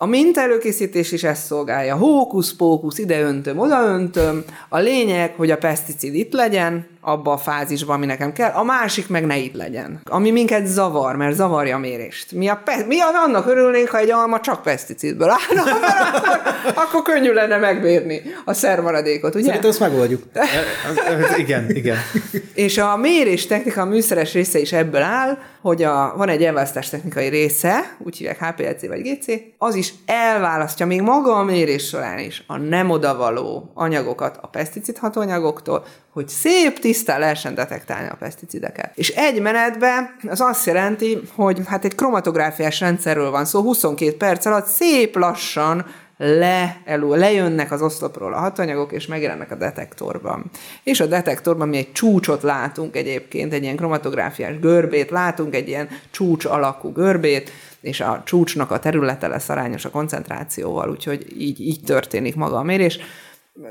A 0.00 0.06
minta 0.06 0.40
előkészítés 0.40 1.12
is 1.12 1.22
ezt 1.22 1.44
szolgálja. 1.44 1.96
Hókusz-pókusz, 1.96 2.98
ide 2.98 3.20
öntöm, 3.20 3.58
oda 3.58 3.82
öntöm. 3.82 4.44
A 4.68 4.78
lényeg, 4.78 5.34
hogy 5.36 5.50
a 5.50 5.56
peszticid 5.56 6.14
itt 6.14 6.32
legyen, 6.32 6.86
abba 7.00 7.32
a 7.32 7.36
fázisban, 7.38 7.96
ami 7.96 8.06
nekem 8.06 8.32
kell, 8.32 8.50
a 8.50 8.62
másik 8.62 9.08
meg 9.08 9.26
ne 9.26 9.36
itt 9.36 9.54
legyen. 9.54 10.00
Ami 10.04 10.30
minket 10.30 10.66
zavar, 10.66 11.16
mert 11.16 11.34
zavarja 11.36 11.76
a 11.76 11.78
mérést. 11.78 12.32
Mi, 12.32 12.48
a 12.48 12.60
pe- 12.64 12.86
mi 12.86 13.00
a- 13.00 13.22
annak 13.26 13.46
örülnénk, 13.46 13.88
ha 13.88 13.98
egy 13.98 14.10
alma 14.10 14.40
csak 14.40 14.62
peszticidből 14.62 15.28
állna, 15.30 15.64
mert 15.80 16.16
akkor, 16.16 16.72
akkor 16.74 17.02
könnyű 17.02 17.32
lenne 17.32 17.56
megmérni 17.56 18.22
a 18.44 18.52
szermaradékot, 18.52 19.34
ugye? 19.34 19.44
Szerintem 19.44 19.70
ezt 19.70 19.80
megoldjuk. 19.80 20.22
igen, 21.36 21.70
igen. 21.70 21.96
És 22.54 22.78
a 22.78 22.96
mérés 22.96 23.46
technika, 23.46 23.80
a 23.80 23.84
műszeres 23.84 24.32
része 24.32 24.58
is 24.58 24.72
ebből 24.72 25.02
áll, 25.02 25.38
hogy 25.62 25.82
a, 25.82 26.12
van 26.16 26.28
egy 26.28 26.44
elválasztás 26.44 26.88
technikai 26.88 27.28
része, 27.28 27.96
úgy 27.98 28.16
hívják 28.16 28.44
HPLC 28.44 28.86
vagy 28.86 29.00
GC, 29.02 29.26
az 29.58 29.74
is 29.74 29.92
elválasztja 30.06 30.86
még 30.86 31.00
maga 31.00 31.34
a 31.34 31.42
mérés 31.44 31.86
során 31.88 32.18
is 32.18 32.44
a 32.46 32.56
nem 32.56 32.90
odavaló 32.90 33.70
anyagokat 33.74 34.38
a 34.42 34.46
peszticid 34.46 34.98
hatóanyagoktól, 34.98 35.84
hogy 36.18 36.28
szép 36.28 36.78
tisztán 36.78 37.20
lehessen 37.20 37.54
detektálni 37.54 38.08
a 38.08 38.16
peszticideket. 38.18 38.90
És 38.94 39.08
egy 39.08 39.40
menetben 39.40 40.16
az 40.28 40.40
azt 40.40 40.66
jelenti, 40.66 41.20
hogy 41.34 41.60
hát 41.66 41.84
egy 41.84 41.94
kromatográfiás 41.94 42.80
rendszerről 42.80 43.30
van 43.30 43.44
szó, 43.44 43.60
22 43.60 44.16
perc 44.16 44.46
alatt 44.46 44.66
szép 44.66 45.16
lassan 45.16 45.86
le, 46.16 46.80
elő, 46.84 47.08
lejönnek 47.08 47.72
az 47.72 47.82
oszlopról 47.82 48.34
a 48.34 48.38
hatóanyagok, 48.38 48.92
és 48.92 49.06
megjelennek 49.06 49.50
a 49.50 49.54
detektorban. 49.54 50.50
És 50.82 51.00
a 51.00 51.06
detektorban 51.06 51.68
mi 51.68 51.76
egy 51.76 51.92
csúcsot 51.92 52.42
látunk 52.42 52.96
egyébként, 52.96 53.52
egy 53.52 53.62
ilyen 53.62 53.76
kromatográfiás 53.76 54.58
görbét, 54.58 55.10
látunk 55.10 55.54
egy 55.54 55.68
ilyen 55.68 55.88
csúcs 56.10 56.44
alakú 56.44 56.92
görbét, 56.92 57.50
és 57.80 58.00
a 58.00 58.22
csúcsnak 58.24 58.70
a 58.70 58.78
területe 58.78 59.28
lesz 59.28 59.48
arányos 59.48 59.84
a 59.84 59.90
koncentrációval, 59.90 60.90
úgyhogy 60.90 61.26
így, 61.40 61.60
így 61.60 61.80
történik 61.84 62.34
maga 62.34 62.56
a 62.56 62.62
mérés. 62.62 62.98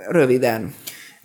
Röviden. 0.07 0.73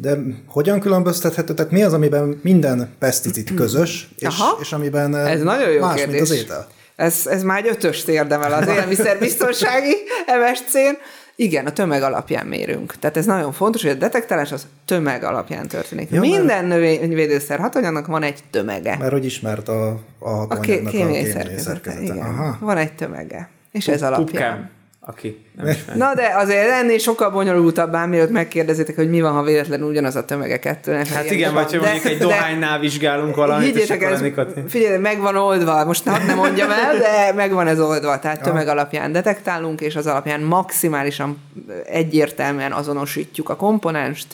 De 0.02 0.16
hogyan 0.46 0.80
különböztethető? 0.80 1.54
Tehát 1.54 1.72
mi 1.72 1.82
az, 1.82 1.92
amiben 1.92 2.40
minden 2.42 2.88
peszticid 2.98 3.54
közös, 3.54 4.08
és, 4.18 4.26
Aha. 4.26 4.58
és 4.60 4.72
amiben 4.72 5.16
Ez 5.16 5.42
nagyon 5.42 5.70
jó 5.70 5.80
más, 5.80 5.94
kérdés. 5.94 6.14
mint 6.18 6.30
az 6.30 6.36
étel? 6.36 6.66
Ez, 6.96 7.26
ez 7.26 7.42
már 7.42 7.58
egy 7.58 7.68
ötöst 7.68 8.08
érdemel 8.08 8.52
az 8.52 8.68
élelmiszerbiztonsági 8.68 9.94
MSC-n. 10.40 10.96
Igen, 11.36 11.66
a 11.66 11.72
tömeg 11.72 12.02
alapján 12.02 12.46
mérünk. 12.46 12.94
Tehát 12.98 13.16
ez 13.16 13.26
nagyon 13.26 13.52
fontos, 13.52 13.82
hogy 13.82 13.90
a 13.90 13.94
detektálás 13.94 14.52
az 14.52 14.66
tömeg 14.84 15.24
alapján 15.24 15.68
történik. 15.68 16.10
Mert- 16.10 16.22
Minden 16.22 16.64
növényvédőszer 16.64 17.58
hatóanyagnak 17.58 18.06
van 18.06 18.22
egy 18.22 18.38
tömege. 18.50 18.96
Mert 18.98 19.12
hogy 19.12 19.24
ismert 19.24 19.68
a, 19.68 19.88
a 20.18 20.30
A 20.48 20.60
ké- 20.60 20.74
kémiai 20.76 20.90
kémiai 20.92 21.30
szerkezete. 21.30 21.60
szerkezete. 21.62 22.02
Igen. 22.02 22.18
Aha. 22.26 22.56
Van 22.60 22.76
egy 22.76 22.92
tömege. 22.92 23.48
És 23.72 23.88
ez 23.88 24.02
alapján. 24.02 24.24
Pupkám, 24.26 24.70
aki 25.06 25.44
nem 25.56 25.68
ismer. 25.68 25.96
Na 25.96 26.14
de 26.14 26.32
azért 26.36 26.70
ennél 26.70 26.98
sokkal 26.98 27.30
bonyolultabb 27.30 27.94
ám, 27.94 28.08
mielőtt 28.08 28.30
megkérdezitek, 28.30 28.96
hogy 28.96 29.10
mi 29.10 29.20
van, 29.20 29.32
ha 29.32 29.42
véletlenül 29.42 29.88
ugyanaz 29.88 30.16
a 30.16 30.24
tömege 30.24 30.58
kettőnek. 30.58 31.06
Hát 31.06 31.30
igen, 31.30 31.54
vagy 31.54 31.72
ha 31.72 31.80
mondjuk 31.80 32.04
egy 32.04 32.18
dohánynál 32.18 32.78
vizsgálunk 32.78 33.36
valamit, 33.36 33.76
és 33.76 33.88
Higgyétek, 33.88 34.10
akkor 34.10 34.52
ez, 34.56 34.70
figyelj, 34.70 34.98
meg 34.98 35.20
van 35.20 35.36
oldva, 35.36 35.84
most 35.84 36.08
hadd 36.08 36.26
ne 36.26 36.34
mondjam 36.34 36.70
el, 36.70 36.96
de 36.98 37.32
meg 37.34 37.52
van 37.52 37.66
ez 37.66 37.80
oldva, 37.80 38.18
tehát 38.18 38.42
tömeg 38.42 38.68
alapján 38.68 39.12
detektálunk, 39.12 39.80
és 39.80 39.96
az 39.96 40.06
alapján 40.06 40.40
maximálisan 40.40 41.42
egyértelműen 41.86 42.72
azonosítjuk 42.72 43.48
a 43.48 43.56
komponenst, 43.56 44.26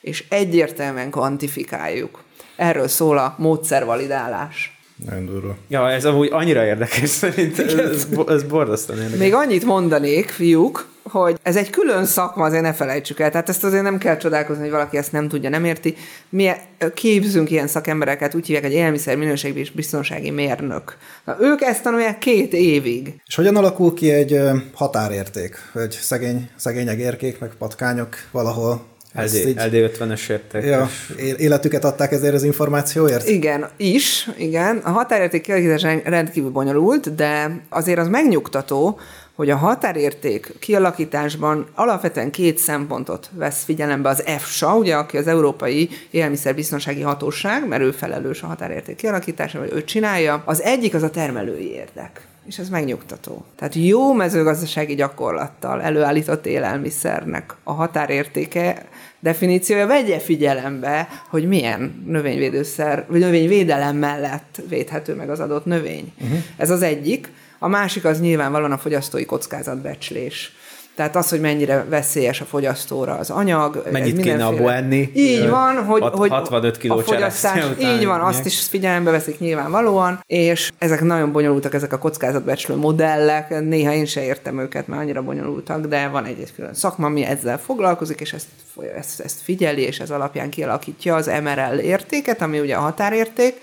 és 0.00 0.24
egyértelműen 0.28 1.10
kvantifikáljuk. 1.10 2.22
Erről 2.56 2.88
szól 2.88 3.18
a 3.18 3.34
módszervalidálás. 3.38 4.73
Nagyon 5.04 5.26
durva. 5.26 5.56
Ja, 5.68 5.90
ez 5.90 6.04
amúgy 6.04 6.28
annyira 6.32 6.64
érdekes 6.64 7.08
szerintem, 7.08 7.66
ez, 7.66 7.74
ez, 7.74 8.06
ez 8.28 8.42
borzasztóan 8.42 8.98
érdekes. 8.98 9.20
Még 9.20 9.34
annyit 9.34 9.64
mondanék, 9.64 10.28
fiúk, 10.28 10.88
hogy 11.02 11.38
ez 11.42 11.56
egy 11.56 11.70
külön 11.70 12.04
szakma, 12.04 12.44
azért 12.44 12.62
ne 12.62 12.72
felejtsük 12.72 13.20
el. 13.20 13.30
Tehát 13.30 13.48
ezt 13.48 13.64
azért 13.64 13.82
nem 13.82 13.98
kell 13.98 14.16
csodálkozni, 14.16 14.62
hogy 14.62 14.70
valaki 14.70 14.96
ezt 14.96 15.12
nem 15.12 15.28
tudja, 15.28 15.48
nem 15.48 15.64
érti. 15.64 15.94
Mi 16.28 16.50
képzünk 16.94 17.50
ilyen 17.50 17.66
szakembereket, 17.66 18.34
úgy 18.34 18.46
hívják, 18.46 18.64
hogy 18.64 18.74
élelmiszer 18.74 19.16
minőségi 19.16 19.58
és 19.58 19.70
biztonsági 19.70 20.30
mérnök. 20.30 20.96
Na, 21.24 21.36
ők 21.40 21.60
ezt 21.60 21.82
tanulják 21.82 22.18
két 22.18 22.52
évig. 22.52 23.14
És 23.26 23.34
hogyan 23.34 23.56
alakul 23.56 23.94
ki 23.94 24.10
egy 24.10 24.40
határérték, 24.74 25.56
hogy 25.72 25.90
szegény, 25.90 26.48
szegény 26.56 26.88
egérkék, 26.88 27.38
meg 27.38 27.50
patkányok 27.58 28.16
valahol 28.30 28.84
LD, 29.14 29.34
így- 29.34 29.56
LD50-es 29.58 30.30
érték. 30.30 30.64
Ja, 30.64 30.88
életüket 31.36 31.84
adták 31.84 32.12
ezért 32.12 32.34
az 32.34 32.42
információért? 32.42 33.28
Igen, 33.28 33.68
is, 33.76 34.28
igen. 34.36 34.76
A 34.76 34.90
határérték 34.90 35.42
kialakítás 35.42 36.00
rendkívül 36.04 36.50
bonyolult, 36.50 37.14
de 37.14 37.60
azért 37.68 37.98
az 37.98 38.08
megnyugtató, 38.08 38.98
hogy 39.34 39.50
a 39.50 39.56
határérték 39.56 40.52
kialakításban 40.58 41.66
alapvetően 41.74 42.30
két 42.30 42.58
szempontot 42.58 43.30
vesz 43.32 43.64
figyelembe 43.64 44.08
az 44.08 44.24
EFSA, 44.26 44.76
ugye, 44.76 44.94
aki 44.94 45.16
az 45.16 45.26
Európai 45.26 45.88
Élelmiszerbiztonsági 46.10 47.00
Hatóság, 47.02 47.68
mert 47.68 47.82
ő 47.82 47.90
felelős 47.90 48.42
a 48.42 48.46
határérték 48.46 48.96
kialakítása, 48.96 49.58
vagy 49.58 49.72
ő 49.72 49.84
csinálja. 49.84 50.42
Az 50.46 50.62
egyik 50.62 50.94
az 50.94 51.02
a 51.02 51.10
termelői 51.10 51.72
érdek. 51.72 52.26
És 52.46 52.58
ez 52.58 52.68
megnyugtató. 52.68 53.44
Tehát 53.56 53.74
jó 53.74 54.12
mezőgazdasági 54.12 54.94
gyakorlattal 54.94 55.82
előállított 55.82 56.46
élelmiszernek 56.46 57.54
a 57.62 57.72
határértéke 57.72 58.86
definíciója 59.20 59.86
vegye 59.86 60.18
figyelembe, 60.18 61.08
hogy 61.28 61.48
milyen 61.48 62.04
növényvédőszer, 62.06 63.04
vagy 63.08 63.20
növényvédelem 63.20 63.96
mellett 63.96 64.62
védhető 64.68 65.14
meg 65.14 65.30
az 65.30 65.40
adott 65.40 65.64
növény. 65.64 66.12
Uh-huh. 66.20 66.38
Ez 66.56 66.70
az 66.70 66.82
egyik. 66.82 67.32
A 67.58 67.68
másik 67.68 68.04
az 68.04 68.20
nyilvánvalóan 68.20 68.72
a 68.72 68.78
fogyasztói 68.78 69.24
kockázatbecslés. 69.24 70.52
Tehát 70.94 71.16
az, 71.16 71.28
hogy 71.28 71.40
mennyire 71.40 71.84
veszélyes 71.88 72.40
a 72.40 72.44
fogyasztóra 72.44 73.14
az 73.14 73.30
anyag. 73.30 73.82
Mennyit 73.90 74.20
kéne 74.20 74.46
abból 74.46 74.72
enni? 74.72 75.10
Így 75.14 75.48
van, 75.48 75.84
hogy, 75.84 76.00
hat- 76.00 76.14
hogy 76.14 76.30
65 76.30 76.78
kiló 76.78 76.96
a 76.98 77.02
fogyasztás, 77.02 77.64
így 77.80 78.06
van, 78.06 78.20
azt 78.20 78.46
is 78.46 78.60
figyelembe 78.60 79.10
veszik 79.10 79.38
nyilvánvalóan, 79.38 80.20
és 80.26 80.72
ezek 80.78 81.00
nagyon 81.00 81.32
bonyolultak, 81.32 81.74
ezek 81.74 81.92
a 81.92 81.98
kockázatbecslő 81.98 82.76
modellek, 82.76 83.60
néha 83.60 83.92
én 83.92 84.04
se 84.04 84.24
értem 84.24 84.58
őket, 84.58 84.86
mert 84.86 85.02
annyira 85.02 85.22
bonyolultak, 85.22 85.86
de 85.86 86.08
van 86.08 86.24
egy, 86.24 86.40
egy 86.40 86.54
külön 86.54 86.74
szakma, 86.74 87.06
ami 87.06 87.24
ezzel 87.24 87.58
foglalkozik, 87.58 88.20
és 88.20 88.32
ezt, 88.32 88.46
ezt, 88.96 89.20
ezt 89.20 89.40
figyeli, 89.42 89.82
és 89.82 89.98
ez 90.00 90.10
alapján 90.10 90.50
kialakítja 90.50 91.14
az 91.14 91.30
MRL 91.42 91.78
értéket, 91.78 92.42
ami 92.42 92.60
ugye 92.60 92.74
a 92.74 92.80
határérték, 92.80 93.60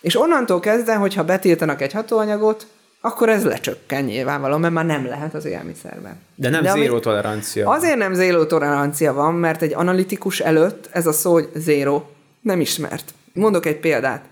és 0.00 0.20
onnantól 0.20 0.60
kezdve, 0.60 0.94
hogyha 0.94 1.24
betiltanak 1.24 1.82
egy 1.82 1.92
hatóanyagot, 1.92 2.66
akkor 3.04 3.28
ez 3.28 3.44
lecsökken 3.44 4.04
nyilvánvalóan, 4.04 4.60
mert 4.60 4.74
már 4.74 4.86
nem 4.86 5.06
lehet 5.06 5.34
az 5.34 5.44
élelmiszerben. 5.44 6.20
De 6.34 6.48
nem 6.48 6.64
zéró 6.64 6.98
tolerancia. 6.98 7.70
Azért 7.70 7.96
nem 7.96 8.14
zéró 8.14 8.44
tolerancia 8.44 9.12
van, 9.12 9.34
mert 9.34 9.62
egy 9.62 9.74
analitikus 9.74 10.40
előtt 10.40 10.88
ez 10.92 11.06
a 11.06 11.12
szó, 11.12 11.32
hogy 11.32 11.48
zéró, 11.54 12.10
nem 12.40 12.60
ismert. 12.60 13.14
Mondok 13.32 13.66
egy 13.66 13.76
példát. 13.76 14.24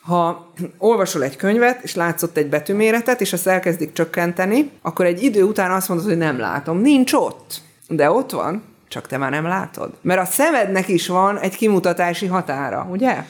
Ha 0.00 0.52
olvasol 0.78 1.22
egy 1.22 1.36
könyvet, 1.36 1.82
és 1.82 1.94
látszott 1.94 2.36
egy 2.36 2.48
betűméretet, 2.48 3.20
és 3.20 3.32
azt 3.32 3.46
elkezdik 3.46 3.92
csökkenteni, 3.92 4.70
akkor 4.82 5.06
egy 5.06 5.22
idő 5.22 5.42
után 5.42 5.70
azt 5.70 5.88
mondod, 5.88 6.06
hogy 6.06 6.16
nem 6.16 6.38
látom. 6.38 6.80
Nincs 6.80 7.12
ott. 7.12 7.60
De 7.88 8.10
ott 8.10 8.30
van, 8.30 8.62
csak 8.88 9.06
te 9.06 9.16
már 9.16 9.30
nem 9.30 9.44
látod. 9.44 9.92
Mert 10.00 10.20
a 10.20 10.24
szemednek 10.24 10.88
is 10.88 11.08
van 11.08 11.38
egy 11.38 11.56
kimutatási 11.56 12.26
határa, 12.26 12.86
ugye? 12.90 13.24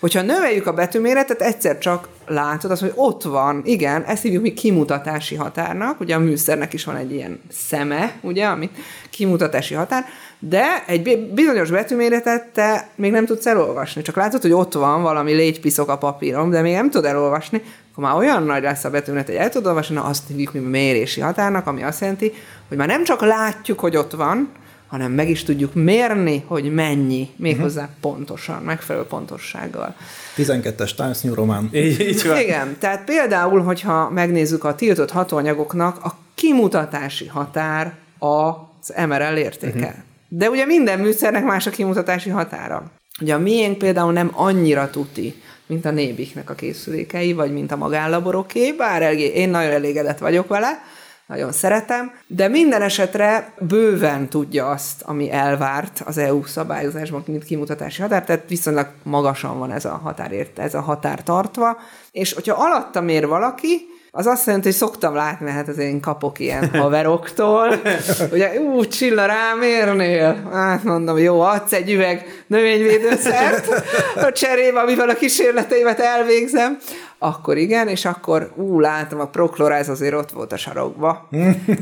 Hogyha 0.00 0.22
növeljük 0.22 0.66
a 0.66 0.72
betűméretet, 0.72 1.42
egyszer 1.42 1.78
csak 1.78 2.08
látod 2.26 2.70
azt, 2.70 2.80
hogy 2.80 2.92
ott 2.94 3.22
van, 3.22 3.62
igen, 3.64 4.04
ezt 4.04 4.22
hívjuk 4.22 4.42
mi 4.42 4.52
kimutatási 4.52 5.34
határnak, 5.34 6.00
ugye 6.00 6.14
a 6.14 6.18
műszernek 6.18 6.72
is 6.72 6.84
van 6.84 6.96
egy 6.96 7.12
ilyen 7.12 7.40
szeme, 7.50 8.12
ugye, 8.20 8.46
ami 8.46 8.70
kimutatási 9.10 9.74
határ, 9.74 10.04
de 10.38 10.84
egy 10.86 11.02
bi- 11.02 11.32
bizonyos 11.34 11.70
betűméretet 11.70 12.44
te 12.44 12.88
még 12.94 13.10
nem 13.10 13.26
tudsz 13.26 13.46
elolvasni, 13.46 14.02
csak 14.02 14.16
látod, 14.16 14.42
hogy 14.42 14.52
ott 14.52 14.72
van 14.72 15.02
valami 15.02 15.32
légypiszok 15.32 15.88
a 15.88 15.98
papíron, 15.98 16.50
de 16.50 16.60
még 16.60 16.74
nem 16.74 16.90
tudod 16.90 17.10
elolvasni, 17.10 17.62
akkor 17.92 18.04
már 18.04 18.16
olyan 18.16 18.42
nagy 18.42 18.62
lesz 18.62 18.84
a 18.84 18.90
betűméret, 18.90 19.26
hogy 19.26 19.36
el 19.36 19.48
tudod 19.48 19.66
olvasni, 19.66 19.94
na 19.94 20.04
azt 20.04 20.28
hívjuk 20.28 20.52
mi 20.52 20.58
mérési 20.58 21.20
határnak, 21.20 21.66
ami 21.66 21.82
azt 21.82 22.00
jelenti, 22.00 22.32
hogy 22.68 22.76
már 22.76 22.88
nem 22.88 23.04
csak 23.04 23.20
látjuk, 23.20 23.80
hogy 23.80 23.96
ott 23.96 24.12
van, 24.12 24.48
hanem 24.88 25.12
meg 25.12 25.30
is 25.30 25.42
tudjuk 25.42 25.74
mérni, 25.74 26.44
hogy 26.46 26.72
mennyi, 26.72 27.28
méghozzá 27.36 27.82
uh-huh. 27.82 27.96
pontosan, 28.00 28.62
megfelelő 28.62 29.04
pontossággal. 29.04 29.94
12-es 30.36 30.94
Times 30.94 31.20
New 31.20 31.34
Roman. 31.34 31.68
Így, 31.72 32.00
így 32.00 32.26
van. 32.26 32.38
Igen, 32.38 32.76
tehát 32.78 33.04
például, 33.04 33.62
hogyha 33.62 34.10
megnézzük 34.10 34.64
a 34.64 34.74
tiltott 34.74 35.10
hatóanyagoknak, 35.10 36.04
a 36.04 36.16
kimutatási 36.34 37.26
határ 37.26 37.94
az 38.18 38.94
MRL 39.06 39.36
értéke. 39.36 39.78
Uh-huh. 39.78 40.02
De 40.28 40.50
ugye 40.50 40.64
minden 40.64 40.98
műszernek 40.98 41.44
más 41.44 41.66
a 41.66 41.70
kimutatási 41.70 42.30
határa. 42.30 42.90
Ugye 43.20 43.34
a 43.34 43.38
miénk 43.38 43.78
például 43.78 44.12
nem 44.12 44.30
annyira 44.32 44.90
tuti, 44.90 45.42
mint 45.66 45.84
a 45.84 45.90
nébiknek 45.90 46.50
a 46.50 46.54
készülékei, 46.54 47.32
vagy 47.32 47.52
mint 47.52 47.72
a 47.72 47.76
magállaboroké, 47.76 48.72
bár 48.72 49.02
elég, 49.02 49.36
én 49.36 49.48
nagyon 49.48 49.70
elégedett 49.70 50.18
vagyok 50.18 50.48
vele, 50.48 50.82
nagyon 51.28 51.52
szeretem, 51.52 52.12
de 52.26 52.48
minden 52.48 52.82
esetre 52.82 53.52
bőven 53.58 54.28
tudja 54.28 54.68
azt, 54.70 55.02
ami 55.02 55.30
elvárt 55.30 56.02
az 56.04 56.18
EU 56.18 56.44
szabályozásban, 56.44 57.22
mint 57.26 57.44
kimutatási 57.44 58.02
határ, 58.02 58.24
tehát 58.24 58.48
viszonylag 58.48 58.88
magasan 59.02 59.58
van 59.58 59.72
ez 59.72 59.84
a 59.84 60.00
határért, 60.02 60.58
ez 60.58 60.74
a 60.74 60.80
határ 60.80 61.22
tartva, 61.22 61.78
és 62.12 62.32
hogyha 62.32 62.64
alatta 62.64 63.00
mér 63.00 63.26
valaki, 63.26 63.86
az 64.10 64.26
azt 64.26 64.46
jelenti, 64.46 64.66
hogy 64.66 64.76
szoktam 64.76 65.14
látni, 65.14 65.50
hát 65.50 65.68
az 65.68 65.78
én 65.78 66.00
kapok 66.00 66.38
ilyen 66.38 66.70
haveroktól, 66.80 67.80
ugye, 68.32 68.60
ú, 68.60 68.86
Csilla, 68.86 69.26
rám 69.26 69.62
érnél? 69.62 70.48
Hát 70.52 70.84
mondom, 70.84 71.18
jó, 71.18 71.40
adsz 71.40 71.72
egy 71.72 71.90
üveg 71.90 72.44
növényvédőszert 72.46 73.68
a 74.16 74.32
cserébe, 74.32 74.80
amivel 74.80 75.08
a 75.08 75.14
kísérleteimet 75.14 76.00
elvégzem, 76.00 76.78
akkor 77.18 77.56
igen, 77.56 77.88
és 77.88 78.04
akkor 78.04 78.52
ú, 78.54 78.80
látom, 78.80 79.20
a 79.20 79.26
prokloráz 79.26 79.88
azért 79.88 80.14
ott 80.14 80.30
volt 80.30 80.52
a 80.52 80.56
sarokba. 80.56 81.28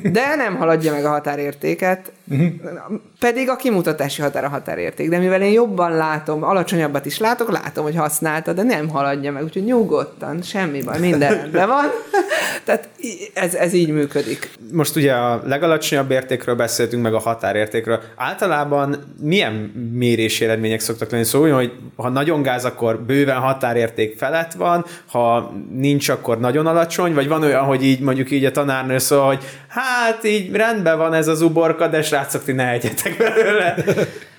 De 0.02 0.34
nem 0.36 0.56
haladja 0.56 0.92
meg 0.92 1.04
a 1.04 1.08
határértéket, 1.08 2.12
pedig 3.18 3.48
a 3.48 3.56
kimutatási 3.56 4.22
határ 4.22 4.44
a 4.44 4.48
határérték. 4.48 5.08
De 5.08 5.18
mivel 5.18 5.42
én 5.42 5.52
jobban 5.52 5.96
látom, 5.96 6.42
alacsonyabbat 6.42 7.06
is 7.06 7.18
látok, 7.18 7.50
látom, 7.50 7.84
hogy 7.84 7.96
használta, 7.96 8.52
de 8.52 8.62
nem 8.62 8.88
haladja 8.88 9.32
meg, 9.32 9.42
úgyhogy 9.42 9.64
nyugodtan, 9.64 10.42
semmi 10.42 10.82
baj, 10.82 10.98
minden 10.98 11.34
rendben 11.34 11.68
van. 11.68 11.84
Tehát 12.64 12.88
ez, 13.34 13.54
ez 13.54 13.72
így 13.72 13.90
működik. 13.90 14.50
Most 14.72 14.96
ugye 14.96 15.12
a 15.12 15.42
legalacsonyabb 15.44 16.10
értékről 16.10 16.54
beszéltünk, 16.54 17.02
meg 17.02 17.14
a 17.14 17.18
határértékről. 17.18 18.00
Általában 18.16 19.14
milyen 19.20 19.52
mérési 19.92 20.44
eredmények 20.44 20.80
szoktak 20.80 21.10
lenni? 21.10 21.24
Szóval, 21.24 21.52
hogy 21.52 21.72
ha 21.96 22.08
nagyon 22.08 22.42
gáz, 22.42 22.64
akkor 22.64 23.00
bőven 23.00 23.38
határérték 23.38 24.18
felett 24.18 24.52
van, 24.52 24.84
ha 25.06 25.25
nincs, 25.70 26.08
akkor 26.08 26.40
nagyon 26.40 26.66
alacsony, 26.66 27.14
vagy 27.14 27.28
van 27.28 27.42
olyan, 27.42 27.64
hogy 27.64 27.84
így 27.84 28.00
mondjuk 28.00 28.30
így 28.30 28.44
a 28.44 28.50
tanárnő 28.50 28.98
szól, 28.98 29.26
hogy 29.26 29.44
hát 29.68 30.24
így 30.24 30.52
rendben 30.52 30.98
van 30.98 31.14
ez 31.14 31.28
az 31.28 31.40
uborka, 31.40 31.88
de 31.88 32.02
srácok, 32.02 32.44
ti 32.44 32.52
ne 32.52 32.70
egyetek 32.70 33.16
belőle. 33.16 33.74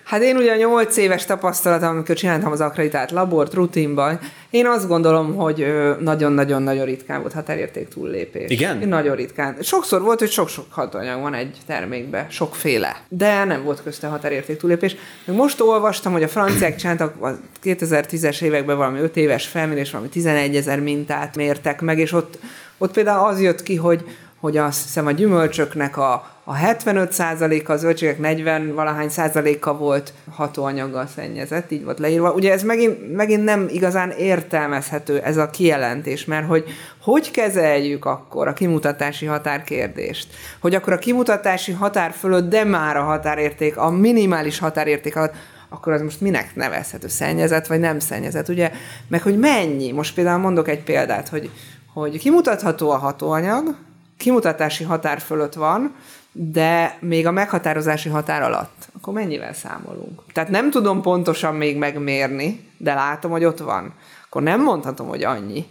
Hát 0.08 0.22
én 0.22 0.36
ugye 0.36 0.52
a 0.52 0.56
nyolc 0.56 0.98
éves 0.98 1.26
tapasztalatom, 1.26 1.90
amikor 1.90 2.16
csináltam 2.16 2.52
az 2.52 2.62
akreditált 2.62 3.12
labort 3.12 3.54
rutinban, 3.54 4.20
én 4.50 4.68
azt 4.68 4.88
gondolom, 4.88 5.36
hogy 5.36 5.74
nagyon-nagyon-nagyon 6.00 6.86
ritkán 6.86 7.22
volt 7.22 7.34
határérték 7.34 7.88
túllépés. 7.88 8.50
Igen? 8.50 8.78
Nagyon 8.78 9.16
ritkán. 9.16 9.58
Sokszor 9.62 10.02
volt, 10.02 10.20
hogy 10.20 10.30
sok-sok 10.30 10.66
hatóanyag 10.70 11.22
van 11.22 11.34
egy 11.34 11.58
termékbe, 11.66 12.26
sokféle, 12.30 12.96
de 13.10 13.44
nem 13.44 13.64
volt 13.64 13.84
közte 13.84 14.08
határérték 14.08 14.58
túllépés. 14.58 14.96
Most 15.26 15.62
olvastam, 15.62 16.12
hogy 16.12 16.24
a 16.24 16.28
franciák 16.28 16.76
csináltak 16.76 17.22
a 17.22 17.30
2010-es 17.64 18.42
években 18.42 18.78
valami 18.78 19.00
5 19.00 19.18
éves 19.18 19.48
felmérés, 19.48 19.92
valami 19.92 20.10
11 20.10 20.56
ezer 20.56 20.80
mintát 20.80 21.36
mértek 21.36 21.82
meg, 21.82 22.00
és 22.00 22.12
ott, 22.12 22.40
ott 22.78 22.94
például 22.94 23.28
az 23.28 23.42
jött 23.42 23.64
ki, 23.64 23.76
hogy 23.76 24.04
hogy 24.40 24.58
azt 24.58 24.84
hiszem 24.84 25.06
a 25.06 25.12
gyümölcsöknek 25.12 25.98
a, 25.98 26.14
a 26.44 26.56
75%-a, 26.56 27.72
a 27.72 27.78
zöldségek 27.78 28.20
40 28.20 28.74
valahány 28.74 29.10
százaléka 29.10 29.78
volt 29.78 30.14
hatóanyaggal 30.32 31.08
szennyezett, 31.16 31.72
így 31.72 31.84
volt 31.84 32.00
leírva. 32.00 32.32
Ugye 32.32 32.52
ez 32.52 32.64
megint, 32.64 33.16
megint 33.16 33.44
nem 33.44 33.68
igazán 33.70 34.12
értelmezhető 34.12 35.20
ez 35.20 35.38
a 35.38 35.50
kijelentés, 35.50 36.26
mert 36.26 36.48
hogy 36.48 36.64
hogy 37.02 37.32
kezeljük 37.32 38.06
akkor 38.06 38.48
a 38.48 38.54
kimutatási 38.54 39.26
határkérdést? 39.26 40.28
Hogy 40.60 40.76
akkor 40.76 40.94
a 40.94 40.98
kimutatási 40.98 41.72
határ 41.72 42.12
fölött, 42.12 42.50
de 42.50 42.64
már 42.64 42.98
a 42.98 43.04
határérték, 43.04 43.78
a 43.78 43.90
minimális 43.90 44.60
határérték 44.60 45.16
alatt, 45.16 45.34
akkor 45.70 45.94
az 45.94 46.02
most 46.02 46.22
minek 46.22 46.56
nevezhető? 46.56 47.08
Szennyezett 47.08 47.68
vagy 47.68 47.80
nem 47.80 48.00
szennyezett, 48.00 48.50
ugye? 48.50 48.72
Meg 49.08 49.22
hogy 49.22 49.40
mennyi? 49.40 49.92
Most 49.92 50.14
például 50.14 50.40
mondok 50.40 50.68
egy 50.68 50.84
példát, 50.84 51.30
hogy, 51.30 51.50
hogy 51.94 52.20
kimutatható 52.20 52.90
a 52.90 52.98
hatóanyag, 52.98 53.76
kimutatási 54.18 54.84
határ 54.84 55.20
fölött 55.20 55.54
van, 55.54 55.96
de 56.32 56.98
még 57.00 57.28
a 57.28 57.32
meghatározási 57.32 58.10
határ 58.10 58.42
alatt, 58.42 58.88
akkor 58.96 59.14
mennyivel 59.14 59.54
számolunk? 59.54 60.22
Tehát 60.34 60.50
nem 60.50 60.70
tudom 60.70 61.02
pontosan 61.02 61.56
még 61.56 61.78
megmérni, 61.78 62.70
de 62.78 62.94
látom, 62.94 63.32
hogy 63.32 63.46
ott 63.46 63.60
van. 63.60 63.94
Akkor 64.26 64.42
nem 64.42 64.64
mondhatom, 64.64 65.08
hogy 65.08 65.24
annyi. 65.24 65.66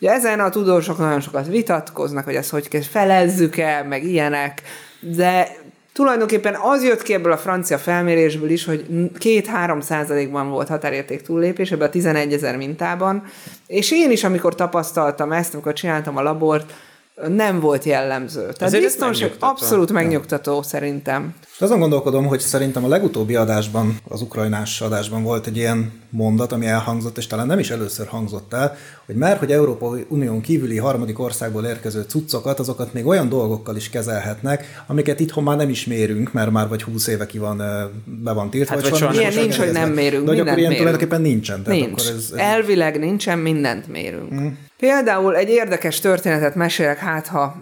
Ugye 0.00 0.10
ezen 0.10 0.40
a 0.40 0.48
tudósok 0.48 0.98
nagyon 0.98 1.20
sokat 1.20 1.46
vitatkoznak, 1.46 2.24
hogy 2.24 2.34
ezt 2.34 2.50
hogy 2.50 2.68
kell, 2.68 2.82
felezzük 2.82 3.56
el, 3.56 3.84
meg 3.84 4.04
ilyenek, 4.04 4.62
de 5.00 5.48
tulajdonképpen 5.92 6.54
az 6.54 6.84
jött 6.84 7.02
ki 7.02 7.14
ebből 7.14 7.32
a 7.32 7.36
francia 7.36 7.78
felmérésből 7.78 8.50
is, 8.50 8.64
hogy 8.64 8.86
2-3 9.18 9.80
százalékban 9.80 10.50
volt 10.50 10.68
határérték 10.68 11.22
túllépés 11.22 11.70
ebben 11.70 11.86
a 11.86 11.90
11 11.90 12.32
ezer 12.32 12.56
mintában, 12.56 13.22
és 13.66 13.92
én 13.92 14.10
is, 14.10 14.24
amikor 14.24 14.54
tapasztaltam 14.54 15.32
ezt, 15.32 15.54
amikor 15.54 15.72
csináltam 15.72 16.16
a 16.16 16.22
labort, 16.22 16.72
nem 17.28 17.60
volt 17.60 17.84
jellemző. 17.84 18.40
Tehát 18.40 18.62
Azért 18.62 18.84
ez 18.84 18.90
biztonság 18.90 19.32
abszolút 19.38 19.92
megnyugtató 19.92 20.62
szerintem. 20.62 21.34
És 21.54 21.60
azon 21.60 21.78
gondolkodom, 21.78 22.26
hogy 22.26 22.40
szerintem 22.40 22.84
a 22.84 22.88
legutóbbi 22.88 23.34
adásban, 23.34 23.98
az 24.08 24.22
ukrajnás 24.22 24.80
adásban 24.80 25.22
volt 25.22 25.46
egy 25.46 25.56
ilyen 25.56 25.92
mondat, 26.10 26.52
ami 26.52 26.66
elhangzott, 26.66 27.18
és 27.18 27.26
talán 27.26 27.46
nem 27.46 27.58
is 27.58 27.70
először 27.70 28.06
hangzott 28.06 28.52
el, 28.52 28.76
hogy 29.06 29.14
már, 29.14 29.36
hogy 29.38 29.52
Európai 29.52 30.06
Unión 30.08 30.40
kívüli 30.40 30.76
harmadik 30.76 31.18
országból 31.18 31.64
érkező 31.64 32.02
cuccokat, 32.08 32.58
azokat 32.58 32.92
még 32.92 33.06
olyan 33.06 33.28
dolgokkal 33.28 33.76
is 33.76 33.90
kezelhetnek, 33.90 34.82
amiket 34.86 35.20
itthon 35.20 35.44
már 35.44 35.56
nem 35.56 35.68
is 35.68 35.86
mérünk, 35.86 36.32
mert 36.32 36.50
már 36.50 36.68
vagy 36.68 36.82
20 36.82 37.06
éve 37.06 37.26
ki 37.26 37.38
van, 37.38 37.56
be 38.04 38.32
van 38.32 38.50
tiltva. 38.50 38.74
Hát 38.74 38.88
vagy 38.88 39.00
vagy 39.00 39.14
Ilyen 39.14 39.34
nincs, 39.34 39.56
hogy 39.56 39.72
nem 39.72 39.90
mérünk, 39.90 40.24
De 40.24 40.30
hogy 40.30 40.40
akkor 40.40 40.58
ilyen 40.58 40.70
mérünk. 40.70 40.76
tulajdonképpen 40.76 41.20
nincsen. 41.20 41.62
Tehát 41.62 41.80
Nincs. 41.80 42.00
Akkor 42.00 42.12
ez, 42.16 42.30
ez 42.32 42.38
Elvileg 42.38 42.98
nincsen, 42.98 43.38
mindent 43.38 43.88
mérünk. 43.88 44.34
Mm. 44.34 44.46
Például 44.78 45.36
egy 45.36 45.48
érdekes 45.48 46.00
történetet 46.00 46.54
mesélek, 46.54 46.98
hát 46.98 47.26
ha 47.26 47.56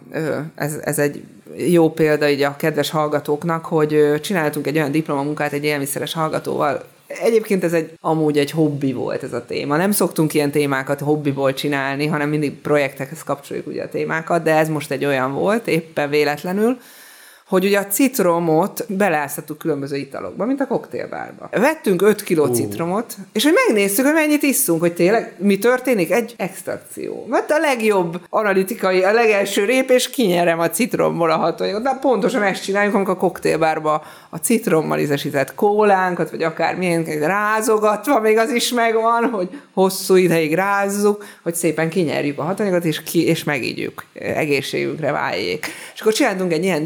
ez, 0.54 0.78
ez 0.84 0.98
egy 0.98 1.22
jó 1.56 1.90
példa 1.90 2.28
így 2.28 2.42
a 2.42 2.56
kedves 2.56 2.90
hallgatóknak, 2.90 3.64
hogy 3.64 4.20
csináltunk 4.20 4.66
egy 4.66 4.76
olyan 4.76 4.90
diplomamunkát 4.90 5.52
egy 5.52 5.64
élmiszeres 5.64 6.12
hallgatóval, 6.12 6.84
Egyébként 7.06 7.64
ez 7.64 7.72
egy, 7.72 7.90
amúgy 8.00 8.38
egy 8.38 8.50
hobbi 8.50 8.92
volt 8.92 9.22
ez 9.22 9.32
a 9.32 9.44
téma. 9.44 9.76
Nem 9.76 9.90
szoktunk 9.90 10.34
ilyen 10.34 10.50
témákat 10.50 11.00
hobbiból 11.00 11.54
csinálni, 11.54 12.06
hanem 12.06 12.28
mindig 12.28 12.60
projektekhez 12.60 13.22
kapcsoljuk 13.22 13.66
ugye 13.66 13.82
a 13.82 13.88
témákat, 13.88 14.42
de 14.42 14.56
ez 14.56 14.68
most 14.68 14.90
egy 14.90 15.04
olyan 15.04 15.32
volt, 15.32 15.66
éppen 15.66 16.10
véletlenül, 16.10 16.78
hogy 17.48 17.64
ugye 17.64 17.78
a 17.78 17.86
citromot 17.86 18.84
beleáztattuk 18.88 19.58
különböző 19.58 19.96
italokba, 19.96 20.44
mint 20.44 20.60
a 20.60 20.66
koktélbárba. 20.66 21.48
Vettünk 21.50 22.02
5 22.02 22.22
kiló 22.22 22.46
citromot, 22.46 23.14
és 23.32 23.44
hogy 23.44 23.52
megnéztük, 23.66 24.04
hogy 24.04 24.14
mennyit 24.14 24.42
isszunk, 24.42 24.80
hogy 24.80 24.94
tényleg 24.94 25.34
mi 25.38 25.58
történik? 25.58 26.10
Egy 26.10 26.34
extrakció. 26.36 27.26
Mert 27.28 27.50
a 27.50 27.58
legjobb 27.58 28.20
analitikai, 28.30 29.02
a 29.02 29.12
legelső 29.12 29.64
rép, 29.64 29.90
és 29.90 30.10
kinyerem 30.10 30.58
a 30.58 30.70
citromból 30.70 31.30
a 31.30 31.36
hatóanyagot. 31.36 31.82
De 31.82 31.98
pontosan 32.00 32.42
ezt 32.42 32.62
csináljuk, 32.62 32.94
amikor 32.94 33.14
a 33.14 33.18
koktélbárba 33.18 34.02
a 34.30 34.36
citrommal 34.36 34.98
ízesített 34.98 35.54
kólánkat, 35.54 36.30
vagy 36.30 36.42
akármilyen 36.42 37.04
rázogatva, 37.04 38.20
még 38.20 38.38
az 38.38 38.50
is 38.50 38.72
megvan, 38.72 39.24
hogy 39.24 39.48
hosszú 39.72 40.14
ideig 40.14 40.54
rázzuk, 40.54 41.24
hogy 41.42 41.54
szépen 41.54 41.88
kinyerjük 41.88 42.38
a 42.38 42.42
hatóanyagot, 42.42 42.84
és, 42.84 43.02
ki, 43.02 43.26
és 43.26 43.44
megígyük, 43.44 44.04
egészségünkre 44.12 45.12
váljék. 45.12 45.66
És 45.94 46.00
akkor 46.00 46.12
csináltunk 46.12 46.52
egy 46.52 46.64
ilyen 46.64 46.82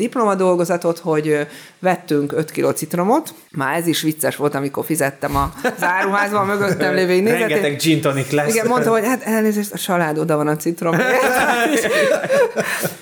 diplomadolgozatot, 0.56 0.98
hogy 0.98 1.46
vettünk 1.78 2.32
5 2.32 2.50
kg 2.50 2.74
citromot, 2.74 3.34
már 3.50 3.76
ez 3.76 3.86
is 3.86 4.02
vicces 4.02 4.36
volt, 4.36 4.54
amikor 4.54 4.84
fizettem 4.84 5.36
a 5.36 5.52
záruházban, 5.78 6.46
mögöttem 6.46 6.94
lévő 6.94 7.12
nézetét. 7.20 7.40
Rengeteg 7.48 7.76
gin 7.78 8.00
tonic 8.00 8.30
lesz. 8.30 8.48
Igen, 8.54 8.66
mondta, 8.66 8.90
hogy 8.90 9.04
hát 9.06 9.22
elnézést, 9.24 9.72
a 9.72 9.78
család 9.78 10.18
oda 10.18 10.36
van 10.36 10.48
a 10.48 10.56
citrom. 10.56 10.96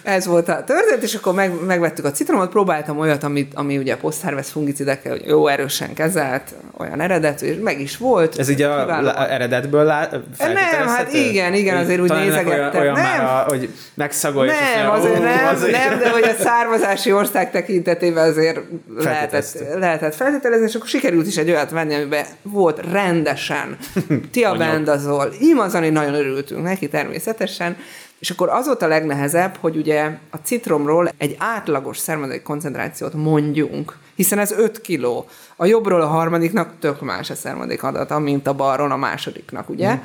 Ez 0.02 0.26
volt 0.26 0.48
a 0.48 0.64
történet, 0.64 1.02
és 1.02 1.14
akkor 1.14 1.34
meg, 1.34 1.52
megvettük 1.66 2.04
a 2.04 2.10
citromot, 2.10 2.50
próbáltam 2.50 2.98
olyat, 2.98 3.22
amit, 3.24 3.52
ami 3.54 3.78
ugye 3.78 3.96
posztharvest 3.96 4.48
fungicidekkel 4.48 5.16
jó 5.26 5.46
erősen 5.46 5.94
kezelt, 5.94 6.54
olyan 6.78 7.00
eredetű, 7.00 7.46
és 7.46 7.56
meg 7.62 7.80
is 7.80 7.96
volt. 7.96 8.38
Ez 8.38 8.48
így 8.48 8.62
a 8.62 8.84
lá- 8.86 9.30
eredetből 9.30 9.84
lá- 9.84 10.10
Nem, 10.38 10.86
hát 10.86 11.12
igen, 11.12 11.54
igen, 11.54 11.76
azért 11.76 12.00
úgy 12.00 12.10
nézegettem. 12.10 12.58
Olyan, 12.58 12.80
olyan 12.80 12.92
Nem. 12.94 13.02
már, 13.02 13.24
a, 13.24 13.44
hogy 13.48 13.68
megszagolj, 13.94 14.48
Nem, 14.48 14.90
azért 14.90 15.18
"Ó, 15.18 15.22
nem, 15.22 15.46
azért." 15.54 15.72
nem, 15.88 15.98
de 16.02 16.10
hogy 16.10 16.22
a 16.22 16.42
származási 16.42 17.12
ország 17.12 17.37
tekintetében 17.46 18.28
azért 18.28 18.60
lehetett, 18.96 19.64
lehetett 19.78 20.14
feltételezni, 20.14 20.66
és 20.66 20.74
akkor 20.74 20.88
sikerült 20.88 21.26
is 21.26 21.36
egy 21.36 21.50
olyat 21.50 21.70
venni, 21.70 21.94
amiben 21.94 22.24
volt 22.42 22.90
rendesen 22.90 23.76
tiabendazol, 24.32 25.32
imazani 25.38 25.88
nagyon 25.88 26.14
örültünk 26.14 26.62
neki 26.62 26.88
természetesen, 26.88 27.76
és 28.18 28.30
akkor 28.30 28.48
az 28.48 28.66
volt 28.66 28.82
a 28.82 28.86
legnehezebb, 28.86 29.56
hogy 29.60 29.76
ugye 29.76 30.10
a 30.30 30.36
citromról 30.36 31.10
egy 31.18 31.36
átlagos 31.38 31.98
szermadék 31.98 32.42
koncentrációt 32.42 33.14
mondjunk, 33.14 33.96
hiszen 34.14 34.38
ez 34.38 34.52
5 34.52 34.80
kiló. 34.80 35.28
A 35.56 35.66
jobbról 35.66 36.00
a 36.00 36.06
harmadiknak 36.06 36.72
tök 36.80 37.00
más 37.00 37.30
a 37.30 37.34
szermadék 37.34 37.82
adata, 37.82 38.18
mint 38.18 38.46
a 38.46 38.52
balról 38.52 38.90
a 38.90 38.96
másodiknak, 38.96 39.68
ugye? 39.68 39.94
Mm. 39.94 39.98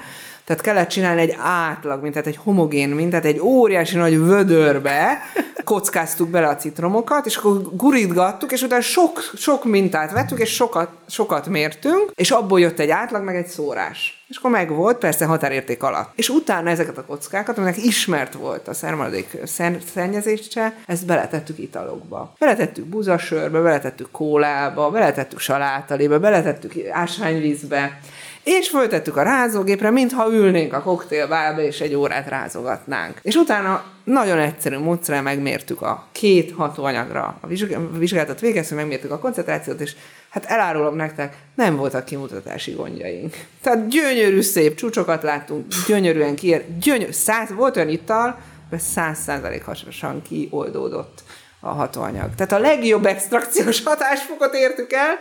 Tehát 0.46 0.62
kellett 0.62 0.90
csinálni 0.90 1.22
egy 1.22 1.36
átlag 1.40 2.02
mintát, 2.02 2.28
egy 2.28 2.38
homogén 2.44 2.90
mintát, 2.90 3.26
egy 3.26 3.40
óriási 3.40 3.98
nagy 3.98 4.20
vödörbe 4.26 5.18
kockáztuk 5.64 6.30
bele 6.30 6.48
a 6.48 6.56
citromokat, 6.56 7.26
és 7.26 7.36
akkor 7.36 7.62
gurítgattuk, 7.76 8.52
és 8.52 8.62
utána 8.62 8.82
sok, 8.82 9.32
sok 9.36 9.66
mintát 9.66 10.12
vettük, 10.12 10.40
és 10.40 10.54
sokat, 10.54 10.90
sokat 11.08 11.48
mértünk, 11.48 12.12
és 12.16 12.32
abból 12.32 12.60
jött 12.60 12.80
egy 12.80 12.90
átlag, 12.90 13.24
meg 13.24 13.36
egy 13.36 13.48
szórás. 13.48 14.24
És 14.28 14.38
akkor 14.38 14.52
meg 14.52 14.70
volt, 14.70 14.98
persze 14.98 15.26
határérték 15.26 15.84
alatt. 15.84 16.12
És 16.16 16.30
utána 16.30 16.70
ezeket 16.70 16.98
a 16.98 17.06
kockákat, 17.06 17.58
aminek 17.58 17.84
ismert 17.84 18.34
volt 18.34 18.68
a 18.68 18.74
szermaradék 18.74 19.38
szen- 19.46 19.82
szennyezése, 19.94 20.74
ezt 20.86 21.06
beletettük 21.06 21.60
italokba. 21.60 22.34
Beletettük 22.40 22.86
buzasörbe, 22.86 23.60
beletettük 23.60 24.12
kólába, 24.12 24.90
beletettük 24.90 25.40
salátalébe, 25.40 26.18
beletettük 26.18 26.74
ásványvízbe, 26.92 28.00
és 28.44 28.70
föltettük 28.70 29.18
a 29.18 29.22
rázógépre, 29.22 29.90
mintha 29.90 30.32
ülnénk 30.32 30.74
a 30.74 30.82
koktélbárba, 30.82 31.62
és 31.62 31.82
egy 31.82 31.96
órát 31.96 32.28
rázogatnánk. 32.28 33.20
És 33.22 33.36
utána 33.36 33.84
nagyon 34.04 34.40
egyszerű 34.40 34.78
módszerrel 34.78 35.22
megmértük 35.22 35.82
a 35.82 36.08
két 36.12 36.52
hatóanyagra 36.52 37.38
a 37.42 37.48
vizsg- 37.48 37.76
a 37.76 37.98
vizsgálatot 37.98 38.40
végeztünk, 38.40 38.80
megmértük 38.80 39.12
a 39.12 39.20
koncentrációt, 39.20 39.80
és 39.82 39.96
hát 40.30 40.46
elárulom 40.46 40.96
nektek, 40.96 41.38
nem 41.56 41.76
voltak 41.76 42.06
kimutatási 42.06 42.72
gondjaink. 42.72 43.36
Tehát 43.62 43.88
gyönyörű 43.88 44.42
szép 44.42 44.76
csúcsokat 44.76 45.24
láttunk, 45.24 45.66
gyönyörűen 45.88 46.36
kiért, 46.36 46.78
gyönyörű, 46.80 47.12
száz, 47.12 47.54
volt 47.54 47.76
olyan 47.76 47.90
ital, 47.90 48.40
hogy 48.70 48.80
száz 48.80 49.20
százalékosan 49.20 50.22
kioldódott 50.22 51.24
a 51.60 51.70
hatóanyag. 51.70 52.36
Tehát 52.36 52.52
a 52.52 52.60
legjobb 52.60 53.06
extrakciós 53.06 53.84
hatásfokot 53.84 54.54
értük 54.54 54.94
el, 54.94 55.18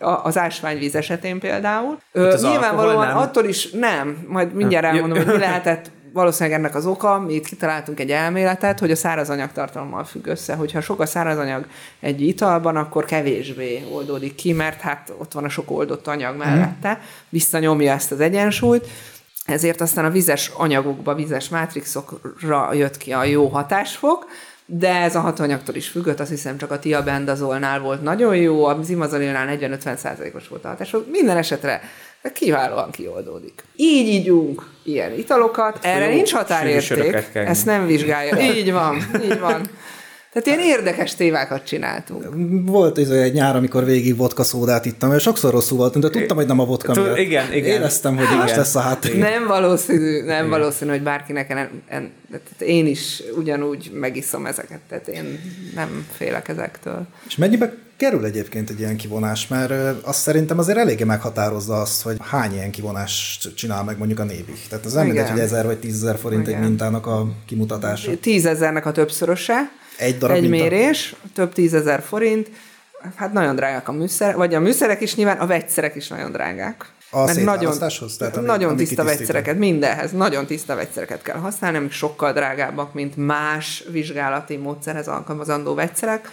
az 0.00 0.38
ásványvíz 0.38 0.94
esetén 0.94 1.38
például. 1.38 1.98
Ö, 2.12 2.32
az 2.32 2.42
nyilvánvalóan 2.42 3.06
nem? 3.06 3.16
attól 3.16 3.44
is 3.44 3.70
nem, 3.70 4.24
majd 4.28 4.54
mindjárt 4.54 4.86
elmondom, 4.86 5.18
hogy 5.18 5.26
mi 5.26 5.38
lehetett. 5.38 5.90
Valószínűleg 6.12 6.58
ennek 6.58 6.74
az 6.74 6.86
oka, 6.86 7.18
mi 7.18 7.34
itt 7.34 7.46
kitaláltunk 7.46 8.00
egy 8.00 8.10
elméletet, 8.10 8.78
hogy 8.78 8.90
a 8.90 8.96
szárazanyag 8.96 9.52
tartalommal 9.52 10.04
függ 10.04 10.26
össze, 10.26 10.54
hogyha 10.54 10.80
sok 10.80 11.00
a 11.00 11.06
szárazanyag 11.06 11.66
egy 12.00 12.20
italban, 12.20 12.76
akkor 12.76 13.04
kevésbé 13.04 13.84
oldódik 13.92 14.34
ki, 14.34 14.52
mert 14.52 14.80
hát 14.80 15.12
ott 15.18 15.32
van 15.32 15.44
a 15.44 15.48
sok 15.48 15.70
oldott 15.70 16.06
anyag 16.06 16.36
mellette, 16.36 17.00
visszanyomja 17.28 17.92
ezt 17.92 18.12
az 18.12 18.20
egyensúlyt, 18.20 18.86
ezért 19.44 19.80
aztán 19.80 20.04
a 20.04 20.10
vizes 20.10 20.50
anyagokba, 20.56 21.14
vizes 21.14 21.48
mátrixokra 21.48 22.72
jött 22.72 22.96
ki 22.96 23.12
a 23.12 23.24
jó 23.24 23.46
hatásfok, 23.46 24.26
de 24.72 24.94
ez 24.94 25.16
a 25.16 25.20
hatóanyagtól 25.20 25.74
is 25.74 25.88
függött, 25.88 26.20
azt 26.20 26.30
hiszem 26.30 26.58
csak 26.58 26.70
a 26.70 26.78
tiabendazolnál 26.78 27.80
volt 27.80 28.02
nagyon 28.02 28.36
jó, 28.36 28.64
a 28.64 28.78
zimazolilnál 28.82 29.58
40-50%-os 29.60 30.48
volt 30.48 30.64
a 30.64 30.68
hatásfok. 30.68 31.10
Minden 31.10 31.36
esetre 31.36 31.80
kiválóan 32.34 32.90
kioldódik. 32.90 33.64
Így 33.76 34.08
ígyunk 34.08 34.66
ilyen 34.82 35.12
italokat, 35.18 35.78
erre 35.82 36.08
jó 36.08 36.14
nincs 36.14 36.32
határérték, 36.32 37.28
ezt 37.32 37.64
nem 37.64 37.86
vizsgálja. 37.86 38.40
Így 38.56 38.72
van, 38.72 38.96
így 39.22 39.40
van. 39.40 39.68
Tehát 40.32 40.48
ilyen 40.48 40.60
érdekes 40.78 41.14
tévákat 41.14 41.64
csináltunk. 41.64 42.26
Volt 42.66 42.98
ez 42.98 43.10
egy 43.10 43.32
nyár, 43.32 43.56
amikor 43.56 43.84
végig 43.84 44.16
vodka 44.16 44.42
szódát 44.42 44.86
ittam, 44.86 45.12
és 45.12 45.22
sokszor 45.22 45.52
rosszul 45.52 45.78
voltam, 45.78 46.00
de 46.00 46.10
tudtam, 46.10 46.36
hogy 46.36 46.46
nem 46.46 46.58
a 46.58 46.64
vodka 46.64 46.92
Tud- 46.92 47.04
miatt. 47.04 47.18
igen, 47.18 47.52
igen. 47.52 47.70
Éreztem, 47.70 48.16
hogy 48.16 48.24
Igen. 48.24 48.36
más 48.36 48.54
lesz 48.54 48.74
a 48.74 48.80
háttér. 48.80 49.18
Nem 49.18 49.46
valószínű, 49.46 50.22
nem 50.22 50.48
valószínű, 50.48 50.90
hogy 50.90 51.02
bárkinek 51.02 51.50
en, 51.50 51.58
en, 51.88 52.10
tehát 52.30 52.60
én 52.60 52.86
is 52.86 53.22
ugyanúgy 53.36 53.90
megiszom 53.94 54.46
ezeket, 54.46 54.80
tehát 54.88 55.08
én 55.08 55.40
nem 55.74 56.06
félek 56.16 56.48
ezektől. 56.48 57.06
És 57.26 57.36
mennyibe 57.36 57.74
kerül 57.96 58.24
egyébként 58.24 58.70
egy 58.70 58.78
ilyen 58.78 58.96
kivonás? 58.96 59.48
Mert 59.48 59.72
azt 60.06 60.20
szerintem 60.20 60.58
azért 60.58 60.78
eléggé 60.78 61.04
meghatározza 61.04 61.80
azt, 61.80 62.02
hogy 62.02 62.16
hány 62.20 62.52
ilyen 62.52 62.70
kivonást 62.70 63.54
csinál 63.54 63.84
meg 63.84 63.98
mondjuk 63.98 64.18
a 64.18 64.24
névig. 64.24 64.58
Tehát 64.68 64.84
az 64.84 64.92
nem 64.92 65.02
Igen. 65.02 65.14
mindegy, 65.14 65.32
hogy 65.32 65.40
ezer 65.40 65.66
vagy 65.66 65.78
tízezer 65.78 66.18
forint 66.18 66.48
Igen. 66.48 66.62
egy 66.62 66.68
mintának 66.68 67.06
a 67.06 67.26
kimutatása. 67.46 68.18
Tízezernek 68.20 68.86
a 68.86 68.92
többszöröse, 68.92 69.70
Egy 70.00 70.18
darab 70.18 70.36
egy 70.36 70.48
mérés, 70.48 71.14
több 71.34 71.52
tízezer 71.52 72.02
forint, 72.02 72.50
hát 73.16 73.32
nagyon 73.32 73.56
drágák 73.56 73.88
a 73.88 73.92
műszerek, 73.92 74.36
vagy 74.36 74.54
a 74.54 74.60
műszerek 74.60 75.00
is 75.00 75.14
nyilván, 75.14 75.38
a 75.38 75.46
vegyszerek 75.46 75.94
is 75.94 76.08
nagyon 76.08 76.32
drágák. 76.32 76.92
A 77.10 77.24
Mert 77.24 77.44
nagyon? 77.44 77.78
Tehát 78.18 78.36
ami- 78.36 78.46
nagyon 78.46 78.68
ami 78.68 78.78
tiszta 78.78 79.04
vegyszereket, 79.04 79.58
mindenhez, 79.58 80.12
nagyon 80.12 80.46
tiszta 80.46 80.74
vegyszereket 80.74 81.22
kell 81.22 81.38
használni, 81.38 81.76
amik 81.76 81.92
sokkal 81.92 82.32
drágábbak, 82.32 82.94
mint 82.94 83.16
más 83.16 83.84
vizsgálati 83.90 84.56
módszerhez 84.56 85.08
alkalmazandó 85.08 85.74
vegyszerek, 85.74 86.30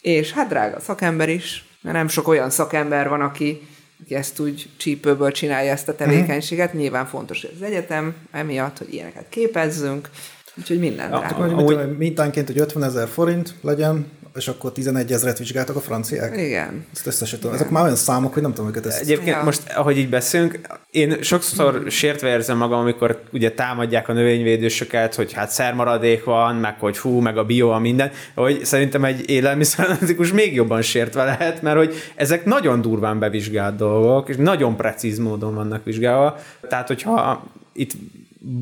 és 0.00 0.32
hát 0.32 0.48
drága 0.48 0.76
a 0.76 0.80
szakember 0.80 1.28
is, 1.28 1.64
mert 1.80 1.96
nem 1.96 2.08
sok 2.08 2.28
olyan 2.28 2.50
szakember 2.50 3.08
van, 3.08 3.20
aki, 3.20 3.68
aki 4.02 4.14
ezt 4.14 4.38
úgy 4.40 4.68
csípőből 4.76 5.32
csinálja 5.32 5.72
ezt 5.72 5.88
a 5.88 5.94
tevékenységet. 5.94 6.72
Nyilván 6.72 7.06
fontos 7.06 7.44
az 7.44 7.62
egyetem, 7.62 8.14
emiatt, 8.32 8.78
hogy 8.78 8.94
ilyeneket 8.94 9.26
képezzünk, 9.28 10.10
úgyhogy 10.58 10.78
minden 10.78 11.08
drága. 11.08 11.34
Amúgy- 11.44 11.76
tudom, 11.76 11.90
mintánként, 11.90 12.46
hogy 12.46 12.58
50 12.58 12.82
ezer 12.82 13.08
forint 13.08 13.54
legyen, 13.62 14.06
és 14.34 14.48
akkor 14.48 14.72
11 14.72 15.12
ezeret 15.12 15.38
vizsgáltak 15.38 15.76
a 15.76 15.80
franciák? 15.80 16.36
Igen. 16.36 16.86
Ezt 16.94 17.06
összesen 17.06 17.38
tudom. 17.38 17.54
Ezek 17.54 17.70
már 17.70 17.82
olyan 17.82 17.96
számok, 17.96 18.32
hogy 18.32 18.42
nem 18.42 18.52
tudom 18.52 18.68
őket 18.68 18.86
ezt. 18.86 19.00
Egyébként 19.00 19.36
Ja. 19.36 19.42
most, 19.42 19.62
ahogy 19.74 19.98
így 19.98 20.08
beszélünk, 20.08 20.60
én 20.90 21.22
sokszor 21.22 21.84
sértve 21.88 22.28
érzem 22.28 22.56
magam, 22.56 22.78
amikor 22.80 23.22
ugye 23.32 23.52
támadják 23.52 24.08
a 24.08 24.12
növényvédősöket, 24.12 25.14
hogy 25.14 25.32
hát 25.32 25.50
szermaradék 25.50 26.24
van, 26.24 26.54
meg 26.56 26.78
hogy 26.78 26.98
hú, 26.98 27.18
meg 27.20 27.38
a 27.38 27.44
bio, 27.44 27.68
a 27.70 27.78
minden, 27.78 28.10
hogy 28.34 28.64
szerintem 28.64 29.04
egy 29.04 29.30
élelmiszeranalitikus 29.30 30.32
még 30.32 30.54
jobban 30.54 30.82
sértve 30.82 31.24
lehet, 31.24 31.62
mert 31.62 31.76
hogy 31.76 31.94
ezek 32.14 32.44
nagyon 32.44 32.80
durván 32.80 33.18
bevizsgált 33.18 33.76
dolgok, 33.76 34.28
és 34.28 34.36
nagyon 34.36 34.76
precíz 34.76 35.18
módon 35.18 35.54
vannak 35.54 35.84
vizsgálva. 35.84 36.38
Tehát, 36.68 36.86
hogyha 36.86 37.46
itt 37.72 37.92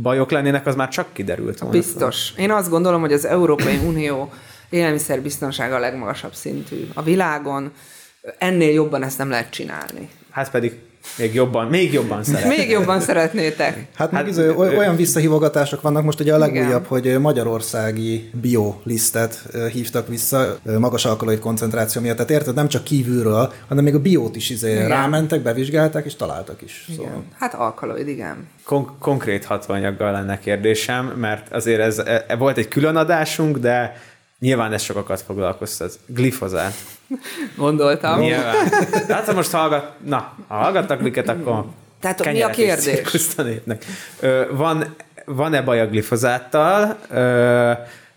bajok 0.02 0.30
lennének, 0.30 0.66
az 0.66 0.74
már 0.74 0.88
csak 0.88 1.12
kiderült 1.12 1.58
volna. 1.58 1.76
Biztos. 1.76 2.32
Én 2.36 2.50
azt 2.50 2.70
gondolom, 2.70 3.00
hogy 3.00 3.12
az 3.12 3.24
Európai 3.24 3.76
Unió 3.76 4.32
élelmiszerbiztonsága 4.70 5.74
a 5.74 5.78
legmagasabb 5.78 6.34
szintű 6.34 6.88
a 6.94 7.02
világon. 7.02 7.72
Ennél 8.38 8.72
jobban 8.72 9.02
ezt 9.02 9.18
nem 9.18 9.28
lehet 9.28 9.50
csinálni. 9.50 10.08
Hát 10.30 10.50
pedig 10.50 10.78
még 11.18 11.34
jobban, 11.34 11.66
még 11.66 11.92
jobban 11.92 12.24
szeretném. 12.24 12.58
Még 12.58 12.70
jobban 12.70 13.00
szeretnétek. 13.00 13.74
Hát, 13.74 13.86
Hát, 13.94 14.10
hát 14.10 14.24
meg 14.24 14.36
ö- 14.36 14.76
olyan 14.76 14.96
visszahívogatások 14.96 15.80
vannak, 15.80 16.04
most 16.04 16.20
ugye 16.20 16.34
a 16.34 16.38
legújabb, 16.38 16.66
Igen. 16.66 16.84
hogy 16.86 17.18
magyarországi 17.20 18.30
bio 18.40 18.74
lisztet 18.84 19.42
ö, 19.50 19.66
hívtak 19.68 20.08
vissza 20.08 20.58
magas 20.78 21.04
alkaloid 21.04 21.38
koncentráció 21.38 22.02
miatt. 22.02 22.16
Tehát 22.16 22.30
érted, 22.30 22.54
nem 22.54 22.68
csak 22.68 22.84
kívülről, 22.84 23.52
hanem 23.68 23.84
még 23.84 23.94
a 23.94 24.00
biót 24.00 24.36
is 24.36 24.50
izé 24.50 24.70
Igen. 24.72 24.88
rámentek, 24.88 25.40
bevizsgálták 25.42 26.04
és 26.04 26.16
találtak 26.16 26.62
is. 26.62 26.86
Szóval. 26.96 27.04
Igen. 27.10 27.24
Hát 27.38 27.54
alkaloid, 27.54 28.08
igen. 28.08 28.48
Kon- 28.64 28.98
konkrét 28.98 29.44
hatóanyaggal 29.44 30.12
lenne 30.12 30.38
kérdésem, 30.38 31.06
mert 31.06 31.52
azért 31.52 31.80
ez, 31.80 31.98
e, 31.98 32.24
volt 32.38 32.58
egy 32.58 32.68
külön 32.68 32.96
adásunk, 32.96 33.58
de 33.58 33.96
nyilván 34.42 34.72
ez 34.72 34.82
sokakat 34.82 35.20
foglalkoztat. 35.20 35.98
Glifozát. 36.06 36.72
Gondoltam. 37.56 38.20
Nyilván. 38.20 38.54
Hát 39.08 39.26
ha 39.26 39.32
most 39.32 39.50
hallgat, 39.50 39.92
na, 40.04 40.32
ha 40.48 40.54
hallgattak 40.54 41.00
minket, 41.00 41.28
akkor 41.28 41.64
Tehát 42.00 42.32
mi 42.32 42.42
a 42.42 42.50
kérdés? 42.50 43.00
Ö, 44.20 44.42
van, 44.50 44.94
van-e 45.24 45.62
baj 45.62 45.80
a 45.80 45.86
glifozáttal? 45.86 46.96
Ö, 47.10 47.72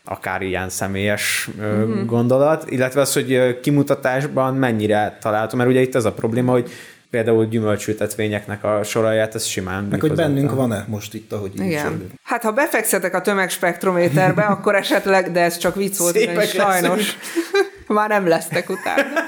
akár 0.06 0.42
ilyen 0.42 0.70
személyes 0.70 1.50
ö, 1.60 1.86
Mhm. 1.86 2.06
gondolat, 2.06 2.72
illetve 2.72 3.02
az, 3.02 3.14
hogy 3.14 3.60
kimutatásban 3.60 4.54
mennyire 4.56 5.18
található, 5.22 5.58
mert 5.58 5.70
ugye 5.70 5.82
itt 5.82 5.96
az 5.96 6.06
a 6.06 6.12
probléma, 6.14 6.52
hogy 6.52 6.70
például 7.16 7.46
gyümölcsültetvényeknek 7.46 8.64
a 8.64 8.84
soraját, 8.84 9.36
ez 9.36 9.46
simán 9.46 9.84
Meg 9.84 10.00
hogy 10.00 10.14
bennünk 10.14 10.52
van-e 10.52 10.86
most 10.88 11.14
itt, 11.14 11.32
ahogy 11.32 11.52
így 11.56 11.66
Igen. 11.66 11.82
csörgünk. 11.82 12.12
Hát 12.24 12.44
ha 12.44 12.52
befekszetek 12.52 13.14
a 13.14 13.22
tömegspektrométerbe, 13.22 14.42
akkor 14.56 14.76
esetleg, 14.76 15.32
de 15.32 15.42
ez 15.42 15.58
csak 15.58 15.76
vicc 15.76 15.98
volt, 15.98 16.16
ugyanis 16.16 16.50
sajnos 16.50 17.18
már 17.88 18.10
nem 18.10 18.28
lesztek 18.28 18.70
utána. 18.70 19.20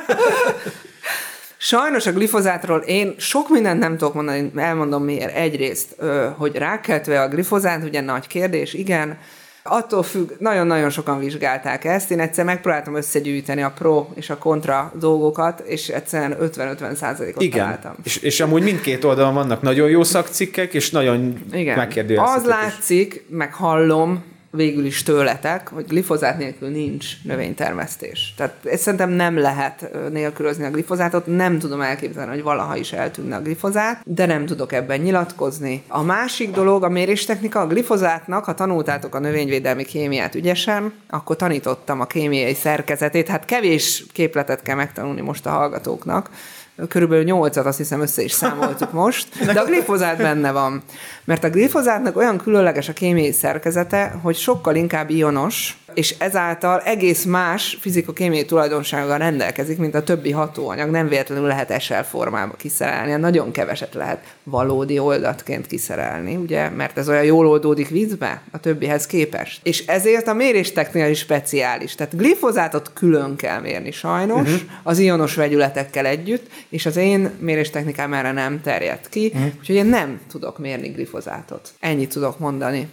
Sajnos 1.58 2.06
a 2.06 2.12
glifozátról 2.12 2.80
én 2.80 3.16
sok 3.18 3.50
mindent 3.50 3.80
nem 3.80 3.98
tudok 3.98 4.14
mondani, 4.14 4.52
elmondom 4.56 5.04
miért. 5.04 5.36
Egyrészt, 5.36 5.96
hogy 6.38 6.56
rákeltve 6.56 7.22
a 7.22 7.28
glifozát, 7.28 7.84
ugye 7.84 8.02
nagy 8.02 8.28
kérdés, 8.28 8.74
igen, 8.74 9.18
Attól 9.70 10.04
függ, 10.04 10.32
nagyon-nagyon 10.40 10.90
sokan 10.90 11.20
vizsgálták 11.20 11.86
ezt. 11.86 12.12
Én 12.12 12.20
egyszer 12.20 12.46
megpróbáltam 12.46 12.96
összegyűjteni 12.96 13.62
a 13.62 13.72
pro 13.72 14.08
és 14.14 14.30
a 14.30 14.38
kontra 14.38 14.92
dolgokat, 15.00 15.60
és 15.60 15.88
egyszerűen 15.88 16.38
50-50 16.42 16.96
százalékot 16.96 17.42
Igen, 17.42 17.60
találtam. 17.60 17.96
és, 18.04 18.18
és 18.18 18.40
amúgy 18.40 18.64
mindkét 18.64 19.04
oldalon 19.04 19.34
vannak 19.34 19.62
nagyon 19.62 19.90
jó 19.90 20.04
szakcikkek, 20.04 20.74
és 20.74 20.92
nagyon 20.92 21.44
Igen. 21.52 21.90
Az 22.18 22.46
látszik, 22.46 23.26
meg 23.30 23.54
hallom 23.54 24.24
végül 24.58 24.86
is 24.86 25.04
tőletek, 25.04 25.68
hogy 25.68 25.86
glifozát 25.88 26.38
nélkül 26.38 26.70
nincs 26.70 27.06
növénytermesztés. 27.24 28.34
Tehát 28.38 28.54
ezt 28.66 28.82
szerintem 28.82 29.10
nem 29.10 29.38
lehet 29.38 29.90
nélkülözni 30.12 30.66
a 30.66 30.70
glifozátot, 30.70 31.26
nem 31.26 31.60
tudom 31.60 31.82
elképzelni, 31.82 32.32
hogy 32.32 32.44
valaha 32.44 32.76
is 32.76 32.92
eltűnne 32.92 33.36
a 33.36 33.42
glifozát, 33.42 34.02
de 34.06 34.26
nem 34.26 34.46
tudok 34.46 34.72
ebben 34.74 35.00
nyilatkozni. 35.00 35.84
A 35.88 36.04
másik 36.04 36.52
dolog 36.52 36.84
a 36.84 36.90
méréstechnika, 36.90 37.60
a 37.60 37.68
glifozátnak, 37.68 38.44
ha 38.44 38.54
tanultátok 38.54 39.16
a 39.16 39.20
növényvédelmi 39.20 39.84
kémiát 39.84 40.36
ügyesen, 40.36 40.94
akkor 41.10 41.36
tanítottam 41.36 42.00
a 42.00 42.06
kémiai 42.06 42.54
szerkezetét, 42.54 43.28
hát 43.28 43.46
kevés 43.46 44.06
képletet 44.12 44.62
kell 44.62 44.76
megtanulni 44.76 45.22
most 45.22 45.46
a 45.46 45.50
hallgatóknak, 45.50 46.30
körülbelül 46.90 47.24
nyolcat 47.24 47.66
azt 47.66 47.78
hiszem 47.78 48.02
össze 48.02 48.22
is 48.22 48.32
számoltuk 48.32 48.92
most, 48.92 49.46
de 49.54 49.60
a 49.60 49.66
glifozát 49.66 50.18
benne 50.18 50.52
van. 50.52 50.84
Mert 51.24 51.44
a 51.44 51.50
glifozátnak 51.50 52.18
olyan 52.18 52.38
különleges 52.38 52.90
a 52.90 52.94
kémiai 52.94 53.32
szerkezete, 53.32 54.20
hogy 54.22 54.36
sokkal 54.36 54.76
inkább 54.76 55.10
ionos, 55.10 55.78
és 55.98 56.16
ezáltal 56.18 56.80
egész 56.80 57.24
más 57.24 57.78
fizikokémiai 57.80 58.46
tulajdonsággal 58.46 59.18
rendelkezik, 59.18 59.78
mint 59.78 59.96
a 59.96 60.04
többi 60.04 60.32
hatóanyag. 60.32 60.90
Nem 60.90 61.08
véletlenül 61.08 61.48
lehet 61.48 61.82
SL 61.82 61.94
formába 61.94 62.54
kiszerelni, 62.54 63.12
nagyon 63.12 63.52
keveset 63.52 63.94
lehet 63.94 64.36
valódi 64.44 65.00
oldatként 65.00 65.68
kiszerelni, 65.68 66.36
ugye, 66.36 66.70
mert 66.70 66.98
ez 66.98 67.10
olyan 67.10 67.24
jól 67.24 67.48
oldódik 67.48 67.90
vízbe 67.90 68.42
a 68.52 68.60
többihez 68.60 69.06
képest. 69.06 69.60
És 69.64 69.86
ezért 69.86 70.28
a 70.28 70.34
méréstechnika 70.34 71.08
is 71.08 71.20
speciális. 71.20 71.96
Tehát 71.96 72.18
glifozátot 72.18 72.92
külön 72.94 73.36
kell 73.36 73.60
mérni 73.60 73.92
sajnos, 73.92 74.54
uh-huh. 74.54 74.70
az 74.84 75.00
ionos 75.00 75.36
vegyületekkel 75.36 76.06
együtt, 76.06 76.48
és 76.70 76.86
az 76.86 76.96
én 76.96 77.32
méréstechnikám 77.40 78.14
erre 78.14 78.32
nem 78.32 78.62
terjed 78.62 79.10
ki, 79.10 79.32
uh-huh. 79.34 79.52
úgyhogy 79.60 79.76
én 79.76 79.86
nem 79.86 80.20
tudok 80.32 80.58
mérni 80.58 80.88
glifozátot. 80.88 81.70
Ennyit 81.80 82.10
tudok 82.10 82.40
mondani. 82.40 82.90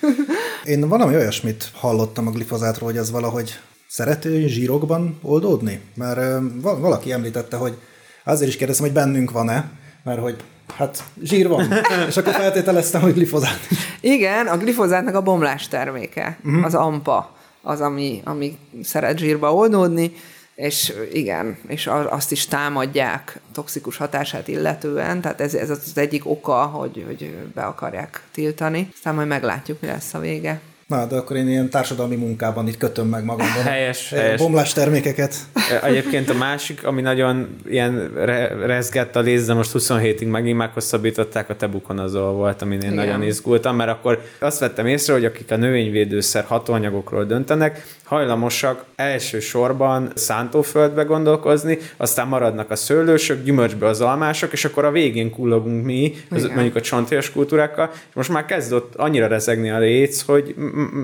Én 0.64 0.88
valami 0.88 1.14
olyasmit 1.14 1.70
hallottam 1.74 2.26
a 2.26 2.30
glifozátról, 2.30 2.88
hogy 2.88 2.98
ez 2.98 3.10
valahogy 3.10 3.58
szerető 3.88 4.46
zsírokban 4.46 5.18
oldódni? 5.22 5.80
Mert 5.94 6.20
valaki 6.62 7.12
említette, 7.12 7.56
hogy 7.56 7.78
azért 8.24 8.50
is 8.50 8.56
kérdezem, 8.56 8.84
hogy 8.84 8.94
bennünk 8.94 9.30
van-e, 9.30 9.70
mert 10.02 10.20
hogy 10.20 10.36
hát 10.74 11.04
zsír 11.22 11.48
van. 11.48 11.72
És 12.08 12.16
akkor 12.16 12.32
feltételeztem, 12.32 13.00
hogy 13.00 13.14
glifozát. 13.14 13.58
Igen, 14.00 14.46
a 14.46 14.56
glifozátnak 14.56 15.14
a 15.14 15.22
bomlás 15.22 15.68
terméke, 15.68 16.38
uh-huh. 16.44 16.64
az 16.64 16.74
AMPA, 16.74 17.36
az, 17.62 17.80
ami, 17.80 18.20
ami 18.24 18.58
szeret 18.82 19.18
zsírba 19.18 19.54
oldódni, 19.54 20.12
és 20.56 20.92
igen, 21.12 21.58
és 21.66 21.86
azt 21.86 22.32
is 22.32 22.46
támadják 22.46 23.40
toxikus 23.52 23.96
hatását 23.96 24.48
illetően, 24.48 25.20
tehát 25.20 25.40
ez, 25.40 25.54
ez 25.54 25.70
az 25.70 25.92
egyik 25.94 26.26
oka, 26.26 26.66
hogy, 26.66 27.04
hogy 27.06 27.36
be 27.54 27.62
akarják 27.62 28.22
tiltani. 28.32 28.88
Aztán 28.94 29.14
majd 29.14 29.28
meglátjuk, 29.28 29.80
mi 29.80 29.86
lesz 29.86 30.14
a 30.14 30.18
vége. 30.18 30.60
Na, 30.86 31.06
de 31.06 31.16
akkor 31.16 31.36
én 31.36 31.48
ilyen 31.48 31.70
társadalmi 31.70 32.16
munkában 32.16 32.68
itt 32.68 32.76
kötöm 32.76 33.08
meg 33.08 33.24
magamban. 33.24 33.62
Helyes, 33.62 34.10
helyes. 34.10 34.40
Bomlás 34.40 34.72
termékeket. 34.72 35.34
Egyébként 35.82 36.30
a 36.30 36.34
másik, 36.34 36.84
ami 36.84 37.00
nagyon 37.00 37.56
ilyen 37.68 38.10
re- 38.14 38.66
rezgett 38.66 39.16
a 39.16 39.20
léz, 39.20 39.46
de 39.46 39.54
most 39.54 39.70
27-ig 39.74 40.30
megint 40.30 40.56
meghosszabbították, 40.56 41.50
a 41.50 41.56
tebukonazol 41.56 42.32
volt, 42.32 42.62
amin 42.62 42.80
én 42.80 42.92
Igen. 42.92 43.04
nagyon 43.04 43.22
izgultam, 43.22 43.76
mert 43.76 43.90
akkor 43.90 44.22
azt 44.40 44.58
vettem 44.58 44.86
észre, 44.86 45.12
hogy 45.12 45.24
akik 45.24 45.50
a 45.50 45.56
növényvédőszer 45.56 46.44
hatóanyagokról 46.44 47.24
döntenek, 47.24 47.86
hajlamosak 48.04 48.84
elsősorban 48.96 50.10
szántóföldbe 50.14 51.02
gondolkozni, 51.02 51.78
aztán 51.96 52.28
maradnak 52.28 52.70
a 52.70 52.76
szőlősök, 52.76 53.44
gyümölcsbe 53.44 53.86
az 53.86 54.00
almások, 54.00 54.52
és 54.52 54.64
akkor 54.64 54.84
a 54.84 54.90
végén 54.90 55.30
kullogunk 55.30 55.84
mi, 55.84 56.14
az, 56.30 56.42
Igen. 56.42 56.54
mondjuk 56.54 56.76
a 56.76 56.80
csontélyos 56.80 57.30
kultúrákkal, 57.30 57.90
és 57.92 58.14
most 58.14 58.28
már 58.28 58.44
kezd 58.44 58.72
ott 58.72 58.94
annyira 58.94 59.26
rezegni 59.26 59.70
a 59.70 59.78
léc, 59.78 60.22
hogy 60.22 60.54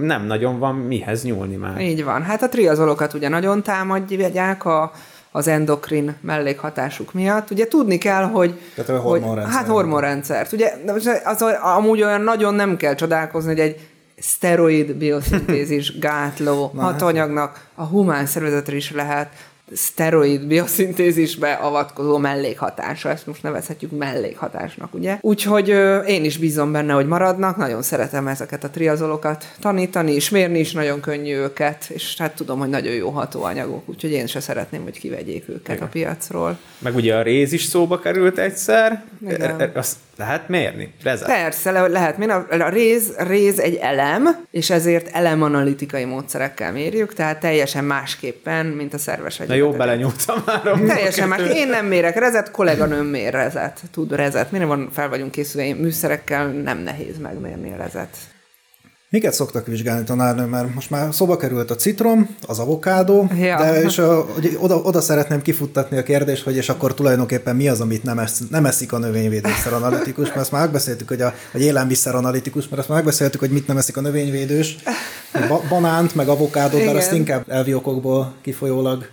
nem 0.01 0.27
nagyon 0.27 0.59
van 0.59 0.75
mihez 0.75 1.25
nyúlni 1.25 1.57
már. 1.57 1.81
Így 1.81 2.05
van. 2.05 2.23
Hát 2.23 2.43
a 2.43 2.49
triazolokat 2.49 3.15
ugye 3.15 3.29
nagyon 3.29 3.63
támadják 3.63 4.65
a, 4.65 4.93
az 5.31 5.49
endokrin 5.49 6.17
mellékhatásuk 6.21 7.13
miatt. 7.13 7.51
Ugye 7.51 7.69
tudni 7.69 7.99
kell, 7.99 8.25
hogy... 8.25 8.61
Tehát 8.75 8.91
a 8.91 8.99
hogy 8.99 9.21
hormonrendszer. 9.21 9.55
Hát 9.55 9.67
hormonrendszert. 9.67 10.53
Ugye 10.53 10.73
az, 11.25 11.45
amúgy 11.63 12.03
olyan 12.03 12.21
nagyon 12.21 12.55
nem 12.55 12.77
kell 12.77 12.95
csodálkozni, 12.95 13.51
hogy 13.51 13.61
egy 13.61 13.89
szteroid 14.19 14.95
bioszintézis 14.95 15.99
gátló 15.99 16.73
hatóanyagnak 16.77 17.67
a 17.75 17.85
humán 17.85 18.27
szervezetre 18.27 18.77
is 18.77 18.93
lehet 18.93 19.29
szteroid 19.75 20.47
bioszintézisbe 20.47 21.53
avatkozó 21.53 22.19
mellékhatása. 22.19 23.09
Ezt 23.09 23.27
most 23.27 23.43
nevezhetjük 23.43 23.91
mellékhatásnak, 23.91 24.95
ugye? 24.95 25.19
Úgyhogy 25.21 25.71
ö, 25.71 25.99
én 25.99 26.25
is 26.25 26.37
bízom 26.37 26.73
benne, 26.73 26.93
hogy 26.93 27.07
maradnak. 27.07 27.57
Nagyon 27.57 27.83
szeretem 27.83 28.29
ezeket 28.29 28.65
a 28.65 28.71
triazolokat 28.71 29.45
tanítani, 29.61 30.13
és 30.13 30.31
mérni 30.31 30.59
is 30.59 30.73
nagyon 30.73 31.01
könnyű 31.01 31.35
őket, 31.35 31.85
és 31.89 32.17
hát 32.19 32.35
tudom, 32.35 32.59
hogy 32.59 32.69
nagyon 32.69 32.93
jó 32.93 33.11
hatóanyagok, 33.11 33.89
úgyhogy 33.89 34.11
én 34.11 34.27
se 34.27 34.41
szeretném, 34.41 34.83
hogy 34.83 34.99
kivegyék 34.99 35.49
őket 35.49 35.81
a 35.81 35.87
piacról. 35.87 36.59
Meg 36.79 36.95
ugye 36.95 37.15
a 37.15 37.23
réz 37.23 37.53
is 37.53 37.65
szóba 37.65 37.99
került 37.99 38.39
egyszer, 38.39 39.05
Igen. 39.23 39.41
E- 39.41 39.63
e- 39.63 39.73
azt 39.75 39.97
lehet 40.23 40.49
mérni. 40.49 40.93
Rezet. 41.03 41.27
Persze, 41.27 41.71
le, 41.71 41.89
lehet 41.89 42.19
mérni. 42.19 42.35
A 42.35 42.47
a 42.49 42.69
réz, 42.69 43.15
réz 43.17 43.59
egy 43.59 43.75
elem, 43.75 44.45
és 44.51 44.71
ezért 44.71 45.09
elemanalitikai 45.13 46.05
módszerekkel 46.05 46.73
mérjük, 46.73 47.15
tehát 47.15 47.41
teljesen 47.41 47.85
másképpen, 47.85 48.67
mint 48.67 48.95
a 48.95 48.99
szerves 48.99 49.37
Na 49.37 49.55
jó, 49.55 49.71
belenyúltam 49.71 50.43
már. 50.47 50.63
Teljesen 50.87 51.29
más. 51.29 51.41
Én 51.55 51.69
nem 51.69 51.87
mérek 51.87 52.19
rezet, 52.19 52.51
kolléganőm 52.51 53.07
mér 53.07 53.33
rezet. 53.33 53.81
Tud 53.93 54.15
rezet. 54.15 54.51
Mire 54.51 54.65
van, 54.65 54.89
fel 54.93 55.09
vagyunk 55.09 55.31
készülve, 55.31 55.75
műszerekkel 55.75 56.47
nem 56.47 56.79
nehéz 56.79 57.19
megmérni 57.19 57.73
a 57.73 57.77
rezet. 57.77 58.17
Miket 59.13 59.33
szoktak 59.33 59.67
vizsgálni 59.67 60.05
tanárnő? 60.05 60.45
Mert 60.45 60.75
most 60.75 60.91
már 60.91 61.15
szóba 61.15 61.37
került 61.37 61.71
a 61.71 61.75
citrom, 61.75 62.37
az 62.47 62.59
avokádó, 62.59 63.31
Ja. 63.41 63.57
de 63.57 63.83
és 63.83 63.99
a, 63.99 64.27
hogy 64.35 64.57
oda, 64.61 64.77
oda 64.77 65.01
szeretném 65.01 65.43
kifuttatni 65.43 65.97
a 65.99 66.03
kérdést, 66.03 66.43
hogy 66.45 66.57
és 66.57 66.69
akkor 66.69 66.95
tulajdonképpen 66.95 67.57
mi 67.57 67.69
az, 67.69 67.81
amit 67.81 68.03
nem, 68.03 68.19
esz, 68.19 68.41
nem 68.51 68.67
eszik 68.67 68.93
a 68.93 68.99
növényvédőszer 68.99 69.73
analitikus, 69.73 70.29
mert 70.29 70.41
azt 70.41 70.53
már 70.53 70.63
megbeszéltük, 70.63 71.09
hogy 71.09 71.21
a, 71.21 71.35
vagy 71.53 71.63
élelmiszer 71.63 72.15
analitikus, 72.15 72.69
mert 72.69 72.79
azt 72.79 72.89
már 72.89 72.97
megbeszéltük, 72.97 73.41
hogy 73.41 73.51
mit 73.51 73.67
nem 73.67 73.77
eszik 73.77 73.97
a 73.97 74.01
növényvédős, 74.01 74.77
ba, 75.49 75.61
banánt, 75.69 76.15
meg 76.15 76.29
avokádót, 76.29 76.73
mert 76.73 76.83
Igen. 76.85 76.97
azt 76.97 77.13
inkább 77.13 77.45
elvi 77.49 77.75
okokból 77.75 78.35
kifolyólag 78.43 79.07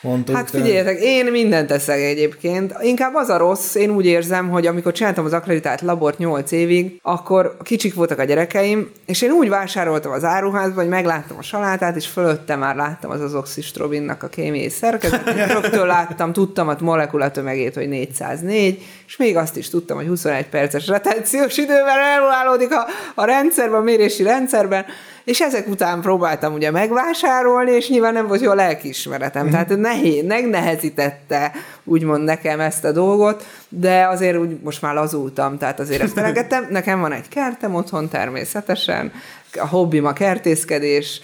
mondtuk. 0.00 0.36
Hát 0.36 0.50
figyeljetek, 0.50 0.98
én 1.00 1.26
mindent 1.26 1.66
teszek 1.66 2.00
egyébként. 2.00 2.74
Inkább 2.80 3.14
az 3.14 3.28
a 3.28 3.36
rossz, 3.36 3.74
én 3.74 3.90
úgy 3.90 4.06
érzem, 4.06 4.48
hogy 4.48 4.66
amikor 4.66 4.92
csináltam 4.92 5.24
az 5.24 5.32
akreditált 5.32 5.80
labort 5.80 6.18
8 6.18 6.52
évig, 6.52 6.98
akkor 7.02 7.56
kicsik 7.62 7.94
voltak 7.94 8.18
a 8.18 8.24
gyerekeim, 8.24 8.90
és 9.06 9.22
én 9.22 9.30
úgy 9.30 9.48
vásároltam 9.48 10.12
az 10.12 10.24
áruházba, 10.24 10.80
hogy 10.80 10.88
megláttam 10.88 11.36
a 11.38 11.42
salátát, 11.42 11.96
és 11.96 12.06
fölötte 12.06 12.56
már 12.56 12.76
láttam 12.76 13.10
az 13.10 13.20
azoxistrobinnak 13.20 14.22
a 14.22 14.28
kémiai 14.28 14.68
szerkezetét, 14.68 15.52
rögtön 15.52 15.86
láttam, 15.86 16.32
tudtam 16.32 16.68
a 16.68 16.76
molekulatömegét, 16.80 17.74
hogy 17.74 17.88
404, 17.88 18.82
és 19.06 19.16
még 19.16 19.36
azt 19.36 19.56
is 19.56 19.70
tudtam, 19.70 19.96
hogy 19.96 20.06
21 20.06 20.48
perces 20.48 20.86
retenciós 20.86 21.56
idővel 21.56 21.98
elválódik 21.98 22.72
a, 22.72 22.86
a 23.14 23.24
rendszerben, 23.24 23.80
a 23.80 23.82
mérési 23.82 24.22
rendszerben, 24.22 24.84
és 25.26 25.40
ezek 25.40 25.68
után 25.68 26.00
próbáltam 26.00 26.54
ugye 26.54 26.70
megvásárolni, 26.70 27.70
és 27.70 27.88
nyilván 27.88 28.12
nem 28.12 28.26
volt 28.26 28.40
jó 28.40 28.50
a 28.50 28.54
lelkiismeretem. 28.54 29.50
Tehát 29.50 29.76
nehéz, 29.76 30.24
megnehezítette 30.24 31.52
úgymond 31.84 32.24
nekem 32.24 32.60
ezt 32.60 32.84
a 32.84 32.92
dolgot, 32.92 33.46
de 33.68 34.06
azért 34.06 34.38
úgy 34.38 34.58
most 34.62 34.82
már 34.82 34.94
lazultam, 34.94 35.58
tehát 35.58 35.80
azért 35.80 36.02
ezt 36.02 36.18
elegettem. 36.18 36.66
Nekem 36.70 37.00
van 37.00 37.12
egy 37.12 37.28
kertem 37.28 37.74
otthon 37.74 38.08
természetesen, 38.08 39.12
a 39.60 39.66
hobbim 39.66 40.06
a 40.06 40.12
kertészkedés, 40.12 41.20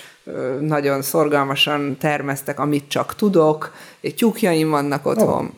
nagyon 0.61 1.03
szorgalmasan 1.03 1.97
termesztek, 1.99 2.59
amit 2.59 2.89
csak 2.89 3.15
tudok, 3.15 3.73
egy 4.01 4.15
tyúkjaim 4.15 4.71
vannak 4.71 5.07
otthon. 5.07 5.53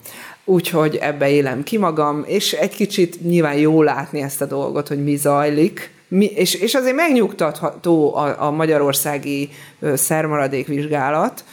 Úgyhogy 0.45 0.97
ebbe 0.97 1.31
élem 1.31 1.63
ki 1.63 1.79
magam, 1.79 2.25
és 2.27 2.53
egy 2.53 2.75
kicsit 2.75 3.23
nyilván 3.23 3.57
jó 3.57 3.83
látni 3.83 4.23
ezt 4.23 4.41
a 4.41 4.47
dolgot, 4.47 4.89
hogy 4.89 5.05
mi 5.05 5.17
zajlik, 5.17 5.94
mi, 6.09 6.25
és, 6.25 6.55
és 6.55 6.75
azért 6.75 6.97
megnyugtatható 6.97 8.17
a, 8.17 8.43
a 8.43 8.51
magyarországi 8.51 9.51
szermaradékvizsgálat, 9.95 11.45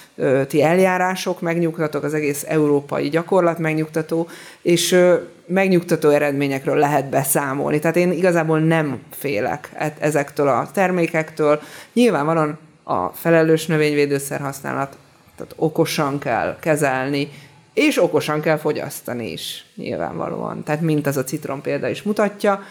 ti 0.48 0.64
eljárások 0.64 1.42
megnyugtatók, 1.42 2.04
az 2.04 2.14
egész 2.14 2.46
európai 2.48 3.10
gyakorlat 3.10 3.58
megnyugtató, 3.58 4.28
és 4.62 4.98
megnyugtató 5.46 6.10
eredményekről 6.10 6.76
lehet 6.76 7.10
beszámolni. 7.10 7.80
Tehát 7.80 7.96
én 7.96 8.12
igazából 8.12 8.60
nem 8.60 9.00
félek 9.10 9.72
e- 9.74 9.96
ezektől 10.00 10.48
a 10.48 10.70
termékektől. 10.74 11.62
Nyilvánvalóan 11.94 12.58
a 12.84 13.08
felelős 13.08 13.66
növényvédőszer 13.66 14.40
használat, 14.40 14.98
tehát 15.36 15.54
okosan 15.56 16.20
kell 16.20 16.58
kezelni, 16.60 17.30
és 17.74 18.04
okosan 18.04 18.42
kell 18.42 18.58
fogyasztani 18.58 19.32
is, 19.32 19.66
nyilvánvalóan. 19.76 20.64
Tehát 20.64 20.82
mint 20.82 21.08
az 21.08 21.18
a 21.18 21.24
citrom 21.24 21.62
példa 21.62 21.90
is 21.90 22.04
mutatja, 22.04 22.64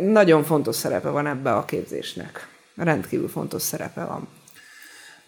nagyon 0.00 0.44
fontos 0.44 0.76
szerepe 0.76 1.08
van 1.08 1.26
ebbe 1.26 1.52
a 1.52 1.64
képzésnek. 1.64 2.48
Rendkívül 2.76 3.28
fontos 3.28 3.62
szerepe 3.62 4.04
van. 4.04 4.28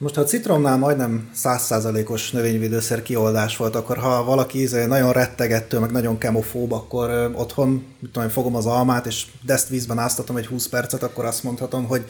Most 0.00 0.14
ha 0.14 0.20
a 0.20 0.24
citromnál 0.24 0.76
majdnem 0.76 1.30
százszázalékos 1.32 2.30
növényvédőszer 2.30 3.02
kioldás 3.02 3.56
volt, 3.56 3.74
akkor 3.76 3.96
ha 3.96 4.24
valaki 4.24 4.60
izé 4.60 4.84
nagyon 4.84 5.12
rettegettől, 5.12 5.80
meg 5.80 5.90
nagyon 5.90 6.18
kemofób, 6.18 6.72
akkor 6.72 7.30
otthon, 7.34 7.84
mit 7.98 8.10
tudom, 8.12 8.28
fogom 8.28 8.56
az 8.56 8.66
almát, 8.66 9.06
és 9.06 9.26
deszt 9.42 9.68
vízben 9.68 9.98
áztatom 9.98 10.36
egy 10.36 10.46
20 10.46 10.68
percet, 10.68 11.02
akkor 11.02 11.24
azt 11.24 11.42
mondhatom, 11.42 11.84
hogy 11.84 12.04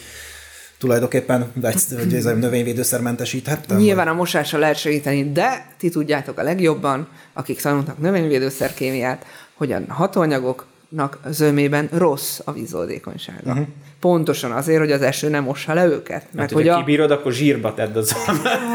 tulajdonképpen 0.79 1.53
hogy 1.99 2.15
ez 2.15 2.25
növényvédőszer 2.25 3.01
mentesíthettem? 3.01 3.77
Nyilván 3.77 4.09
a 4.09 4.13
mosással 4.13 4.61
lehet 4.61 4.77
segíteni, 4.77 5.33
de 5.33 5.75
ti 5.79 5.89
tudjátok 5.89 6.39
a 6.39 6.43
legjobban, 6.43 7.09
akik 7.33 7.61
tanultak 7.61 7.99
növényvédőszer 7.99 8.75
kémiát, 8.75 9.25
hogy 9.55 9.73
a 9.73 9.79
hatóanyagoknak 10.97 11.19
zömében 11.33 11.89
rossz 11.93 12.39
a 12.45 12.53
vízoldékonysága. 12.53 13.51
Uh-huh. 13.51 13.67
Pontosan 14.01 14.53
azért, 14.53 14.79
hogy 14.79 14.93
az 14.93 15.03
eső 15.03 15.29
nem 15.29 15.45
mossa 15.45 15.75
le 15.75 15.85
őket. 15.87 16.09
Mert 16.23 16.33
Mert 16.35 16.53
hogy 16.53 16.63
hogyha 16.63 16.77
a, 16.77 16.79
kibírod, 16.79 17.11
akkor 17.11 17.33
zsírba 17.33 17.75
tedd 17.75 17.97
az 17.97 18.15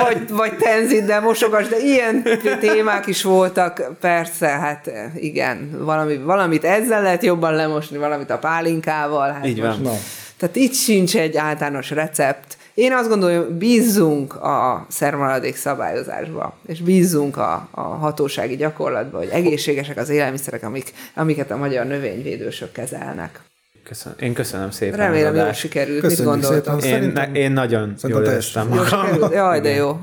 vagy, 0.04 0.30
vagy 0.30 0.58
tenziddel 0.58 1.22
mosogas, 1.22 1.68
de 1.68 1.78
ilyen 1.78 2.24
témák 2.60 3.08
is 3.08 3.24
voltak, 3.24 3.92
persze, 4.00 4.48
hát 4.48 4.92
igen, 5.16 5.70
valami, 5.84 6.18
valamit 6.18 6.64
ezzel 6.64 7.02
lehet 7.02 7.24
jobban 7.24 7.54
lemosni, 7.54 7.98
valamit 7.98 8.30
a 8.30 8.38
pálinkával. 8.38 9.32
Hát 9.32 9.46
Így 9.46 9.62
van. 9.62 9.68
most- 9.70 9.82
Na. 9.82 9.92
Tehát 10.38 10.56
itt 10.56 10.74
sincs 10.74 11.16
egy 11.18 11.38
általános 11.38 11.90
recept. 11.90 12.58
Én 12.76 12.94
azt 12.94 13.10
gondolom, 13.10 13.58
bízzunk 13.58 14.36
a 14.36 14.86
szermaradék 14.90 15.56
szabályozásba, 15.56 16.58
és 16.66 16.82
bízzunk 16.82 17.38
a, 17.38 17.68
a 17.72 17.82
hatósági 17.82 18.56
gyakorlatba, 18.56 19.18
hogy 19.18 19.30
egészségesek 19.32 19.98
az 19.98 20.10
élelmiszerek, 20.10 20.64
amik, 20.64 20.94
amiket 21.14 21.52
a 21.52 21.58
magyar 21.58 21.86
növényvédősök 21.86 22.72
kezelnek. 22.72 23.40
Köszönöm. 23.84 24.18
Én 24.20 24.34
köszönöm 24.34 24.72
szépen 24.72 24.98
Remélem, 24.98 25.36
jól 25.36 25.54
sikerült. 25.54 26.02
Köszönjük 26.02 26.34
Mit 26.34 26.44
gondoltam? 26.44 26.80
szépen. 26.80 27.04
Én, 27.04 27.10
ne, 27.10 27.32
én 27.32 27.52
nagyon 27.52 27.94
Szerintem 27.98 28.24
jól 28.24 28.32
éreztem 28.32 28.70
jó. 28.70 28.76
magam. 28.76 29.32
Jaj, 29.32 29.62
de 29.62 29.70
jó. 29.70 30.00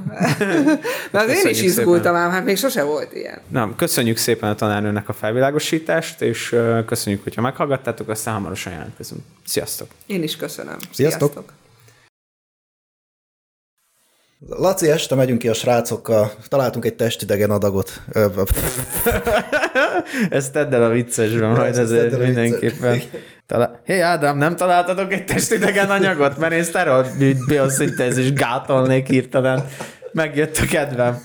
Mert 1.10 1.28
én 1.28 1.34
is 1.34 1.42
Köszönjük 1.42 1.62
izgultam 1.62 2.14
ám, 2.14 2.30
hát 2.30 2.44
még 2.44 2.56
sose 2.56 2.82
volt 2.82 3.12
ilyen. 3.14 3.40
Na, 3.48 3.76
köszönjük 3.76 4.16
szépen 4.16 4.50
a 4.50 4.54
tanárnőnek 4.54 5.08
a 5.08 5.12
felvilágosítást, 5.12 6.20
és 6.20 6.56
köszönjük, 6.86 7.22
hogyha 7.22 7.40
meghallgattátok, 7.40 8.08
aztán 8.08 8.34
hamarosan 8.34 8.72
jelentkezünk. 8.72 9.20
Sziasztok! 9.44 9.88
Én 10.06 10.22
is 10.22 10.36
köszönöm. 10.36 10.76
Sziasztok. 10.90 11.44
Laci, 14.48 14.90
este 14.90 15.14
megyünk 15.14 15.38
ki 15.38 15.48
a 15.48 15.54
srácokkal, 15.54 16.32
találtunk 16.48 16.84
egy 16.84 16.94
testidegen 16.94 17.50
adagot. 17.50 18.02
Ezt 20.30 20.52
tedd 20.52 20.74
el 20.74 20.82
a 20.82 20.88
viccesben, 20.88 21.50
majd 21.50 21.78
ezért 21.78 22.18
mindenképpen. 22.18 23.02
Talál... 23.46 23.80
Hé, 23.84 24.00
Ádám, 24.00 24.36
nem 24.36 24.56
találtatok 24.56 25.12
egy 25.12 25.24
testidegen 25.24 25.90
anyagot? 25.90 26.38
Mert 26.38 26.52
én 26.52 26.62
sztereoid 26.62 27.06
bioszintézis 27.46 28.32
gátolnék 28.32 29.06
hirtelen. 29.06 29.68
Megjött 30.12 30.56
a 30.56 30.66
kedvem. 30.66 31.22